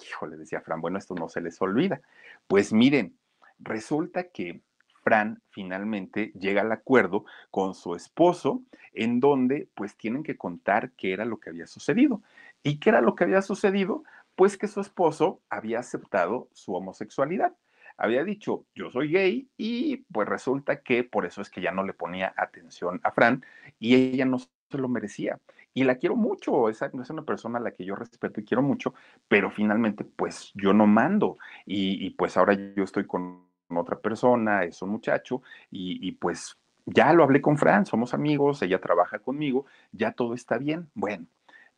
Híjole, 0.07 0.37
decía 0.37 0.61
Fran, 0.61 0.81
bueno, 0.81 0.97
esto 0.97 1.15
no 1.15 1.29
se 1.29 1.41
les 1.41 1.61
olvida. 1.61 2.01
Pues 2.47 2.73
miren, 2.73 3.17
resulta 3.59 4.29
que 4.29 4.61
Fran 5.03 5.41
finalmente 5.49 6.31
llega 6.39 6.61
al 6.61 6.71
acuerdo 6.71 7.25
con 7.51 7.75
su 7.75 7.95
esposo 7.95 8.61
en 8.93 9.19
donde 9.19 9.67
pues 9.75 9.97
tienen 9.97 10.23
que 10.23 10.37
contar 10.37 10.91
qué 10.91 11.13
era 11.13 11.25
lo 11.25 11.39
que 11.39 11.49
había 11.49 11.67
sucedido. 11.67 12.21
¿Y 12.63 12.79
qué 12.79 12.89
era 12.89 13.01
lo 13.01 13.15
que 13.15 13.25
había 13.25 13.41
sucedido? 13.41 14.03
Pues 14.35 14.57
que 14.57 14.67
su 14.67 14.81
esposo 14.81 15.41
había 15.49 15.79
aceptado 15.79 16.49
su 16.53 16.73
homosexualidad. 16.73 17.53
Había 17.97 18.23
dicho, 18.23 18.65
yo 18.73 18.89
soy 18.89 19.11
gay 19.11 19.47
y 19.55 19.97
pues 20.11 20.27
resulta 20.27 20.81
que 20.81 21.03
por 21.03 21.25
eso 21.25 21.41
es 21.41 21.49
que 21.49 21.61
ya 21.61 21.71
no 21.71 21.83
le 21.83 21.93
ponía 21.93 22.33
atención 22.37 22.99
a 23.03 23.11
Fran 23.11 23.45
y 23.79 23.95
ella 23.95 24.25
no 24.25 24.39
se 24.39 24.47
lo 24.71 24.87
merecía 24.87 25.39
y 25.73 25.83
la 25.83 25.95
quiero 25.95 26.15
mucho, 26.15 26.69
es, 26.69 26.81
es 26.81 27.09
una 27.09 27.23
persona 27.23 27.57
a 27.57 27.61
la 27.61 27.71
que 27.71 27.85
yo 27.85 27.95
respeto 27.95 28.39
y 28.39 28.45
quiero 28.45 28.61
mucho, 28.61 28.93
pero 29.27 29.49
finalmente 29.49 30.03
pues 30.03 30.51
yo 30.53 30.73
no 30.73 30.87
mando 30.87 31.37
y, 31.65 32.09
pues 32.11 32.37
ahora 32.37 32.53
yo 32.53 32.83
estoy 32.83 33.05
con 33.05 33.43
otra 33.69 33.97
persona, 33.99 34.63
es 34.63 34.81
un 34.81 34.89
muchacho 34.89 35.41
y, 35.71 36.07
y 36.07 36.11
pues 36.13 36.57
ya 36.85 37.13
lo 37.13 37.23
hablé 37.23 37.41
con 37.41 37.57
Fran, 37.57 37.85
somos 37.85 38.13
amigos, 38.13 38.61
ella 38.61 38.79
trabaja 38.79 39.19
conmigo, 39.19 39.65
ya 39.91 40.11
todo 40.11 40.33
está 40.33 40.57
bien. 40.57 40.89
Bueno, 40.93 41.25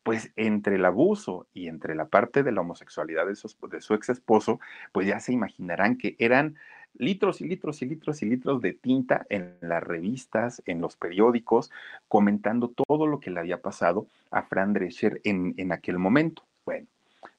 pues 0.06 0.32
entre 0.36 0.76
el 0.76 0.86
abuso 0.86 1.48
y 1.52 1.68
entre 1.68 1.96
la 1.96 2.06
parte 2.06 2.44
de 2.44 2.52
la 2.52 2.62
homosexualidad 2.62 3.26
de 3.26 3.36
su, 3.36 3.96
ex 3.96 4.10
esposo, 4.10 4.60
pues 4.92 5.08
ya 5.08 5.20
se 5.20 5.34
imaginarán 5.34 5.98
que 5.98 6.16
eran 6.20 6.58
litros 6.94 7.42
y 7.42 7.48
litros 7.48 7.82
y 7.82 7.88
litros 7.88 8.22
y 8.22 8.28
litros 8.28 8.62
de 8.62 8.74
tinta 8.74 9.26
en 9.30 9.56
las 9.62 9.82
revistas, 9.82 10.62
en 10.68 10.80
los 10.80 10.96
periódicos, 10.96 11.72
comentando 12.08 12.68
todo 12.70 13.08
lo 13.08 13.20
que 13.20 13.32
le 13.32 13.40
había 13.40 13.64
pasado 13.64 14.06
a 14.30 14.44
Fran 14.44 14.74
Drescher 14.74 15.22
en, 15.24 15.56
en 15.58 15.72
aquel 15.72 15.98
momento. 15.98 16.44
Bueno, 16.66 16.86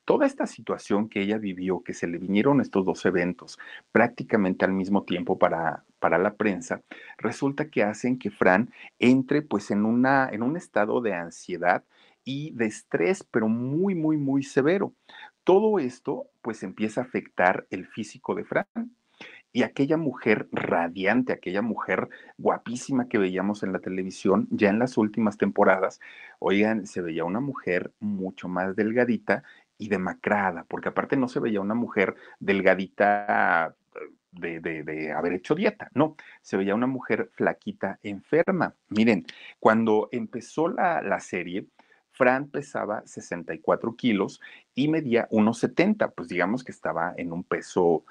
toda 0.04 0.26
esta 0.26 0.48
situación 0.48 1.08
que 1.08 1.22
ella 1.22 1.38
vivió, 1.38 1.84
que 1.84 1.94
se 1.94 2.08
le 2.08 2.18
vinieron 2.18 2.60
estos 2.60 2.84
dos 2.84 3.06
eventos 3.06 3.60
prácticamente 3.92 4.64
al 4.64 4.72
mismo 4.72 5.04
tiempo 5.04 5.38
para, 5.38 5.84
para 6.00 6.18
la 6.18 6.34
prensa, 6.34 6.82
resulta 7.16 7.70
que 7.70 7.84
hacen 7.84 8.18
que 8.18 8.32
Fran 8.32 8.72
entre 8.98 9.42
pues 9.42 9.70
en, 9.70 9.84
una, 9.84 10.28
en 10.32 10.42
un 10.42 10.56
estado 10.56 11.00
de 11.00 11.14
ansiedad 11.14 11.84
y 12.26 12.50
de 12.50 12.66
estrés, 12.66 13.24
pero 13.30 13.48
muy, 13.48 13.94
muy, 13.94 14.18
muy 14.18 14.42
severo. 14.42 14.92
Todo 15.44 15.78
esto 15.78 16.26
pues 16.42 16.62
empieza 16.62 17.00
a 17.00 17.04
afectar 17.04 17.66
el 17.70 17.86
físico 17.86 18.34
de 18.34 18.44
Fran 18.44 18.66
y 19.52 19.62
aquella 19.62 19.96
mujer 19.96 20.48
radiante, 20.52 21.32
aquella 21.32 21.62
mujer 21.62 22.10
guapísima 22.36 23.08
que 23.08 23.16
veíamos 23.16 23.62
en 23.62 23.72
la 23.72 23.78
televisión, 23.78 24.48
ya 24.50 24.68
en 24.68 24.78
las 24.78 24.98
últimas 24.98 25.38
temporadas, 25.38 26.00
oigan, 26.40 26.86
se 26.86 27.00
veía 27.00 27.24
una 27.24 27.40
mujer 27.40 27.92
mucho 28.00 28.48
más 28.48 28.76
delgadita 28.76 29.44
y 29.78 29.88
demacrada, 29.88 30.66
porque 30.68 30.88
aparte 30.88 31.16
no 31.16 31.28
se 31.28 31.40
veía 31.40 31.60
una 31.60 31.74
mujer 31.74 32.16
delgadita 32.40 33.74
de, 34.32 34.60
de, 34.60 35.12
haber 35.12 35.32
hecho 35.32 35.54
dieta, 35.54 35.90
no, 35.94 36.16
se 36.42 36.56
veía 36.56 36.74
una 36.74 36.86
mujer 36.86 37.30
flaquita, 37.34 37.98
enferma. 38.02 38.74
Miren, 38.88 39.24
cuando 39.58 40.08
empezó 40.12 40.68
la, 40.68 41.00
la 41.02 41.20
serie, 41.20 41.66
Fran 42.16 42.48
pesaba 42.48 43.02
64 43.06 43.94
kilos 43.94 44.40
y 44.74 44.88
medía 44.88 45.28
1,70, 45.30 46.12
pues 46.14 46.28
digamos 46.28 46.64
que 46.64 46.72
estaba 46.72 47.12
en 47.16 47.32
un 47.32 47.44
peso 47.44 48.04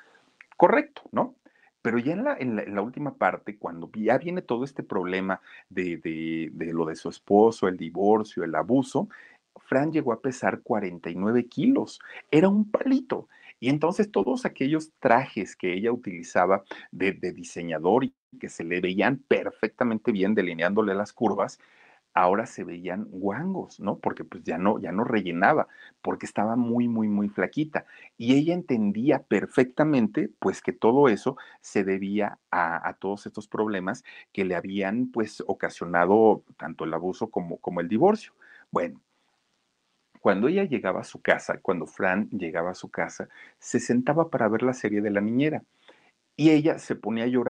correcto, 0.58 1.02
¿no? 1.12 1.36
Pero 1.82 2.00
ya 2.00 2.14
en 2.40 2.76
la, 2.76 2.82
última 2.82 3.16
parte, 3.16 3.58
cuando 3.58 3.92
ya 3.94 4.18
viene 4.18 4.42
todo 4.42 4.64
este 4.64 4.82
problema 4.82 5.42
de, 5.70 6.52
lo 6.74 6.86
de 6.86 6.96
su 6.96 7.10
esposo, 7.10 7.68
el 7.68 7.78
divorcio, 7.78 8.44
el 8.44 8.56
abuso, 8.56 9.08
Fran 9.56 9.92
llegó 9.92 10.12
a 10.12 10.22
pesar 10.22 10.62
49 10.62 11.46
kilos. 11.48 12.00
Era 12.32 12.50
un 12.50 12.70
palito. 12.70 13.28
Y 13.60 13.70
entonces 13.70 14.12
todos 14.12 14.46
aquellos 14.46 14.92
trajes 15.00 15.56
que 15.56 15.74
ella 15.74 15.92
utilizaba 15.92 16.64
de 16.92 17.14
diseñador 17.14 18.04
y 18.04 18.14
que 18.40 18.50
se 18.50 18.64
le 18.64 18.82
veían 18.82 19.18
perfectamente 19.18 20.12
bien 20.12 20.34
delineándole 20.34 20.96
las 20.96 21.14
curvas, 21.14 21.60
ahora 22.16 22.46
se 22.46 22.64
veían 22.64 23.06
guangos, 23.12 23.80
¿no? 23.80 24.00
Porque 24.00 24.24
pues 24.24 24.44
ya 24.44 24.58
no, 24.58 24.80
ya 24.80 24.92
no 24.92 25.04
rellenaba, 25.04 25.68
porque 26.02 26.26
estaba 26.26 26.56
muy, 26.56 26.88
muy, 26.88 27.10
muy 27.10 27.30
flaquita. 27.30 27.86
Y 28.18 28.36
ella 28.36 28.54
entendía 28.54 29.22
perfectamente, 29.24 30.32
pues, 30.40 30.62
que 30.62 30.72
todo 30.74 31.10
eso 31.10 31.38
se 31.62 31.84
debía 31.84 32.40
a, 32.52 32.96
todos 33.00 33.26
estos 33.26 33.48
problemas 33.48 34.04
que 34.32 34.46
le 34.46 34.56
habían, 34.56 35.12
pues, 35.12 35.44
ocasionado 35.46 36.44
tanto 36.58 36.86
el 36.86 36.94
abuso 36.94 37.30
como, 37.30 37.58
como 37.58 37.82
el 37.82 37.90
divorcio. 37.90 38.34
Bueno, 38.72 39.02
cuando 40.22 40.48
ella 40.48 40.64
llegaba 40.64 41.02
a 41.02 41.04
su 41.04 41.22
casa, 41.22 41.60
cuando 41.62 41.86
Fran 41.86 42.30
llegaba 42.32 42.72
a 42.72 42.76
su 42.76 42.90
casa, 42.90 43.28
se 43.60 43.80
sentaba 43.80 44.30
para 44.30 44.48
ver 44.48 44.64
la 44.64 44.74
serie 44.74 45.02
de 45.02 45.12
la 45.12 45.22
niñera 45.22 45.64
y 46.38 46.52
ella 46.52 46.80
se 46.80 46.96
ponía 46.96 47.26
a 47.26 47.28
llorar. 47.28 47.55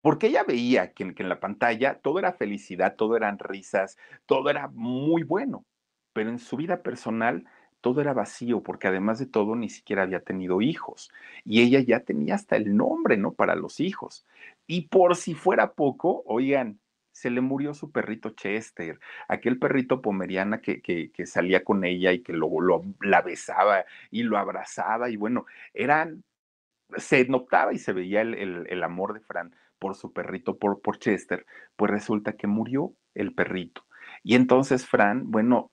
Porque 0.00 0.28
ella 0.28 0.44
veía 0.44 0.92
que, 0.92 1.04
en 1.04 1.28
la 1.28 1.40
pantalla 1.40 1.98
todo 2.00 2.18
era 2.18 2.32
felicidad, 2.32 2.96
todo 2.96 3.16
eran 3.16 3.38
risas, 3.38 3.96
todo 4.26 4.50
era 4.50 4.68
muy 4.68 5.22
bueno, 5.22 5.64
pero 6.12 6.30
en 6.30 6.38
su 6.38 6.56
vida 6.56 6.82
personal 6.82 7.44
todo 7.80 8.00
era 8.00 8.12
vacío, 8.12 8.62
porque 8.62 8.88
además 8.88 9.18
de 9.18 9.26
todo 9.26 9.54
ni 9.54 9.68
siquiera 9.68 10.02
había 10.02 10.20
tenido 10.20 10.60
hijos. 10.60 11.10
Y 11.44 11.62
ella 11.62 11.80
ya 11.80 12.00
tenía 12.00 12.34
hasta 12.34 12.56
el 12.56 12.76
nombre, 12.76 13.16
¿no? 13.16 13.32
Para 13.34 13.54
los 13.54 13.80
hijos. 13.80 14.26
Y 14.66 14.88
por 14.88 15.16
si 15.16 15.34
fuera 15.34 15.74
poco, 15.74 16.22
oigan, 16.26 16.80
se 17.12 17.30
le 17.30 17.40
murió 17.40 17.74
su 17.74 17.90
perrito 17.90 18.30
Chester, 18.30 19.00
aquel 19.28 19.58
perrito 19.58 20.00
pomeriana 20.02 20.60
que, 20.60 21.10
salía 21.26 21.64
con 21.64 21.84
ella 21.84 22.12
y 22.12 22.20
que 22.20 22.32
lo, 22.32 22.60
lo, 22.60 22.84
la 23.00 23.22
besaba 23.22 23.84
y 24.10 24.22
lo 24.22 24.38
abrazaba. 24.38 25.10
Y 25.10 25.16
bueno, 25.16 25.46
eran 25.74 26.24
se 26.96 27.24
notaba 27.26 27.72
y 27.72 27.78
se 27.78 27.92
veía 27.92 28.22
el, 28.22 28.34
el, 28.68 28.82
amor 28.82 29.14
de 29.14 29.20
Fran 29.20 29.54
por 29.78 29.94
su 29.94 30.12
perrito, 30.12 30.58
por, 30.58 30.80
por 30.80 30.98
Chester, 30.98 31.46
pues 31.76 31.90
resulta 31.90 32.32
que 32.32 32.46
murió 32.46 32.92
el 33.14 33.34
perrito. 33.34 33.84
Y 34.22 34.34
entonces 34.34 34.86
Fran, 34.86 35.30
bueno, 35.30 35.70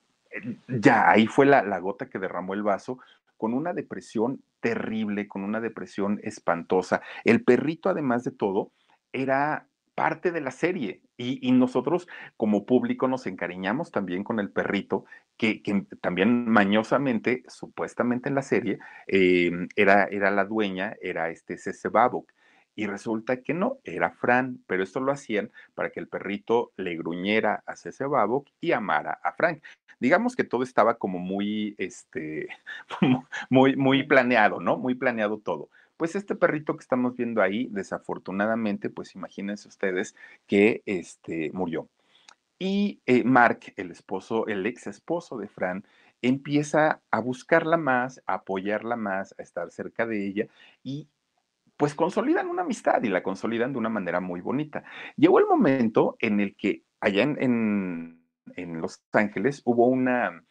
ya 0.68 1.10
ahí 1.10 1.26
fue 1.26 1.46
la, 1.46 1.62
la 1.62 1.78
gota 1.78 2.08
que 2.08 2.18
derramó 2.18 2.54
el 2.54 2.62
vaso, 2.62 2.98
con 3.36 3.54
una 3.54 3.72
depresión 3.72 4.42
terrible, 4.60 5.28
con 5.28 5.42
una 5.42 5.60
depresión 5.60 6.20
espantosa. 6.22 7.02
El 7.24 7.44
perrito, 7.44 7.88
además 7.88 8.24
de 8.24 8.30
todo, 8.30 8.72
era 9.12 9.66
parte 9.94 10.32
de 10.32 10.40
la 10.40 10.50
serie. 10.50 11.02
Y, 11.18 11.50
nosotros 11.52 12.06
como 12.36 12.66
público 12.66 13.08
nos 13.08 13.26
encariñamos 13.26 13.90
también 13.90 14.22
con 14.22 14.38
el 14.38 14.50
perrito, 14.50 15.06
que, 15.38 15.62
también 16.00 16.48
mañosamente, 16.50 17.42
supuestamente 17.48 18.28
en 18.28 18.34
la 18.34 18.42
serie, 18.42 18.78
em, 19.06 19.68
era, 19.76 20.04
era 20.04 20.30
la 20.30 20.44
dueña, 20.44 20.94
era 21.00 21.30
este 21.30 21.56
Cece 21.56 21.88
Babok. 21.88 22.30
Y 22.74 22.86
resulta 22.86 23.40
que 23.42 23.54
no, 23.54 23.78
era 23.84 24.10
Fran, 24.10 24.62
pero 24.66 24.82
esto 24.82 25.00
lo 25.00 25.10
hacían 25.10 25.50
para 25.74 25.90
que 25.90 26.00
el 26.00 26.08
perrito 26.08 26.72
le 26.76 26.94
gruñera 26.96 27.62
a 27.66 27.74
Cece 27.76 28.04
Babok 28.04 28.48
y 28.60 28.72
amara 28.72 29.18
a 29.22 29.32
Frank. 29.32 29.62
Digamos 29.98 30.36
que 30.36 30.44
todo 30.44 30.62
estaba 30.62 30.98
como 30.98 31.18
muy, 31.18 31.74
este, 31.78 32.48
muy, 33.50 33.76
muy 33.76 34.02
planeado, 34.02 34.60
¿no? 34.60 34.76
Muy 34.76 34.94
planeado 34.94 35.38
todo. 35.38 35.70
Pues 35.96 36.14
este 36.14 36.34
perrito 36.34 36.76
que 36.76 36.82
estamos 36.82 37.16
viendo 37.16 37.42
ahí, 37.42 37.68
desafortunadamente, 37.70 38.90
pues 38.90 39.14
imagínense 39.14 39.68
ustedes 39.68 40.14
que 40.46 40.82
este, 40.86 41.50
murió. 41.52 41.88
Y 42.58 43.00
eh, 43.06 43.24
Mark, 43.24 43.60
el 43.76 43.90
esposo, 43.90 44.46
el 44.46 44.64
ex 44.66 44.86
esposo 44.86 45.36
de 45.38 45.48
Fran, 45.48 45.84
empieza 46.22 47.02
a 47.10 47.20
buscarla 47.20 47.76
más, 47.76 48.22
a 48.26 48.34
apoyarla 48.34 48.96
más, 48.96 49.34
a 49.38 49.42
estar 49.42 49.70
cerca 49.70 50.06
de 50.06 50.26
ella 50.26 50.46
y 50.82 51.08
pues 51.76 51.94
consolidan 51.94 52.48
una 52.48 52.62
amistad 52.62 53.02
y 53.02 53.08
la 53.08 53.22
consolidan 53.22 53.72
de 53.72 53.78
una 53.78 53.90
manera 53.90 54.20
muy 54.20 54.40
bonita. 54.40 54.84
Llegó 55.16 55.38
el 55.38 55.46
momento 55.46 56.16
en 56.20 56.40
el 56.40 56.56
que 56.56 56.82
allá 57.00 57.22
en, 57.22 58.22
Los 58.56 59.02
Ángeles 59.12 59.60
hubo 59.64 59.86
una 59.88 60.42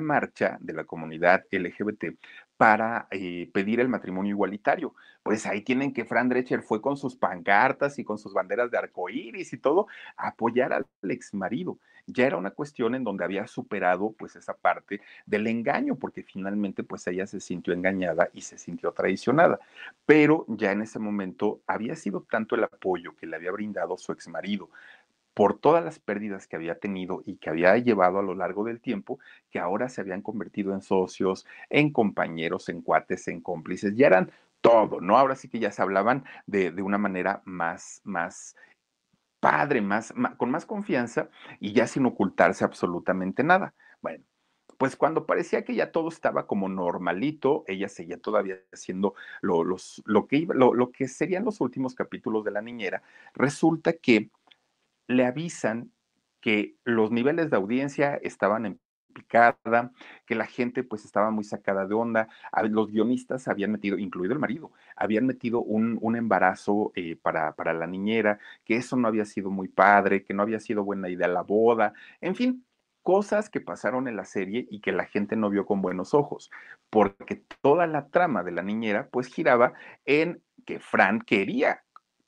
marcha 0.00 0.58
de 0.60 0.72
la 0.72 0.84
comunidad 0.84 1.44
LGBT 1.52 2.16
para 2.62 3.08
eh, 3.10 3.50
pedir 3.52 3.80
el 3.80 3.88
matrimonio 3.88 4.30
igualitario. 4.30 4.94
Pues 5.24 5.46
ahí 5.46 5.62
tienen 5.62 5.92
que 5.92 6.04
Fran 6.04 6.28
Drecher 6.28 6.62
fue 6.62 6.80
con 6.80 6.96
sus 6.96 7.16
pancartas 7.16 7.98
y 7.98 8.04
con 8.04 8.18
sus 8.18 8.32
banderas 8.32 8.70
de 8.70 8.78
arcoíris 8.78 9.52
y 9.52 9.58
todo 9.58 9.88
a 10.16 10.28
apoyar 10.28 10.72
al 10.72 10.86
ex 11.02 11.34
marido. 11.34 11.80
Ya 12.06 12.24
era 12.24 12.36
una 12.36 12.52
cuestión 12.52 12.94
en 12.94 13.02
donde 13.02 13.24
había 13.24 13.48
superado 13.48 14.12
pues 14.12 14.36
esa 14.36 14.54
parte 14.54 15.00
del 15.26 15.48
engaño, 15.48 15.96
porque 15.96 16.22
finalmente 16.22 16.84
pues 16.84 17.04
ella 17.08 17.26
se 17.26 17.40
sintió 17.40 17.74
engañada 17.74 18.28
y 18.32 18.42
se 18.42 18.58
sintió 18.58 18.92
traicionada. 18.92 19.58
Pero 20.06 20.44
ya 20.46 20.70
en 20.70 20.82
ese 20.82 21.00
momento 21.00 21.62
había 21.66 21.96
sido 21.96 22.24
tanto 22.30 22.54
el 22.54 22.62
apoyo 22.62 23.16
que 23.16 23.26
le 23.26 23.34
había 23.34 23.50
brindado 23.50 23.98
su 23.98 24.12
ex 24.12 24.28
marido, 24.28 24.70
por 25.34 25.58
todas 25.58 25.84
las 25.84 25.98
pérdidas 25.98 26.46
que 26.46 26.56
había 26.56 26.78
tenido 26.78 27.22
y 27.24 27.36
que 27.36 27.50
había 27.50 27.76
llevado 27.78 28.18
a 28.18 28.22
lo 28.22 28.34
largo 28.34 28.64
del 28.64 28.80
tiempo, 28.80 29.18
que 29.50 29.58
ahora 29.58 29.88
se 29.88 30.00
habían 30.00 30.22
convertido 30.22 30.74
en 30.74 30.82
socios, 30.82 31.46
en 31.70 31.92
compañeros, 31.92 32.68
en 32.68 32.82
cuates, 32.82 33.28
en 33.28 33.40
cómplices, 33.40 33.94
ya 33.96 34.06
eran 34.06 34.30
todo, 34.60 35.00
¿no? 35.00 35.18
Ahora 35.18 35.34
sí 35.34 35.48
que 35.48 35.58
ya 35.58 35.72
se 35.72 35.82
hablaban 35.82 36.24
de, 36.46 36.70
una 36.82 36.98
manera 36.98 37.42
más, 37.44 38.00
más 38.04 38.56
padre, 39.40 39.80
más, 39.80 40.14
con 40.36 40.50
más 40.50 40.66
confianza 40.66 41.28
y 41.60 41.72
ya 41.72 41.86
sin 41.86 42.06
ocultarse 42.06 42.64
absolutamente 42.64 43.42
nada. 43.42 43.74
Bueno, 44.00 44.24
pues 44.78 44.96
cuando 44.96 45.26
parecía 45.26 45.64
que 45.64 45.74
ya 45.74 45.92
todo 45.92 46.08
estaba 46.08 46.46
como 46.46 46.68
normalito, 46.68 47.64
ella 47.66 47.88
seguía 47.88 48.18
todavía 48.20 48.58
haciendo 48.72 49.14
lo, 49.40 49.64
los, 49.64 50.02
lo, 50.06 50.26
que, 50.26 50.46
lo, 50.48 50.74
lo 50.74 50.92
que 50.92 51.08
serían 51.08 51.44
los 51.44 51.60
últimos 51.60 51.94
capítulos 51.94 52.44
de 52.44 52.52
la 52.52 52.62
niñera, 52.62 53.02
resulta 53.34 53.92
que 53.94 54.30
le 55.12 55.26
avisan 55.26 55.92
que 56.40 56.76
los 56.84 57.10
niveles 57.10 57.50
de 57.50 57.56
audiencia 57.56 58.16
estaban 58.16 58.66
en 58.66 58.80
picada, 59.12 59.92
que 60.26 60.34
la 60.34 60.46
gente 60.46 60.82
pues 60.82 61.04
estaba 61.04 61.30
muy 61.30 61.44
sacada 61.44 61.86
de 61.86 61.94
onda, 61.94 62.28
los 62.70 62.90
guionistas 62.90 63.46
habían 63.46 63.72
metido, 63.72 63.98
incluido 63.98 64.32
el 64.32 64.38
marido, 64.38 64.72
habían 64.96 65.26
metido 65.26 65.60
un, 65.62 66.16
embarazo 66.16 66.92
eh, 66.94 67.16
para, 67.20 67.54
para 67.54 67.72
la 67.72 67.86
niñera, 67.86 68.38
que 68.64 68.76
eso 68.76 68.96
no 68.96 69.08
había 69.08 69.24
sido 69.24 69.50
muy 69.50 69.68
padre, 69.68 70.24
que 70.24 70.34
no 70.34 70.42
había 70.42 70.60
sido 70.60 70.84
buena 70.84 71.08
idea 71.08 71.28
la 71.28 71.42
boda, 71.42 71.92
en 72.20 72.34
fin, 72.34 72.64
cosas 73.02 73.50
que 73.50 73.60
pasaron 73.60 74.08
en 74.08 74.16
la 74.16 74.24
serie 74.24 74.66
y 74.70 74.80
que 74.80 74.92
la 74.92 75.04
gente 75.04 75.36
no 75.36 75.50
vio 75.50 75.66
con 75.66 75.82
buenos 75.82 76.14
ojos, 76.14 76.50
porque 76.90 77.42
toda 77.60 77.86
la 77.86 78.08
trama 78.08 78.42
de 78.42 78.52
la 78.52 78.62
niñera 78.62 79.08
pues 79.10 79.26
giraba 79.26 79.72
en 80.04 80.42
que 80.64 80.78
Fran 80.78 81.20
quería 81.20 81.82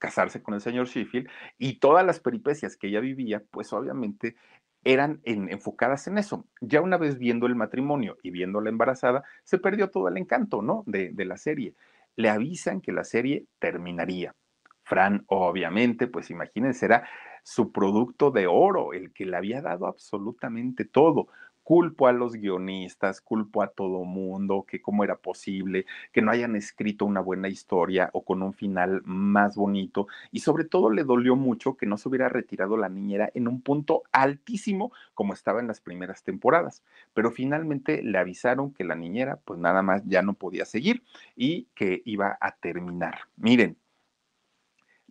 casarse 0.04 0.42
con 0.42 0.52
el 0.52 0.60
señor 0.60 0.86
Sheffield 0.86 1.28
y 1.56 1.78
todas 1.78 2.04
las 2.04 2.20
peripecias 2.20 2.76
que 2.76 2.88
ella 2.88 3.00
vivía, 3.00 3.42
pues 3.50 3.72
obviamente 3.72 4.36
eran 4.84 5.20
enfocadas 5.24 6.06
en 6.08 6.18
eso. 6.18 6.46
Ya 6.60 6.82
una 6.82 6.98
vez 6.98 7.18
viendo 7.18 7.46
el 7.46 7.54
matrimonio 7.54 8.18
y 8.22 8.30
viéndola 8.30 8.68
embarazada, 8.68 9.24
se 9.42 9.56
perdió 9.56 9.88
todo 9.88 10.08
el 10.08 10.18
encanto, 10.18 10.60
¿no? 10.60 10.82
De, 10.86 11.10
de 11.10 11.24
la 11.24 11.38
serie. 11.38 11.74
Le 12.16 12.28
avisan 12.28 12.82
que 12.82 12.92
la 12.92 13.04
serie 13.04 13.46
terminaría. 13.58 14.34
Fran, 14.82 15.24
obviamente, 15.28 16.06
pues 16.06 16.28
imagínense, 16.28 16.84
era 16.84 17.08
su 17.42 17.72
producto 17.72 18.30
de 18.30 18.46
oro, 18.46 18.92
el 18.92 19.14
que 19.14 19.24
le 19.24 19.38
había 19.38 19.62
dado 19.62 19.86
absolutamente 19.86 20.84
todo 20.84 21.28
culpo 21.64 22.06
a 22.06 22.12
los 22.12 22.34
guionistas, 22.34 23.20
culpo 23.20 23.62
a 23.62 23.68
todo 23.68 24.04
mundo, 24.04 24.64
que 24.68 24.80
cómo 24.80 25.02
era 25.02 25.16
posible 25.16 25.86
que 26.12 26.22
no 26.22 26.30
hayan 26.30 26.54
escrito 26.56 27.06
una 27.06 27.20
buena 27.20 27.48
historia 27.48 28.10
o 28.12 28.24
con 28.24 28.42
un 28.42 28.52
final 28.52 29.02
más 29.04 29.56
bonito. 29.56 30.06
Y 30.30 30.40
sobre 30.40 30.64
todo 30.64 30.90
le 30.90 31.04
dolió 31.04 31.36
mucho 31.36 31.76
que 31.76 31.86
no 31.86 31.96
se 31.96 32.08
hubiera 32.08 32.28
retirado 32.28 32.76
la 32.76 32.88
niñera 32.88 33.30
en 33.34 33.48
un 33.48 33.62
punto 33.62 34.02
altísimo 34.12 34.92
como 35.14 35.32
estaba 35.32 35.60
en 35.60 35.66
las 35.66 35.80
primeras 35.80 36.22
temporadas. 36.22 36.84
Pero 37.14 37.30
finalmente 37.30 38.02
le 38.02 38.18
avisaron 38.18 38.72
que 38.72 38.84
la 38.84 38.94
niñera 38.94 39.40
pues 39.44 39.58
nada 39.58 39.82
más 39.82 40.02
ya 40.06 40.22
no 40.22 40.34
podía 40.34 40.66
seguir 40.66 41.02
y 41.34 41.68
que 41.74 42.02
iba 42.04 42.36
a 42.40 42.56
terminar. 42.56 43.20
Miren, 43.36 43.78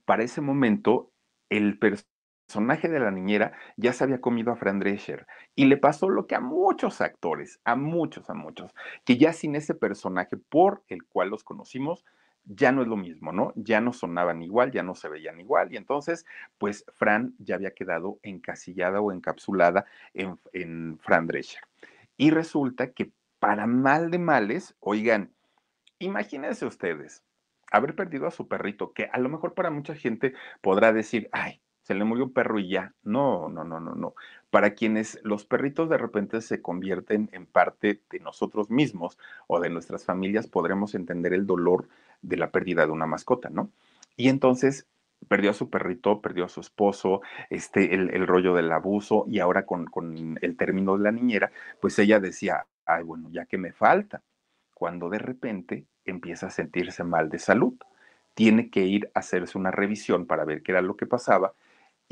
para 0.05 0.23
ese 0.23 0.41
momento 0.41 1.11
el 1.49 1.77
personaje 1.77 2.12
personaje 2.53 2.87
de 2.87 2.99
la 2.99 3.09
niñera 3.09 3.53
ya 3.77 3.93
se 3.93 4.03
había 4.03 4.21
comido 4.21 4.51
a 4.51 4.55
Fran 4.55 4.77
Drescher 4.77 5.25
y 5.55 5.65
le 5.65 5.75
pasó 5.75 6.07
lo 6.07 6.27
que 6.27 6.35
a 6.35 6.39
muchos 6.39 7.01
actores, 7.01 7.59
a 7.63 7.75
muchos, 7.75 8.29
a 8.29 8.35
muchos, 8.35 8.75
que 9.05 9.17
ya 9.17 9.33
sin 9.33 9.55
ese 9.55 9.73
personaje 9.73 10.37
por 10.37 10.83
el 10.87 11.03
cual 11.03 11.29
los 11.29 11.43
conocimos, 11.43 12.05
ya 12.45 12.71
no 12.71 12.83
es 12.83 12.87
lo 12.87 12.95
mismo, 12.95 13.31
¿no? 13.31 13.53
Ya 13.55 13.81
no 13.81 13.91
sonaban 13.91 14.43
igual, 14.43 14.71
ya 14.71 14.83
no 14.83 14.93
se 14.93 15.09
veían 15.09 15.39
igual 15.39 15.73
y 15.73 15.77
entonces, 15.77 16.27
pues 16.59 16.85
Fran 16.93 17.33
ya 17.39 17.55
había 17.55 17.71
quedado 17.71 18.19
encasillada 18.21 19.01
o 19.01 19.11
encapsulada 19.11 19.85
en, 20.13 20.37
en 20.51 20.99
Fran 20.99 21.25
Drescher. 21.25 21.63
Y 22.17 22.29
resulta 22.29 22.91
que 22.91 23.09
para 23.39 23.65
mal 23.65 24.11
de 24.11 24.19
males, 24.19 24.75
oigan, 24.79 25.33
imagínense 25.97 26.67
ustedes 26.67 27.23
haber 27.71 27.95
perdido 27.95 28.27
a 28.27 28.31
su 28.31 28.47
perrito, 28.47 28.93
que 28.93 29.09
a 29.11 29.17
lo 29.17 29.29
mejor 29.29 29.55
para 29.55 29.71
mucha 29.71 29.95
gente 29.95 30.35
podrá 30.61 30.93
decir, 30.93 31.29
ay, 31.31 31.59
se 31.83 31.93
le 31.93 32.03
murió 32.05 32.25
un 32.25 32.33
perro 32.33 32.59
y 32.59 32.69
ya. 32.69 32.93
No, 33.03 33.49
no, 33.49 33.63
no, 33.63 33.79
no, 33.79 33.93
no. 33.95 34.15
Para 34.49 34.73
quienes 34.73 35.19
los 35.23 35.45
perritos 35.45 35.89
de 35.89 35.97
repente 35.97 36.41
se 36.41 36.61
convierten 36.61 37.29
en 37.33 37.45
parte 37.45 38.01
de 38.09 38.19
nosotros 38.19 38.69
mismos 38.69 39.17
o 39.47 39.59
de 39.59 39.69
nuestras 39.69 40.05
familias, 40.05 40.47
podremos 40.47 40.95
entender 40.95 41.33
el 41.33 41.45
dolor 41.45 41.87
de 42.21 42.37
la 42.37 42.51
pérdida 42.51 42.85
de 42.85 42.91
una 42.91 43.05
mascota, 43.05 43.49
¿no? 43.49 43.69
Y 44.15 44.29
entonces 44.29 44.87
perdió 45.27 45.51
a 45.51 45.53
su 45.53 45.69
perrito, 45.69 46.21
perdió 46.21 46.45
a 46.45 46.49
su 46.49 46.61
esposo, 46.61 47.21
este, 47.49 47.93
el, 47.95 48.27
rollo 48.27 48.53
del 48.53 48.71
abuso 48.71 49.25
y 49.27 49.39
ahora 49.39 49.65
con, 49.65 49.85
con 49.85 50.37
el 50.41 50.57
término 50.57 50.97
de 50.97 51.03
la 51.03 51.11
niñera, 51.11 51.51
pues 51.79 51.97
ella 51.99 52.19
decía, 52.19 52.65
ay, 52.85 53.03
bueno, 53.03 53.29
ya 53.31 53.45
que 53.45 53.57
me 53.57 53.71
falta, 53.71 54.21
cuando 54.73 55.09
de 55.09 55.19
repente 55.19 55.85
empieza 56.05 56.47
a 56.47 56.51
sentirse 56.51 57.03
mal 57.03 57.29
de 57.29 57.39
salud 57.39 57.73
tiene 58.33 58.69
que 58.69 58.81
ir 58.81 59.09
a 59.13 59.19
hacerse 59.19 59.57
una 59.57 59.71
revisión 59.71 60.25
para 60.25 60.45
ver 60.45 60.61
qué 60.63 60.71
era 60.71 60.81
lo 60.81 60.97
que 60.97 61.05
pasaba 61.05 61.53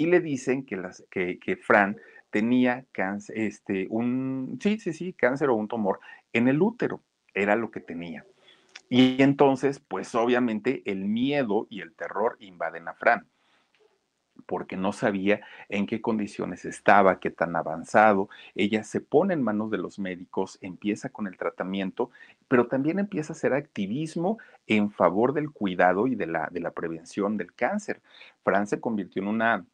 y 0.02 0.08
le 0.08 0.20
dicen 0.20 0.66
que, 0.66 0.78
las, 0.78 1.06
que, 1.12 1.38
que 1.38 1.56
Fran 1.56 1.96
tenía 2.32 2.86
cáncer, 2.92 3.38
este, 3.38 3.86
un, 3.92 4.58
sí, 4.60 4.80
sí, 4.80 4.94
sí, 4.94 5.14
cáncer 5.14 5.50
o 5.50 5.56
un 5.56 5.68
tumor 5.68 6.00
en 6.34 6.48
el 6.48 6.60
útero, 6.60 7.04
era 7.36 7.56
lo 7.56 7.70
que 7.70 7.82
tenía. 7.82 8.26
Y 8.90 9.22
entonces, 9.22 9.80
pues 9.80 10.16
obviamente 10.16 10.82
el 10.86 11.06
miedo 11.06 11.68
y 11.70 11.82
el 11.82 11.94
terror 11.94 12.36
invaden 12.40 12.88
a 12.88 12.96
Fran 12.96 13.28
porque 14.48 14.76
no 14.76 14.92
sabía 14.92 15.42
en 15.70 15.86
qué 15.86 16.02
condiciones 16.02 16.66
estaba, 16.66 17.20
qué 17.20 17.30
tan 17.30 17.56
avanzado. 17.56 18.28
Ella 18.56 18.84
se 18.84 19.02
pone 19.02 19.34
en 19.34 19.44
manos 19.44 19.72
de 19.72 19.78
los 19.78 20.00
médicos, 20.00 20.58
empieza 20.62 21.10
con 21.10 21.28
el 21.28 21.38
tratamiento, 21.38 22.10
pero 22.48 22.68
también 22.68 23.00
empieza 23.00 23.34
a 23.34 23.36
hacer 23.36 23.54
activismo 23.54 24.40
en 24.68 24.92
favor 24.92 25.34
del 25.34 25.52
cuidado 25.52 26.08
y 26.08 26.16
de 26.16 26.28
la, 26.28 26.50
de 26.52 26.60
la 26.60 26.72
prevención 26.72 27.38
del 27.38 27.54
cáncer. 27.54 28.02
Fran 28.44 28.68
se 28.68 28.82
convirtió 28.82 29.22
en 29.22 29.28
una 29.30 29.66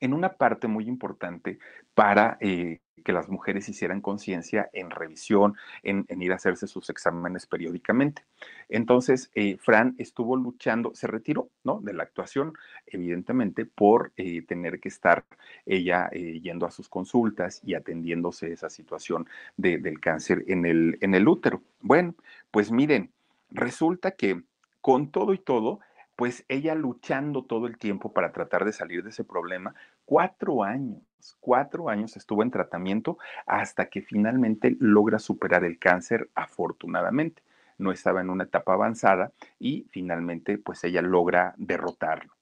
en 0.00 0.12
una 0.12 0.34
parte 0.34 0.68
muy 0.68 0.88
importante 0.88 1.58
para 1.94 2.36
eh, 2.40 2.80
que 3.04 3.12
las 3.12 3.28
mujeres 3.28 3.68
hicieran 3.68 4.00
conciencia 4.00 4.68
en 4.72 4.90
revisión, 4.90 5.54
en, 5.82 6.06
ir 6.20 6.32
a 6.32 6.36
hacerse 6.36 6.66
sus 6.66 6.90
exámenes 6.90 7.46
periódicamente. 7.46 8.24
Entonces, 8.68 9.30
eh, 9.34 9.56
Fran 9.58 9.94
estuvo 9.98 10.36
luchando, 10.36 10.92
se 10.94 11.06
retiró 11.06 11.48
¿no? 11.62 11.80
de 11.80 11.92
la 11.92 12.02
actuación, 12.02 12.54
evidentemente, 12.86 13.64
por 13.64 14.12
eh, 14.16 14.42
tener 14.42 14.80
que 14.80 14.88
estar 14.88 15.24
ella 15.66 16.10
yendo 16.10 16.66
a 16.66 16.70
sus 16.70 16.88
consultas 16.88 17.60
y 17.64 17.74
atendiéndose 17.74 18.52
esa 18.52 18.70
situación 18.70 19.28
del 19.56 20.00
cáncer 20.00 20.44
en 20.48 20.66
el, 20.66 20.98
en 21.00 21.14
el 21.14 21.28
útero. 21.28 21.62
Bueno, 21.80 22.14
pues 22.50 22.72
miren, 22.72 23.12
resulta 23.50 24.12
que 24.12 24.42
con 24.80 25.10
todo 25.10 25.32
y 25.32 25.38
todo, 25.38 25.80
pues 26.16 26.44
ella 26.48 26.74
luchando 26.74 27.44
todo 27.44 27.66
el 27.66 27.76
tiempo 27.76 28.12
para 28.12 28.32
tratar 28.32 28.64
de 28.64 28.72
salir 28.72 29.04
de 29.04 29.10
ese 29.10 29.22
problema, 29.22 29.74
cuatro 30.06 30.64
años, 30.64 31.02
cuatro 31.40 31.90
años 31.90 32.16
estuvo 32.16 32.42
en 32.42 32.50
tratamiento 32.50 33.18
hasta 33.46 33.90
que 33.90 34.00
finalmente 34.00 34.76
logra 34.80 35.18
superar 35.18 35.62
el 35.64 35.78
cáncer, 35.78 36.30
afortunadamente. 36.34 37.42
No 37.78 37.92
estaba 37.92 38.22
en 38.22 38.30
una 38.30 38.44
etapa 38.44 38.72
avanzada 38.72 39.32
y 39.58 39.86
finalmente 39.90 40.56
pues 40.56 40.82
ella 40.84 41.02
logra 41.02 41.54
derrotarlo. 41.58 42.32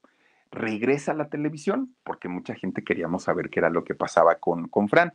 Regresa 0.52 1.10
a 1.10 1.16
la 1.16 1.28
televisión, 1.28 1.96
porque 2.04 2.28
mucha 2.28 2.54
gente 2.54 2.84
queríamos 2.84 3.24
saber 3.24 3.50
qué 3.50 3.58
era 3.58 3.70
lo 3.70 3.82
que 3.82 3.96
pasaba 3.96 4.36
con, 4.36 4.68
con 4.68 4.88
Fran. 4.88 5.12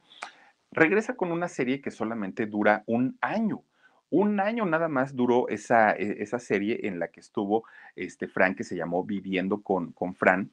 Regresa 0.72 1.16
con 1.16 1.32
una 1.32 1.48
serie 1.48 1.80
que 1.80 1.92
solamente 1.92 2.46
dura 2.46 2.84
un 2.86 3.18
año 3.22 3.64
un 4.10 4.40
año 4.40 4.66
nada 4.66 4.88
más 4.88 5.16
duró 5.16 5.48
esa, 5.50 5.92
e, 5.92 6.22
esa 6.22 6.40
serie 6.40 6.88
en 6.88 7.00
la 7.00 7.10
que 7.10 7.20
estuvo 7.20 7.64
este 7.96 8.28
Fran, 8.28 8.56
que 8.56 8.64
se 8.64 8.76
llamó 8.76 9.04
Viviendo 9.04 9.62
con, 9.62 9.92
con 9.92 10.16
Fran. 10.16 10.52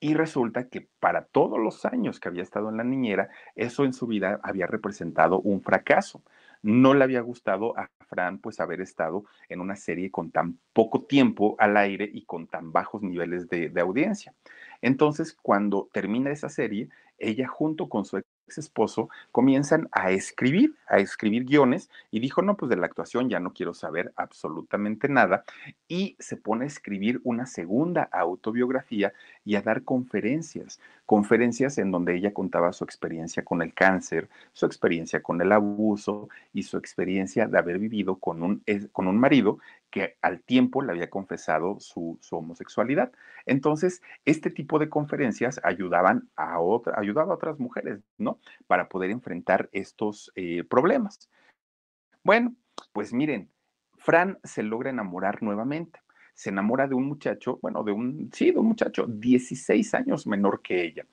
Y 0.00 0.14
resulta 0.14 0.68
que 0.68 0.88
para 0.98 1.26
todos 1.26 1.60
los 1.60 1.84
años 1.84 2.18
que 2.18 2.28
había 2.28 2.42
estado 2.42 2.68
en 2.70 2.76
la 2.76 2.84
niñera, 2.84 3.28
eso 3.54 3.84
en 3.84 3.92
su 3.92 4.06
vida 4.06 4.40
había 4.42 4.66
representado 4.66 5.40
un 5.40 5.62
fracaso. 5.62 6.22
No 6.60 6.94
le 6.94 7.04
había 7.04 7.20
gustado 7.20 7.78
a 7.78 7.88
Fran 8.08 8.38
pues 8.38 8.58
haber 8.60 8.80
estado 8.80 9.24
en 9.48 9.60
una 9.60 9.76
serie 9.76 10.10
con 10.10 10.30
tan 10.30 10.58
poco 10.72 11.02
tiempo 11.02 11.54
al 11.58 11.76
aire 11.76 12.08
y 12.12 12.22
con 12.22 12.46
tan 12.48 12.72
bajos 12.72 13.02
niveles 13.02 13.48
de, 13.48 13.68
de 13.68 13.80
audiencia. 13.80 14.34
Entonces, 14.80 15.36
cuando 15.40 15.88
termina 15.92 16.30
esa 16.30 16.48
serie, 16.48 16.88
ella 17.18 17.46
junto 17.46 17.88
con 17.88 18.04
su 18.04 18.16
esposo 18.60 19.08
comienzan 19.30 19.88
a 19.92 20.10
escribir, 20.10 20.74
a 20.88 20.98
escribir 20.98 21.44
guiones 21.44 21.90
y 22.10 22.20
dijo, 22.20 22.42
no, 22.42 22.56
pues 22.56 22.68
de 22.70 22.76
la 22.76 22.86
actuación 22.86 23.28
ya 23.28 23.40
no 23.40 23.52
quiero 23.52 23.74
saber 23.74 24.12
absolutamente 24.16 25.08
nada 25.08 25.44
y 25.88 26.16
se 26.18 26.36
pone 26.36 26.64
a 26.64 26.68
escribir 26.68 27.20
una 27.24 27.46
segunda 27.46 28.02
autobiografía 28.12 29.12
y 29.44 29.56
a 29.56 29.62
dar 29.62 29.82
conferencias, 29.82 30.80
conferencias 31.06 31.78
en 31.78 31.90
donde 31.90 32.14
ella 32.14 32.32
contaba 32.32 32.72
su 32.72 32.84
experiencia 32.84 33.44
con 33.44 33.62
el 33.62 33.74
cáncer, 33.74 34.28
su 34.52 34.66
experiencia 34.66 35.22
con 35.22 35.40
el 35.40 35.52
abuso 35.52 36.28
y 36.52 36.62
su 36.62 36.76
experiencia 36.76 37.48
de 37.48 37.58
haber 37.58 37.78
vivido 37.78 38.16
con 38.16 38.42
un, 38.42 38.64
con 38.92 39.08
un 39.08 39.18
marido 39.18 39.58
que 39.90 40.16
al 40.22 40.40
tiempo 40.40 40.82
le 40.82 40.92
había 40.92 41.10
confesado 41.10 41.78
su, 41.80 42.18
homosexualidad. 42.30 43.12
Entonces, 43.44 44.02
este 44.24 44.50
tipo 44.50 44.78
de 44.78 44.88
conferencias 44.88 45.60
ayudaban 45.64 46.30
a 46.36 46.60
otra, 46.60 46.98
ayudaba 46.98 47.32
a 47.32 47.36
otras 47.36 47.58
mujeres, 47.58 48.00
¿no? 48.16 48.38
Para 48.66 48.88
poder 48.88 49.10
enfrentar 49.10 49.68
estos 49.72 50.32
eh, 50.34 50.64
problemas. 50.64 51.28
Bueno, 52.24 52.54
pues 52.92 53.12
miren, 53.12 53.50
Fran 53.98 54.38
se 54.44 54.62
logra 54.62 54.90
enamorar 54.90 55.42
nuevamente. 55.42 56.00
Se 56.42 56.50
enamora 56.50 56.88
de 56.88 56.96
un 56.96 57.06
muchacho, 57.06 57.60
bueno, 57.62 57.84
de 57.84 57.92
un, 57.92 58.28
sí, 58.32 58.50
de 58.50 58.58
un 58.58 58.66
muchacho 58.66 59.06
16 59.06 59.94
años 59.94 60.26
menor 60.26 60.60
que 60.60 60.82
ella, 60.82 61.06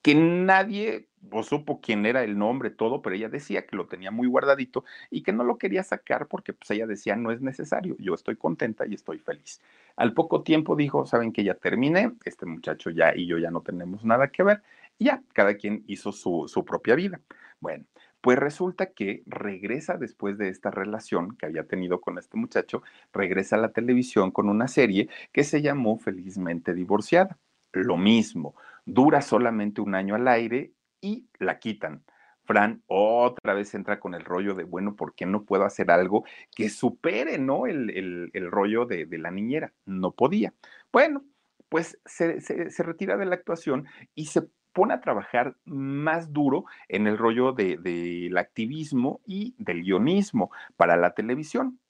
que 0.00 0.14
nadie 0.14 1.08
o 1.32 1.42
supo 1.42 1.80
quién 1.80 2.06
era 2.06 2.22
el 2.22 2.38
nombre, 2.38 2.70
todo, 2.70 3.02
pero 3.02 3.16
ella 3.16 3.28
decía 3.28 3.66
que 3.66 3.74
lo 3.74 3.88
tenía 3.88 4.12
muy 4.12 4.28
guardadito 4.28 4.84
y 5.10 5.24
que 5.24 5.32
no 5.32 5.42
lo 5.42 5.58
quería 5.58 5.82
sacar 5.82 6.28
porque 6.28 6.52
pues 6.52 6.70
ella 6.70 6.86
decía 6.86 7.16
no 7.16 7.32
es 7.32 7.40
necesario, 7.40 7.96
yo 7.98 8.14
estoy 8.14 8.36
contenta 8.36 8.86
y 8.86 8.94
estoy 8.94 9.18
feliz. 9.18 9.60
Al 9.96 10.14
poco 10.14 10.44
tiempo 10.44 10.76
dijo, 10.76 11.04
saben 11.04 11.32
que 11.32 11.42
ya 11.42 11.54
terminé, 11.54 12.12
este 12.24 12.46
muchacho 12.46 12.90
ya 12.90 13.16
y 13.16 13.26
yo 13.26 13.38
ya 13.38 13.50
no 13.50 13.62
tenemos 13.62 14.04
nada 14.04 14.28
que 14.28 14.44
ver, 14.44 14.62
y 14.98 15.06
ya, 15.06 15.20
cada 15.32 15.56
quien 15.56 15.82
hizo 15.88 16.12
su, 16.12 16.44
su 16.46 16.64
propia 16.64 16.94
vida. 16.94 17.20
Bueno, 17.58 17.84
pues 18.20 18.38
resulta 18.38 18.86
que 18.92 19.22
regresa 19.26 19.96
después 19.96 20.38
de 20.38 20.48
esta 20.48 20.70
relación 20.70 21.36
que 21.36 21.46
había 21.46 21.66
tenido 21.66 22.00
con 22.00 22.18
este 22.18 22.36
muchacho, 22.36 22.82
regresa 23.12 23.56
a 23.56 23.60
la 23.60 23.72
televisión 23.72 24.30
con 24.30 24.48
una 24.48 24.68
serie 24.68 25.08
que 25.32 25.44
se 25.44 25.62
llamó 25.62 25.98
Felizmente 25.98 26.74
Divorciada. 26.74 27.38
Lo 27.72 27.96
mismo, 27.96 28.54
dura 28.84 29.22
solamente 29.22 29.80
un 29.80 29.94
año 29.94 30.14
al 30.14 30.26
aire 30.28 30.72
y 31.00 31.26
la 31.38 31.58
quitan. 31.58 32.02
Fran 32.44 32.82
otra 32.86 33.52
vez 33.52 33.74
entra 33.74 34.00
con 34.00 34.14
el 34.14 34.24
rollo 34.24 34.54
de, 34.54 34.64
bueno, 34.64 34.96
¿por 34.96 35.14
qué 35.14 35.26
no 35.26 35.44
puedo 35.44 35.64
hacer 35.64 35.90
algo 35.90 36.24
que 36.56 36.70
supere, 36.70 37.38
¿no? 37.38 37.66
El, 37.66 38.30
rollo 38.50 38.86
de, 38.86 39.06
la 39.18 39.30
niñera. 39.30 39.74
No 39.84 40.12
podía. 40.12 40.54
Bueno, 40.90 41.24
pues 41.68 41.98
se, 42.06 42.38
retira 42.78 43.18
de 43.18 43.26
la 43.26 43.34
actuación 43.34 43.86
y 44.14 44.26
se 44.26 44.48
pone 44.78 44.94
a 44.94 45.00
trabajar 45.00 45.56
más 45.64 46.32
duro 46.32 46.66
en 46.86 47.08
el 47.08 47.18
rollo 47.18 47.50
del 47.50 47.82
de, 47.82 48.32
activismo 48.38 49.20
y 49.26 49.56
del 49.58 49.82
guionismo 49.82 50.52
para 50.76 50.96
la 50.96 51.14
televisión. 51.14 51.80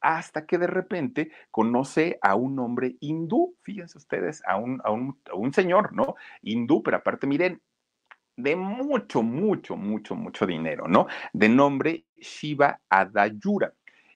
Hasta 0.00 0.46
que 0.46 0.56
de 0.56 0.68
repente 0.68 1.32
conoce 1.50 2.20
a 2.22 2.36
un 2.36 2.60
hombre 2.60 2.94
hindú, 3.00 3.56
fíjense 3.62 3.98
ustedes, 3.98 4.40
a 4.46 4.56
un, 4.56 4.80
a 4.84 4.92
un, 4.92 5.18
a 5.28 5.34
un 5.34 5.52
señor, 5.52 5.92
¿no? 5.92 6.14
Hindú, 6.40 6.80
pero 6.84 6.98
aparte, 6.98 7.26
miren, 7.26 7.60
de 8.36 8.54
mucho, 8.54 9.24
mucho, 9.24 9.76
mucho, 9.76 10.14
mucho 10.14 10.46
dinero, 10.46 10.86
¿no? 10.86 11.08
De 11.32 11.48
nombre 11.48 12.04
Shiva 12.18 12.80
Adayura. 12.88 13.74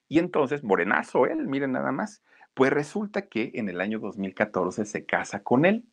Y 0.09 0.21
entonces, 0.21 0.63
morenazo 0.63 1.27
él, 1.27 1.49
miren 1.49 1.73
nada 1.73 1.91
más. 1.91 2.23
Pues 2.55 2.73
resulta 2.73 3.23
que 3.23 3.51
en 3.55 3.69
el 3.69 3.81
año 3.81 3.99
2014 3.99 4.85
se 4.85 5.07
casa 5.07 5.43
con 5.43 5.65
él. 5.65 5.85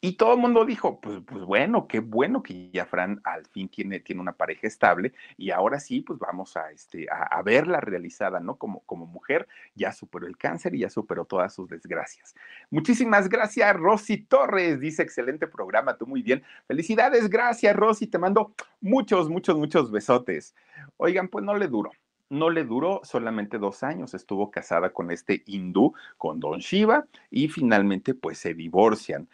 Y 0.00 0.12
todo 0.12 0.34
el 0.34 0.38
mundo 0.38 0.64
dijo, 0.64 1.00
pues, 1.00 1.20
pues 1.26 1.42
bueno, 1.44 1.88
qué 1.88 2.00
bueno 2.00 2.42
que 2.42 2.70
ya 2.70 2.84
Fran 2.84 3.20
al 3.24 3.46
fin 3.46 3.68
tiene, 3.68 4.00
tiene 4.00 4.20
una 4.20 4.34
pareja 4.34 4.66
estable 4.66 5.14
y 5.36 5.50
ahora 5.50 5.80
sí, 5.80 6.02
pues 6.02 6.18
vamos 6.18 6.56
a, 6.56 6.70
este, 6.70 7.06
a, 7.10 7.42
verla 7.42 7.80
realizada, 7.80 8.38
¿no? 8.38 8.56
Como, 8.56 8.80
como 8.80 9.06
mujer, 9.06 9.48
ya 9.74 9.92
superó 9.92 10.26
el 10.26 10.36
cáncer 10.36 10.74
y 10.74 10.80
ya 10.80 10.90
superó 10.90 11.24
todas 11.24 11.54
sus 11.54 11.68
desgracias. 11.68 12.34
Muchísimas 12.70 13.28
gracias, 13.28 13.74
Rosy 13.76 14.18
Torres, 14.18 14.80
dice, 14.80 15.02
excelente 15.02 15.46
programa, 15.46 15.96
tú 15.96 16.06
muy 16.06 16.22
bien. 16.22 16.42
Felicidades, 16.66 17.28
gracias, 17.28 17.74
Rosy, 17.74 18.06
te 18.06 18.18
mando 18.18 18.54
muchos, 18.80 19.28
muchos, 19.28 19.56
muchos 19.56 19.90
besotes. 19.90 20.54
Oigan, 20.98 21.28
pues 21.28 21.44
no 21.44 21.56
le 21.56 21.68
duró 21.68 21.90
no 22.28 22.50
le 22.50 22.64
duró 22.64 23.00
solamente 23.04 23.58
dos 23.58 23.82
años, 23.82 24.14
estuvo 24.14 24.50
casada 24.50 24.90
con 24.90 25.10
este 25.10 25.42
hindú, 25.46 25.94
con 26.16 26.40
Don 26.40 26.58
Shiva, 26.58 27.06
y 27.30 27.48
finalmente 27.48 28.14
pues 28.14 28.38
se 28.38 28.54
divorcian. 28.54 29.28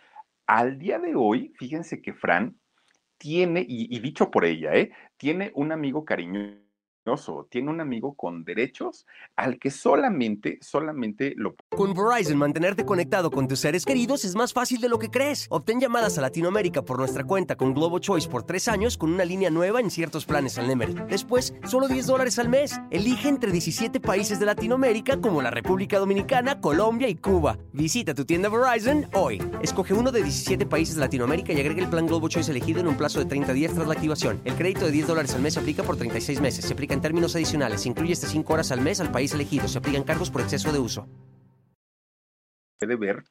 Al 0.55 0.79
día 0.79 0.99
de 0.99 1.15
hoy, 1.15 1.55
fíjense 1.57 2.03
que 2.03 2.13
Fran 2.13 2.61
tiene, 3.17 3.65
y, 3.67 3.99
dicho 4.01 4.31
por 4.31 4.45
ella, 4.45 4.75
¿eh? 4.75 4.93
tiene 5.17 5.51
un 5.55 5.73
amigo 5.73 6.05
cariñoso 6.05 6.59
tiene 7.51 7.71
un 7.71 7.81
amigo 7.81 8.15
con 8.15 8.45
derechos 8.45 9.07
al 9.37 9.59
que 9.59 9.71
solamente, 9.71 10.59
solamente 10.61 11.35
lo... 11.37 11.55
Con 11.71 11.95
Verizon, 11.95 12.39
mantenerte 12.39 12.85
conectado 12.85 13.31
con 13.31 13.49
tus 13.49 13.61
seres 13.61 13.85
queridos 13.85 14.25
es 14.25 14.35
más 14.35 14.53
fácil 14.53 14.81
de 14.81 14.89
lo 14.89 14.99
que 14.99 15.11
crees. 15.11 15.47
Obtén 15.51 15.81
llamadas 15.81 16.17
a 16.19 16.21
Latinoamérica 16.21 16.83
por 16.83 16.99
nuestra 16.99 17.25
cuenta 17.25 17.57
con 17.57 17.75
Globo 17.75 17.99
Choice 17.99 18.29
por 18.29 18.45
tres 18.45 18.69
años 18.69 18.97
con 18.97 19.13
una 19.13 19.25
línea 19.25 19.51
nueva 19.51 19.81
en 19.81 19.91
ciertos 19.91 20.25
planes 20.25 20.59
al 20.59 20.69
Nemery. 20.69 20.95
Después, 21.09 21.55
solo 21.65 21.89
10 21.89 22.07
dólares 22.07 22.39
al 22.39 22.49
mes. 22.49 22.81
Elige 22.91 23.29
entre 23.29 23.51
17 23.51 24.01
países 24.01 24.39
de 24.39 24.47
Latinoamérica 24.47 25.21
como 25.21 25.43
la 25.43 25.51
República 25.51 25.99
Dominicana, 25.99 26.61
Colombia 26.61 27.09
y 27.09 27.17
Cuba. 27.17 27.59
Visita 27.73 28.15
tu 28.15 28.25
tienda 28.25 28.49
Verizon 28.49 29.09
hoy. 29.15 29.43
Escoge 29.61 29.95
uno 29.95 30.13
de 30.13 30.23
17 30.23 30.67
países 30.67 30.95
de 30.95 31.01
Latinoamérica 31.01 31.53
y 31.53 31.61
agrega 31.61 31.83
el 31.83 31.91
plan 31.91 32.07
Globo 32.07 32.29
Choice 32.29 32.51
elegido 32.51 32.81
en 32.81 32.89
un 32.89 32.97
plazo 32.97 33.19
de 33.19 33.27
30 33.27 33.53
días 33.53 33.75
tras 33.75 33.87
la 33.87 33.95
activación. 33.95 34.41
El 34.45 34.55
crédito 34.55 34.87
de 34.87 34.93
10 34.93 35.07
dólares 35.09 35.35
al 35.35 35.43
mes 35.43 35.55
se 35.55 35.61
aplica 35.61 35.83
por 35.83 35.97
36 35.97 36.41
meses. 36.41 36.65
Se 36.65 36.73
aplica 36.73 36.92
en 36.93 37.01
términos 37.01 37.35
adicionales. 37.35 37.87
incluye 37.87 38.13
hasta 38.13 38.27
5 38.27 38.53
horas 38.53 38.73
al 38.73 38.81
mes 38.81 39.01
al 39.01 39.11
país 39.11 39.33
elegido. 39.35 39.69
Se 39.69 39.79
aplican 39.79 40.05
cargos 40.05 40.31
por 40.31 40.41
exceso 40.41 40.73
de 40.73 40.79
uso. 40.79 41.07
Puede 42.79 42.97
ver 42.97 43.25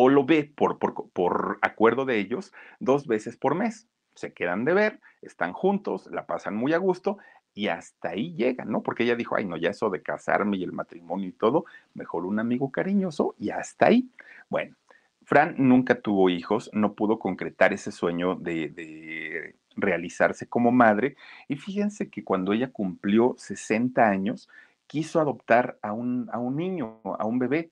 o 0.00 0.08
lo 0.08 0.24
ve 0.24 0.44
por, 0.44 0.78
por, 0.78 1.58
acuerdo 1.60 2.04
de 2.04 2.20
ellos 2.20 2.52
dos 2.78 3.08
veces 3.08 3.36
por 3.36 3.56
mes. 3.56 3.88
Se 4.14 4.32
quedan 4.32 4.64
de 4.64 4.72
ver, 4.72 5.00
están 5.22 5.52
juntos, 5.52 6.08
la 6.12 6.24
pasan 6.24 6.54
muy 6.54 6.72
a 6.72 6.78
gusto 6.78 7.18
y 7.52 7.66
hasta 7.66 8.10
ahí 8.10 8.32
llegan, 8.36 8.70
¿no? 8.70 8.84
Porque 8.84 9.02
ella 9.02 9.16
dijo, 9.16 9.34
ay, 9.34 9.44
no, 9.44 9.56
ya 9.56 9.70
eso 9.70 9.90
de 9.90 10.00
casarme 10.00 10.56
y 10.56 10.62
el 10.62 10.70
matrimonio 10.70 11.26
y 11.26 11.32
todo, 11.32 11.64
mejor 11.94 12.26
un 12.26 12.38
amigo 12.38 12.70
cariñoso 12.70 13.34
y 13.38 13.50
hasta 13.50 13.86
ahí. 13.86 14.08
Bueno, 14.48 14.76
Fran 15.24 15.56
nunca 15.58 16.00
tuvo 16.00 16.30
hijos, 16.30 16.70
no 16.72 16.94
pudo 16.94 17.18
concretar 17.18 17.72
ese 17.72 17.90
sueño 17.90 18.36
de 18.36 19.56
realizarse 19.80 20.48
como 20.48 20.70
madre. 20.72 21.16
Y 21.48 21.56
fíjense 21.56 22.10
que 22.10 22.24
cuando 22.24 22.52
ella 22.52 22.70
cumplió 22.70 23.34
60 23.38 24.06
años, 24.06 24.48
quiso 24.86 25.20
adoptar 25.20 25.78
a 25.82 25.92
un, 25.92 26.28
a 26.32 26.38
un 26.38 26.56
niño, 26.56 27.00
a 27.04 27.24
un 27.24 27.38
bebé, 27.38 27.70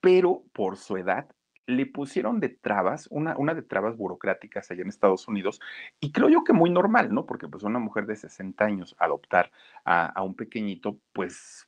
pero 0.00 0.42
por 0.52 0.76
su 0.76 0.96
edad 0.96 1.28
le 1.66 1.84
pusieron 1.84 2.40
de 2.40 2.48
trabas, 2.48 3.08
una, 3.10 3.36
una 3.36 3.52
de 3.52 3.62
trabas 3.62 3.96
burocráticas 3.96 4.70
allá 4.70 4.82
en 4.82 4.88
Estados 4.88 5.28
Unidos, 5.28 5.60
y 6.00 6.12
creo 6.12 6.30
yo 6.30 6.42
que 6.42 6.54
muy 6.54 6.70
normal, 6.70 7.12
¿no? 7.12 7.26
Porque 7.26 7.46
pues 7.46 7.62
una 7.62 7.78
mujer 7.78 8.06
de 8.06 8.16
60 8.16 8.64
años 8.64 8.96
adoptar 8.98 9.50
a, 9.84 10.06
a 10.06 10.22
un 10.22 10.34
pequeñito, 10.34 10.98
pues 11.12 11.67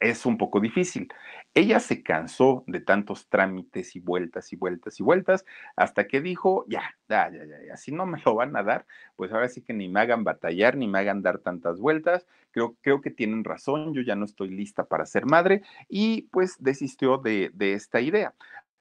es 0.00 0.26
un 0.26 0.38
poco 0.38 0.60
difícil. 0.60 1.08
Ella 1.54 1.80
se 1.80 2.02
cansó 2.02 2.64
de 2.66 2.80
tantos 2.80 3.28
trámites 3.28 3.96
y 3.96 4.00
vueltas 4.00 4.52
y 4.52 4.56
vueltas 4.56 5.00
y 5.00 5.02
vueltas 5.02 5.44
hasta 5.76 6.06
que 6.06 6.20
dijo, 6.20 6.64
ya, 6.68 6.82
ya, 7.08 7.30
ya, 7.30 7.44
ya, 7.66 7.76
si 7.76 7.92
no 7.92 8.06
me 8.06 8.20
lo 8.24 8.34
van 8.34 8.56
a 8.56 8.62
dar, 8.62 8.86
pues 9.16 9.32
ahora 9.32 9.48
sí 9.48 9.62
que 9.62 9.72
ni 9.72 9.88
me 9.88 10.00
hagan 10.00 10.24
batallar, 10.24 10.76
ni 10.76 10.88
me 10.88 10.98
hagan 10.98 11.22
dar 11.22 11.38
tantas 11.38 11.78
vueltas. 11.80 12.26
Creo, 12.50 12.74
creo 12.80 13.00
que 13.00 13.10
tienen 13.10 13.44
razón, 13.44 13.94
yo 13.94 14.02
ya 14.02 14.16
no 14.16 14.24
estoy 14.24 14.48
lista 14.48 14.84
para 14.84 15.06
ser 15.06 15.26
madre 15.26 15.62
y 15.88 16.22
pues 16.32 16.56
desistió 16.58 17.18
de, 17.18 17.50
de 17.54 17.74
esta 17.74 18.00
idea. 18.00 18.34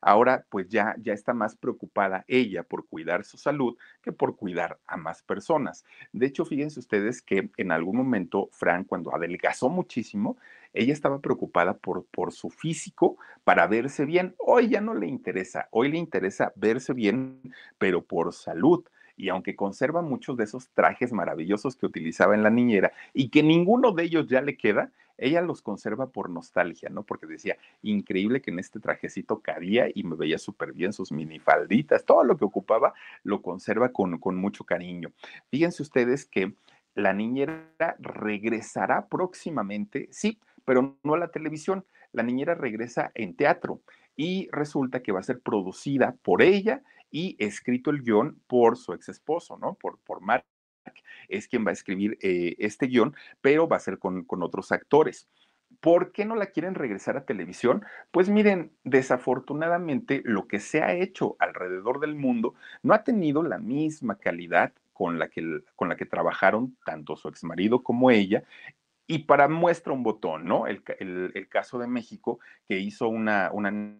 Ahora, 0.07 0.45
pues 0.49 0.69
ya, 0.69 0.95
ya 1.01 1.13
está 1.13 1.33
más 1.33 1.55
preocupada 1.55 2.25
ella 2.27 2.61
por 2.61 2.85
cuidar 2.85 3.23
su 3.25 3.37
salud 3.37 3.75
que 4.03 4.11
por 4.11 4.35
cuidar 4.35 4.77
a 4.85 4.97
más 4.97 5.23
personas. 5.23 5.83
De 6.13 6.27
hecho, 6.27 6.45
fíjense 6.45 6.79
ustedes 6.79 7.23
que 7.23 7.49
en 7.57 7.71
algún 7.71 7.97
momento, 7.97 8.49
Fran, 8.51 8.83
cuando 8.83 9.15
adelgazó 9.15 9.67
muchísimo, 9.67 10.37
ella 10.73 10.93
estaba 10.93 11.21
preocupada 11.21 11.73
por, 11.73 12.05
por 12.05 12.33
su 12.33 12.51
físico 12.51 13.17
para 13.43 13.65
verse 13.65 14.05
bien. 14.05 14.35
Hoy 14.37 14.69
ya 14.69 14.79
no 14.79 14.93
le 14.93 15.07
interesa, 15.07 15.69
hoy 15.71 15.89
le 15.89 15.97
interesa 15.97 16.53
verse 16.55 16.93
bien, 16.93 17.41
pero 17.79 18.03
por 18.03 18.31
salud 18.31 18.85
y 19.17 19.29
aunque 19.29 19.55
conserva 19.55 20.03
muchos 20.03 20.37
de 20.37 20.43
esos 20.43 20.69
trajes 20.69 21.13
maravillosos 21.13 21.75
que 21.75 21.87
utilizaba 21.87 22.35
en 22.35 22.43
la 22.43 22.51
niñera 22.51 22.91
y 23.11 23.29
que 23.29 23.41
ninguno 23.41 23.91
de 23.91 24.03
ellos 24.03 24.27
ya 24.27 24.41
le 24.41 24.55
queda, 24.55 24.91
ella 25.17 25.41
los 25.41 25.61
conserva 25.61 26.07
por 26.07 26.29
nostalgia, 26.29 26.89
¿no? 26.89 27.03
Porque 27.03 27.25
decía, 27.27 27.57
increíble 27.81 28.41
que 28.41 28.51
en 28.51 28.59
este 28.59 28.79
trajecito 28.79 29.41
cabía 29.41 29.87
y 29.93 30.03
me 30.03 30.15
veía 30.15 30.37
súper 30.37 30.73
bien 30.73 30.93
sus 30.93 31.11
minifalditas, 31.11 32.05
todo 32.05 32.23
lo 32.23 32.37
que 32.37 32.45
ocupaba 32.45 32.93
lo 33.23 33.41
conserva 33.41 33.89
con, 33.91 34.17
con 34.19 34.35
mucho 34.35 34.63
cariño. 34.63 35.11
Fíjense 35.49 35.81
ustedes 35.81 36.25
que 36.25 36.53
la 36.95 37.13
niñera 37.13 37.67
regresará 37.99 39.07
próximamente, 39.07 40.07
sí, 40.11 40.39
pero 40.63 40.97
no 41.03 41.13
a 41.13 41.19
la 41.19 41.27
televisión, 41.29 41.85
la 42.11 42.23
niñera 42.23 42.55
regresa 42.55 43.11
en 43.13 43.35
teatro 43.35 43.81
y 44.15 44.47
resulta 44.51 45.01
que 45.01 45.11
va 45.11 45.19
a 45.19 45.23
ser 45.23 45.41
producida 45.41 46.15
por 46.23 46.41
ella 46.41 46.81
y 47.11 47.35
escrito 47.39 47.91
el 47.91 48.01
guion 48.01 48.41
por 48.47 48.77
su 48.77 48.93
ex 48.93 49.09
esposo, 49.09 49.57
¿no? 49.57 49.75
Por, 49.75 49.99
por 49.99 50.21
es 51.29 51.47
quien 51.47 51.65
va 51.65 51.69
a 51.69 51.73
escribir 51.73 52.17
eh, 52.21 52.55
este 52.59 52.87
guion, 52.87 53.15
pero 53.41 53.67
va 53.67 53.77
a 53.77 53.79
ser 53.79 53.99
con, 53.99 54.23
con 54.23 54.43
otros 54.43 54.71
actores. 54.71 55.27
¿Por 55.79 56.11
qué 56.11 56.25
no 56.25 56.35
la 56.35 56.47
quieren 56.47 56.75
regresar 56.75 57.17
a 57.17 57.25
televisión? 57.25 57.83
Pues 58.11 58.29
miren, 58.29 58.71
desafortunadamente 58.83 60.21
lo 60.23 60.47
que 60.47 60.59
se 60.59 60.81
ha 60.81 60.93
hecho 60.93 61.35
alrededor 61.39 61.99
del 61.99 62.15
mundo 62.15 62.55
no 62.81 62.93
ha 62.93 63.03
tenido 63.03 63.43
la 63.43 63.57
misma 63.57 64.17
calidad 64.17 64.73
con 64.93 65.19
la 65.19 65.27
que, 65.27 65.61
con 65.75 65.89
la 65.89 65.97
que 65.97 66.05
trabajaron 66.05 66.77
tanto 66.85 67.17
su 67.17 67.27
exmarido 67.27 67.83
como 67.83 68.09
ella. 68.09 68.43
Y 69.07 69.19
para 69.19 69.47
muestra 69.47 69.93
un 69.93 70.01
botón, 70.01 70.45
¿no? 70.45 70.65
El, 70.65 70.81
el, 70.99 71.31
el 71.35 71.47
caso 71.49 71.77
de 71.77 71.87
México, 71.87 72.39
que 72.67 72.79
hizo 72.79 73.07
una, 73.07 73.51
una 73.51 73.99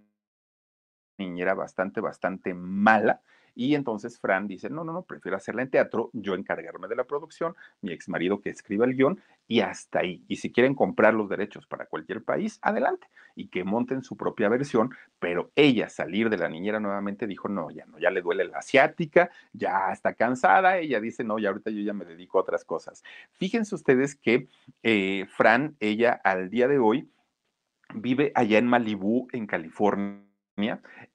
niñera 1.18 1.54
bastante, 1.54 2.02
bastante 2.02 2.54
mala, 2.54 3.22
y 3.56 3.74
entonces 3.74 4.20
Fran 4.20 4.48
dice, 4.48 4.70
no, 4.70 4.84
no, 4.84 4.92
no, 4.92 5.04
prefiero 5.04 5.38
hacerla 5.38 5.62
en 5.62 5.70
teatro, 5.70 6.10
yo 6.12 6.36
encargarme 6.36 6.90
de 6.90 6.96
la 6.98 7.06
producción, 7.06 7.56
mi 7.82 7.94
ex 7.94 8.10
marido 8.10 8.42
que 8.42 8.50
escriba 8.50 8.86
el 8.86 8.96
guion 8.96 9.22
y 9.48 9.62
hasta 9.62 10.00
ahí. 10.00 10.24
Y 10.28 10.36
si 10.36 10.52
quieren 10.52 10.76
comprar 10.76 11.14
los 11.14 11.30
derechos 11.30 11.66
para 11.66 11.86
cualquier 11.86 12.24
país, 12.24 12.60
adelante. 12.62 13.08
Y 13.34 13.48
que 13.48 13.64
monten 13.64 14.02
su 14.02 14.16
propia 14.16 14.50
versión, 14.50 14.92
pero 15.20 15.52
ella 15.56 15.90
salir 15.90 16.30
de 16.30 16.38
la 16.38 16.50
niñera 16.50 16.80
nuevamente 16.80 17.28
dijo, 17.28 17.48
no, 17.48 17.70
ya 17.70 17.86
no, 17.86 17.98
ya 18.00 18.10
le 18.10 18.22
duele 18.22 18.46
la 18.46 18.60
asiática, 18.60 19.30
ya 19.54 19.92
está 19.92 20.14
cansada, 20.14 20.78
ella 20.78 21.00
dice, 21.00 21.24
no, 21.24 21.40
ya 21.40 21.50
ahorita 21.50 21.70
yo 21.72 21.82
ya 21.82 21.94
me 21.94 22.06
dedico 22.06 22.38
a 22.38 22.42
otras 22.42 22.64
cosas. 22.66 23.04
Fíjense 23.32 23.76
ustedes 23.76 24.16
que 24.16 24.48
eh, 24.84 25.26
Fran, 25.30 25.76
ella 25.80 26.20
al 26.24 26.50
día 26.50 26.68
de 26.68 26.80
hoy, 26.80 27.10
vive 27.94 28.32
allá 28.36 28.58
en 28.58 28.68
Malibú, 28.68 29.28
en 29.32 29.48
California 29.48 30.25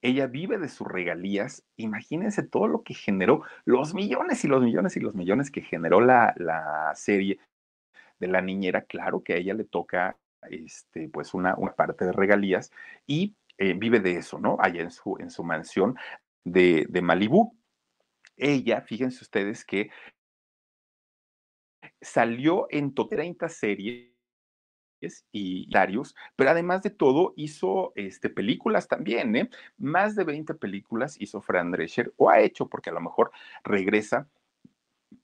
ella 0.02 0.26
vive 0.26 0.58
de 0.58 0.68
sus 0.68 0.86
regalías. 0.86 1.64
Imagínense 1.76 2.42
todo 2.42 2.68
lo 2.68 2.82
que 2.82 2.94
generó, 2.94 3.42
los 3.64 3.94
millones 3.94 4.44
y 4.44 4.48
los 4.48 4.62
millones 4.62 4.96
y 4.96 5.00
los 5.00 5.14
millones 5.14 5.50
que 5.50 5.62
generó 5.62 6.00
la, 6.00 6.34
la 6.36 6.92
serie 6.94 7.40
de 8.18 8.26
la 8.28 8.42
niñera. 8.42 8.82
Claro 8.82 9.22
que 9.22 9.34
a 9.34 9.36
ella 9.36 9.54
le 9.54 9.64
toca 9.64 10.18
este, 10.50 11.08
pues 11.08 11.34
una, 11.34 11.54
una 11.56 11.72
parte 11.72 12.04
de 12.04 12.12
regalías 12.12 12.70
y 13.06 13.36
eh, 13.58 13.74
vive 13.74 14.00
de 14.00 14.16
eso, 14.16 14.38
¿no? 14.38 14.56
Allá 14.60 14.82
en 14.82 14.90
su, 14.90 15.16
en 15.18 15.30
su 15.30 15.44
mansión 15.44 15.96
de, 16.44 16.86
de 16.88 17.02
Malibú. 17.02 17.56
Ella, 18.36 18.80
fíjense 18.80 19.22
ustedes 19.22 19.64
que 19.64 19.90
salió 22.00 22.66
en 22.70 22.94
30 22.94 23.48
series 23.48 24.09
y 25.32 25.70
Darius, 25.70 26.14
pero 26.36 26.50
además 26.50 26.82
de 26.82 26.90
todo 26.90 27.32
hizo 27.36 27.92
este, 27.96 28.30
películas 28.30 28.88
también, 28.88 29.34
¿eh? 29.36 29.50
Más 29.78 30.14
de 30.16 30.24
20 30.24 30.54
películas 30.54 31.16
hizo 31.20 31.40
Fran 31.40 31.70
Drescher, 31.70 32.12
o 32.16 32.30
ha 32.30 32.40
hecho, 32.40 32.66
porque 32.66 32.90
a 32.90 32.94
lo 32.94 33.00
mejor 33.00 33.30
regresa 33.64 34.28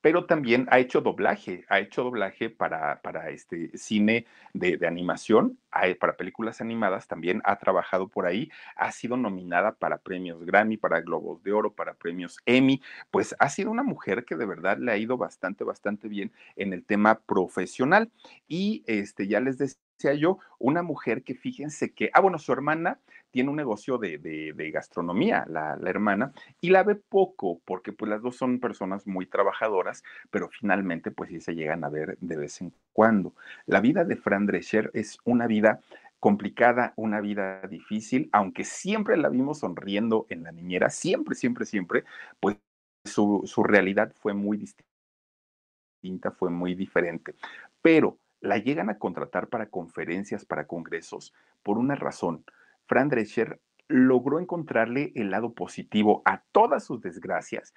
pero 0.01 0.27
también 0.27 0.67
ha 0.71 0.79
hecho 0.79 1.01
doblaje, 1.01 1.65
ha 1.69 1.81
hecho 1.81 2.05
doblaje 2.05 2.51
para, 2.51 3.01
para 3.03 3.31
este 3.31 3.77
cine 3.77 4.27
de, 4.53 4.77
de 4.77 4.87
animación, 4.87 5.59
para 6.01 6.17
películas 6.17 6.61
animadas, 6.61 7.07
también 7.07 7.43
ha 7.45 7.59
trabajado 7.59 8.09
por 8.09 8.27
ahí, 8.27 8.51
ha 8.77 8.91
sido 8.93 9.17
nominada 9.17 9.73
para 9.75 9.99
premios 9.99 10.45
Grammy, 10.45 10.77
para 10.77 11.01
Globos 11.01 11.43
de 11.43 11.53
Oro, 11.53 11.73
para 11.73 11.95
premios 11.95 12.39
Emmy, 12.47 12.81
pues 13.11 13.35
ha 13.39 13.49
sido 13.49 13.71
una 13.71 13.83
mujer 13.83 14.25
que 14.25 14.37
de 14.37 14.47
verdad 14.47 14.79
le 14.79 14.93
ha 14.93 14.97
ido 14.97 15.17
bastante, 15.17 15.65
bastante 15.65 16.09
bien 16.09 16.33
en 16.57 16.73
el 16.73 16.85
tema 16.85 17.21
profesional. 17.21 18.11
Y 18.49 18.85
este, 18.87 19.27
ya 19.29 19.41
les 19.41 19.59
decía 19.59 19.86
yo, 19.99 20.39
una 20.59 20.83
mujer 20.83 21.23
que 21.23 21.35
fíjense 21.35 21.93
que, 21.93 22.11
ah, 22.13 22.21
bueno, 22.21 22.39
su 22.39 22.53
hermana 22.53 23.01
tiene 23.31 23.51
un 23.51 23.57
negocio 23.57 23.99
de, 23.99 24.19
de, 24.19 24.53
de 24.55 24.71
gastronomía, 24.71 25.45
la, 25.49 25.77
la, 25.77 25.91
hermana, 25.91 26.33
y 26.61 26.71
la 26.71 26.83
ve 26.83 26.95
poco, 26.95 27.61
porque 27.65 27.93
pues 27.93 28.09
las 28.11 28.23
dos 28.23 28.37
son 28.37 28.61
personas 28.61 29.07
muy 29.07 29.27
trabajadoras, 29.27 30.03
pero 30.31 30.49
finalmente 30.49 31.11
pues 31.11 31.31
sí 31.31 31.41
se 31.41 31.55
llegan 31.55 31.85
a 31.85 31.89
ver 31.89 32.17
de 32.21 32.37
vez 32.37 32.61
en 32.61 32.73
cuando. 32.93 33.35
La 33.67 33.81
vida 33.81 34.05
de 34.05 34.17
Fran 34.17 34.47
Drescher 34.47 34.91
es 34.95 35.19
una 35.25 35.47
vida 35.47 35.81
complicada, 36.21 36.93
una 36.97 37.21
vida 37.21 37.61
difícil, 37.63 38.29
aunque 38.33 38.65
siempre 38.65 39.17
la 39.17 39.29
vimos 39.29 39.59
sonriendo 39.61 40.27
en 40.29 40.43
la 40.45 40.53
niñera, 40.53 40.91
siempre, 40.91 41.35
siempre, 41.35 41.67
siempre, 41.67 42.05
pues 42.41 42.57
su, 43.05 43.43
su 43.45 43.63
realidad 43.63 44.13
fue 44.17 44.35
muy 44.35 44.57
distinta, 44.57 46.31
fue 46.33 46.51
muy 46.51 46.75
diferente. 46.75 47.35
Pero 47.83 48.19
la 48.47 48.59
llegan 48.59 48.89
a 48.89 48.99
contratar 48.99 49.49
para 49.49 49.67
conferencias, 49.67 50.45
para 50.45 50.67
congresos, 50.67 51.35
por 51.63 51.79
una 51.79 51.95
razón 51.95 52.45
Fran 52.87 53.09
Drescher 53.09 53.61
logró 53.89 54.41
encontrarle 54.41 55.13
el 55.15 55.31
lado 55.31 55.53
positivo 55.53 56.23
a 56.25 56.43
todas 56.53 56.85
sus 56.85 57.01
desgracias. 57.03 57.75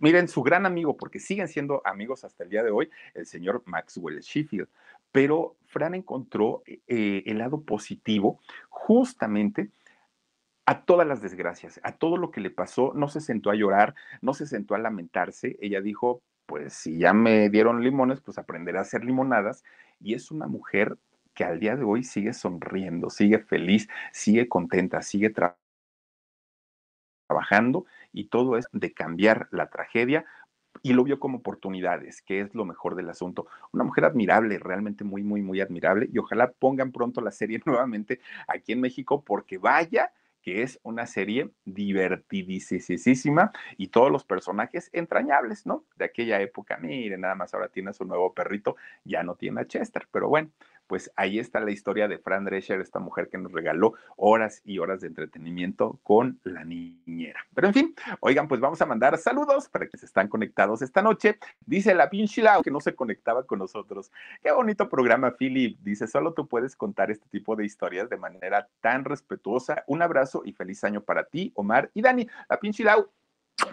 Miren, 0.00 0.28
su 0.28 0.42
gran 0.42 0.64
amigo, 0.66 0.96
porque 0.96 1.18
siguen 1.18 1.48
siendo 1.48 1.82
amigos 1.84 2.24
hasta 2.24 2.44
el 2.44 2.50
día 2.50 2.62
de 2.62 2.70
hoy, 2.70 2.90
el 3.14 3.26
señor 3.26 3.62
Maxwell 3.66 4.20
Sheffield. 4.20 4.68
Pero 5.10 5.56
Fran 5.66 5.94
encontró 5.94 6.62
eh, 6.66 7.22
el 7.26 7.38
lado 7.38 7.62
positivo 7.62 8.40
justamente 8.68 9.70
a 10.66 10.84
todas 10.84 11.06
las 11.06 11.20
desgracias, 11.20 11.80
a 11.82 11.92
todo 11.92 12.16
lo 12.16 12.30
que 12.30 12.40
le 12.40 12.50
pasó. 12.50 12.92
No 12.94 13.08
se 13.08 13.20
sentó 13.20 13.50
a 13.50 13.54
llorar, 13.54 13.94
no 14.20 14.34
se 14.34 14.46
sentó 14.46 14.74
a 14.74 14.78
lamentarse. 14.78 15.56
Ella 15.60 15.80
dijo, 15.80 16.22
pues 16.46 16.74
si 16.74 16.98
ya 16.98 17.12
me 17.12 17.48
dieron 17.50 17.82
limones, 17.82 18.20
pues 18.20 18.38
aprenderé 18.38 18.78
a 18.78 18.82
hacer 18.82 19.04
limonadas. 19.04 19.64
Y 20.00 20.14
es 20.14 20.30
una 20.30 20.46
mujer 20.46 20.98
que 21.34 21.44
al 21.44 21.60
día 21.60 21.76
de 21.76 21.84
hoy 21.84 22.04
sigue 22.04 22.32
sonriendo, 22.32 23.10
sigue 23.10 23.38
feliz, 23.38 23.88
sigue 24.12 24.48
contenta, 24.48 25.02
sigue 25.02 25.30
tra 25.30 25.56
trabajando 27.26 27.86
y 28.12 28.26
todo 28.26 28.58
es 28.58 28.66
de 28.72 28.92
cambiar 28.92 29.48
la 29.50 29.70
tragedia 29.70 30.24
y 30.82 30.92
lo 30.92 31.04
vio 31.04 31.18
como 31.18 31.38
oportunidades, 31.38 32.20
que 32.22 32.40
es 32.40 32.54
lo 32.54 32.64
mejor 32.64 32.94
del 32.94 33.08
asunto. 33.08 33.46
Una 33.72 33.84
mujer 33.84 34.04
admirable, 34.04 34.58
realmente 34.58 35.04
muy, 35.04 35.22
muy, 35.22 35.40
muy 35.40 35.60
admirable 35.60 36.08
y 36.12 36.18
ojalá 36.18 36.52
pongan 36.52 36.92
pronto 36.92 37.20
la 37.20 37.30
serie 37.30 37.60
nuevamente 37.64 38.20
aquí 38.46 38.72
en 38.72 38.80
México 38.80 39.22
porque 39.24 39.58
vaya 39.58 40.12
que 40.44 40.62
es 40.62 40.78
una 40.82 41.06
serie 41.06 41.50
divertidísima 41.64 43.50
y 43.78 43.88
todos 43.88 44.12
los 44.12 44.24
personajes 44.24 44.90
entrañables, 44.92 45.64
¿no? 45.64 45.84
De 45.96 46.04
aquella 46.04 46.40
época, 46.42 46.76
miren, 46.76 47.22
nada 47.22 47.34
más 47.34 47.54
ahora 47.54 47.68
tiene 47.68 47.94
su 47.94 48.04
nuevo 48.04 48.34
perrito, 48.34 48.76
ya 49.04 49.22
no 49.22 49.36
tiene 49.36 49.62
a 49.62 49.66
Chester, 49.66 50.06
pero 50.12 50.28
bueno, 50.28 50.50
pues 50.86 51.10
ahí 51.16 51.38
está 51.38 51.60
la 51.60 51.70
historia 51.70 52.08
de 52.08 52.18
Fran 52.18 52.44
Drescher, 52.44 52.80
esta 52.80 52.98
mujer 52.98 53.28
que 53.28 53.38
nos 53.38 53.52
regaló 53.52 53.94
horas 54.16 54.60
y 54.64 54.78
horas 54.78 55.00
de 55.00 55.08
entretenimiento 55.08 55.98
con 56.02 56.40
la 56.44 56.64
niñera. 56.64 57.40
Pero 57.54 57.68
en 57.68 57.74
fin, 57.74 57.94
oigan, 58.20 58.48
pues 58.48 58.60
vamos 58.60 58.80
a 58.82 58.86
mandar 58.86 59.16
saludos 59.18 59.68
para 59.68 59.88
que 59.88 59.96
se 59.96 60.06
están 60.06 60.28
conectados 60.28 60.82
esta 60.82 61.02
noche. 61.02 61.38
Dice 61.64 61.94
la 61.94 62.10
Pinchila 62.10 62.60
que 62.62 62.70
no 62.70 62.80
se 62.80 62.94
conectaba 62.94 63.44
con 63.44 63.58
nosotros. 63.58 64.10
Qué 64.42 64.52
bonito 64.52 64.88
programa, 64.88 65.36
Philip. 65.36 65.78
Dice, 65.80 66.06
solo 66.06 66.34
tú 66.34 66.46
puedes 66.46 66.76
contar 66.76 67.10
este 67.10 67.28
tipo 67.28 67.56
de 67.56 67.64
historias 67.64 68.08
de 68.08 68.16
manera 68.16 68.68
tan 68.80 69.04
respetuosa. 69.04 69.84
Un 69.86 70.02
abrazo 70.02 70.42
y 70.44 70.52
feliz 70.52 70.84
año 70.84 71.02
para 71.02 71.24
ti, 71.24 71.52
Omar 71.54 71.90
y 71.94 72.02
Dani. 72.02 72.26
La 72.48 72.58
Pinchilau, 72.58 73.10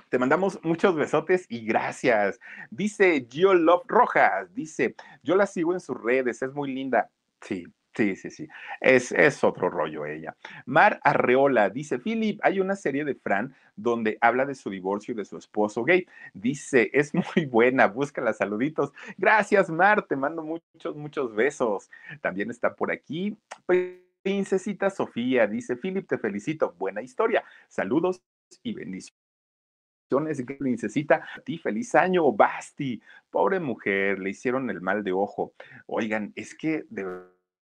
te 0.09 0.19
mandamos 0.19 0.59
muchos 0.63 0.95
besotes 0.95 1.45
y 1.49 1.65
gracias. 1.65 2.39
Dice 2.69 3.27
Gio 3.29 3.53
Love 3.53 3.85
Rojas, 3.87 4.53
dice, 4.53 4.95
yo 5.23 5.35
la 5.35 5.45
sigo 5.45 5.73
en 5.73 5.79
sus 5.79 6.01
redes, 6.01 6.41
es 6.41 6.53
muy 6.53 6.73
linda. 6.73 7.09
Sí, 7.41 7.65
Sí, 7.93 8.15
sí, 8.15 8.29
sí. 8.29 8.47
Es, 8.79 9.11
es, 9.11 9.43
otro 9.43 9.69
rollo 9.69 10.05
ella. 10.05 10.35
Mar 10.65 11.01
Arreola 11.03 11.69
dice, 11.69 11.99
Philip, 11.99 12.39
hay 12.41 12.61
una 12.61 12.77
serie 12.77 13.03
de 13.03 13.15
Fran 13.15 13.53
donde 13.75 14.17
habla 14.21 14.45
de 14.45 14.55
su 14.55 14.69
divorcio 14.69 15.13
y 15.13 15.17
de 15.17 15.25
su 15.25 15.37
esposo 15.37 15.83
gay. 15.83 16.07
Dice, 16.33 16.89
es 16.93 17.11
muy 17.35 17.45
buena, 17.45 17.87
búscala, 17.87 18.31
saluditos. 18.31 18.93
Gracias, 19.17 19.69
Mar, 19.69 20.03
te 20.07 20.15
mando 20.15 20.41
muchos, 20.41 20.95
muchos 20.95 21.35
besos. 21.35 21.89
También 22.21 22.49
está 22.49 22.75
por 22.75 22.91
aquí. 22.91 23.37
Princesita 24.23 24.89
Sofía 24.89 25.47
dice, 25.47 25.75
Philip, 25.75 26.07
te 26.07 26.17
felicito, 26.17 26.73
buena 26.77 27.01
historia. 27.01 27.43
Saludos 27.67 28.21
y 28.63 28.73
bendiciones 28.73 29.20
princesita, 30.57 31.27
ti 31.45 31.57
feliz 31.57 31.95
año, 31.95 32.31
Basti, 32.31 33.01
pobre 33.29 33.59
mujer, 33.59 34.19
le 34.19 34.31
hicieron 34.31 34.69
el 34.69 34.81
mal 34.81 35.03
de 35.03 35.11
ojo. 35.11 35.53
Oigan, 35.87 36.33
es 36.35 36.55
que 36.55 36.85
de 36.89 37.05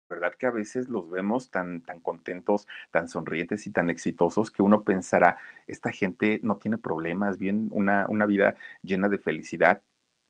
verdad 0.09 0.35
que 0.39 0.47
a 0.47 0.51
veces 0.51 0.89
los 0.89 1.11
vemos 1.11 1.51
tan, 1.51 1.83
tan 1.83 2.01
contentos, 2.01 2.67
tan 2.91 3.09
sonrientes 3.09 3.67
y 3.67 3.71
tan 3.71 3.91
exitosos 3.91 4.51
que 4.51 4.63
uno 4.63 4.83
pensará, 4.83 5.39
esta 5.67 5.93
gente 5.93 6.41
no 6.43 6.57
tiene 6.57 6.79
problemas, 6.79 7.39
bien 7.39 7.69
una, 7.71 8.07
una 8.09 8.27
vida 8.27 8.57
llena 8.83 9.09
de 9.09 9.19
felicidad. 9.19 9.83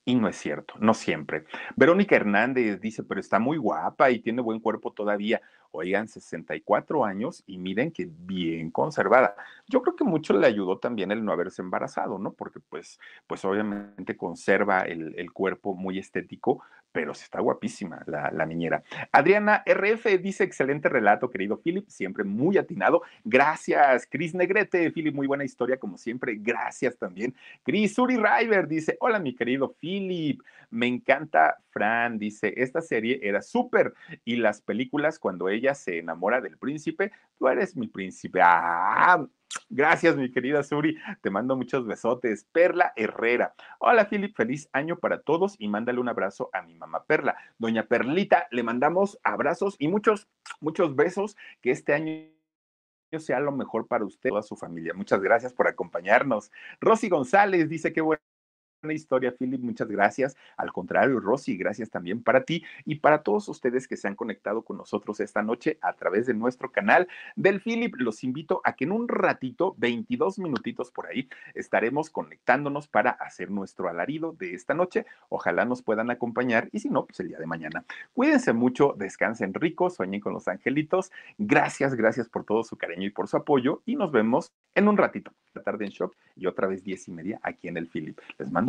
Y 0.05 0.15
no 0.15 0.27
es 0.27 0.37
cierto, 0.37 0.73
no 0.79 0.95
siempre. 0.95 1.45
Verónica 1.75 2.15
Hernández 2.15 2.81
dice, 2.81 3.03
pero 3.03 3.19
está 3.19 3.37
muy 3.37 3.57
guapa 3.57 4.09
y 4.09 4.19
tiene 4.19 4.41
buen 4.41 4.59
cuerpo 4.59 4.91
todavía 4.91 5.39
oigan, 5.71 6.07
64 6.07 7.05
años 7.05 7.43
y 7.45 7.57
miren 7.57 7.91
que 7.91 8.09
bien 8.09 8.71
conservada. 8.71 9.35
Yo 9.67 9.81
creo 9.81 9.95
que 9.95 10.03
mucho 10.03 10.33
le 10.33 10.47
ayudó 10.47 10.77
también 10.77 11.11
el 11.11 11.23
no 11.23 11.31
haberse 11.31 11.61
embarazado, 11.61 12.17
¿no? 12.17 12.33
Porque 12.33 12.59
pues, 12.59 12.99
pues 13.27 13.43
obviamente 13.45 14.17
conserva 14.17 14.81
el, 14.81 15.13
el 15.17 15.31
cuerpo 15.31 15.75
muy 15.75 15.99
estético, 15.99 16.63
pero 16.91 17.11
está 17.11 17.39
guapísima 17.39 18.03
la, 18.07 18.31
la, 18.31 18.45
niñera. 18.45 18.83
Adriana 19.11 19.63
RF 19.65 20.05
dice, 20.21 20.43
excelente 20.43 20.89
relato, 20.89 21.29
querido 21.29 21.61
Philip, 21.61 21.87
siempre 21.87 22.23
muy 22.23 22.57
atinado. 22.57 23.01
Gracias, 23.23 24.07
Cris 24.09 24.33
Negrete, 24.33 24.91
Philip, 24.91 25.13
muy 25.13 25.27
buena 25.27 25.43
historia 25.43 25.77
como 25.77 25.97
siempre. 25.97 26.37
Gracias 26.39 26.97
también. 26.97 27.35
Cris 27.63 27.97
Uri 27.97 28.17
River 28.17 28.67
dice, 28.67 28.97
hola 28.99 29.19
mi 29.19 29.35
querido 29.35 29.75
Philip, 29.79 30.41
me 30.71 30.87
encanta 30.87 31.57
Fran, 31.69 32.17
dice, 32.17 32.53
esta 32.57 32.81
serie 32.81 33.19
era 33.21 33.41
súper 33.41 33.93
y 34.25 34.37
las 34.37 34.61
películas 34.61 35.19
cuando 35.19 35.49
ella 35.49 35.75
se 35.75 35.99
enamora 35.99 36.41
del 36.41 36.57
príncipe, 36.57 37.11
tú 37.37 37.47
eres 37.47 37.75
mi 37.75 37.87
príncipe. 37.87 38.39
Ah, 38.43 39.25
Gracias, 39.69 40.15
mi 40.15 40.31
querida 40.31 40.63
Suri. 40.63 40.97
Te 41.21 41.29
mando 41.29 41.55
muchos 41.55 41.85
besotes. 41.85 42.45
Perla 42.51 42.93
Herrera. 42.95 43.53
Hola, 43.79 44.07
Philip. 44.09 44.35
Feliz 44.35 44.69
año 44.73 44.97
para 44.97 45.21
todos 45.21 45.55
y 45.59 45.67
mándale 45.67 45.99
un 45.99 46.09
abrazo 46.09 46.49
a 46.53 46.61
mi 46.61 46.75
mamá 46.75 47.03
Perla. 47.05 47.35
Doña 47.57 47.87
Perlita, 47.87 48.47
le 48.51 48.63
mandamos 48.63 49.19
abrazos 49.23 49.75
y 49.79 49.87
muchos, 49.87 50.27
muchos 50.59 50.95
besos. 50.95 51.35
Que 51.61 51.71
este 51.71 51.93
año 51.93 52.29
sea 53.17 53.39
lo 53.39 53.51
mejor 53.51 53.87
para 53.87 54.05
usted 54.05 54.29
y 54.29 54.31
toda 54.31 54.43
su 54.43 54.55
familia. 54.55 54.93
Muchas 54.93 55.21
gracias 55.21 55.53
por 55.53 55.67
acompañarnos. 55.67 56.51
Rosy 56.79 57.09
González 57.09 57.67
dice 57.69 57.91
que 57.91 58.01
bueno 58.01 58.21
historia, 58.87 59.33
Philip. 59.37 59.61
Muchas 59.61 59.87
gracias. 59.89 60.37
Al 60.57 60.71
contrario, 60.71 61.19
Rosy, 61.19 61.57
gracias 61.57 61.89
también 61.89 62.23
para 62.23 62.43
ti 62.43 62.63
y 62.85 62.95
para 62.95 63.23
todos 63.23 63.49
ustedes 63.49 63.87
que 63.87 63.97
se 63.97 64.07
han 64.07 64.15
conectado 64.15 64.63
con 64.63 64.77
nosotros 64.77 65.19
esta 65.19 65.41
noche 65.43 65.77
a 65.81 65.93
través 65.93 66.25
de 66.25 66.33
nuestro 66.33 66.71
canal 66.71 67.07
del 67.35 67.61
Philip. 67.61 67.95
Los 67.97 68.23
invito 68.23 68.61
a 68.63 68.73
que 68.73 68.85
en 68.85 68.93
un 68.93 69.07
ratito, 69.07 69.75
22 69.77 70.39
minutitos 70.39 70.91
por 70.91 71.07
ahí, 71.07 71.29
estaremos 71.53 72.09
conectándonos 72.09 72.87
para 72.87 73.11
hacer 73.11 73.51
nuestro 73.51 73.89
alarido 73.89 74.31
de 74.33 74.53
esta 74.53 74.73
noche. 74.73 75.05
Ojalá 75.27 75.65
nos 75.65 75.81
puedan 75.81 76.09
acompañar 76.09 76.69
y 76.71 76.79
si 76.79 76.89
no, 76.89 77.05
pues 77.05 77.19
el 77.19 77.27
día 77.27 77.39
de 77.39 77.45
mañana. 77.45 77.83
Cuídense 78.13 78.53
mucho, 78.53 78.95
descansen 78.97 79.53
ricos, 79.53 79.95
sueñen 79.95 80.21
con 80.21 80.33
los 80.33 80.47
angelitos. 80.47 81.11
Gracias, 81.37 81.95
gracias 81.95 82.29
por 82.29 82.45
todo 82.45 82.63
su 82.63 82.77
cariño 82.77 83.07
y 83.07 83.11
por 83.11 83.27
su 83.27 83.37
apoyo 83.37 83.81
y 83.85 83.95
nos 83.95 84.11
vemos 84.11 84.53
en 84.75 84.87
un 84.87 84.97
ratito. 84.97 85.31
La 85.53 85.63
tarde 85.63 85.85
en 85.85 85.91
shock 85.91 86.15
y 86.35 86.45
otra 86.45 86.67
vez 86.67 86.83
diez 86.83 87.07
y 87.07 87.11
media 87.11 87.39
aquí 87.43 87.67
en 87.67 87.77
el 87.77 87.87
Philip. 87.87 88.19
Les 88.37 88.51
mando 88.51 88.68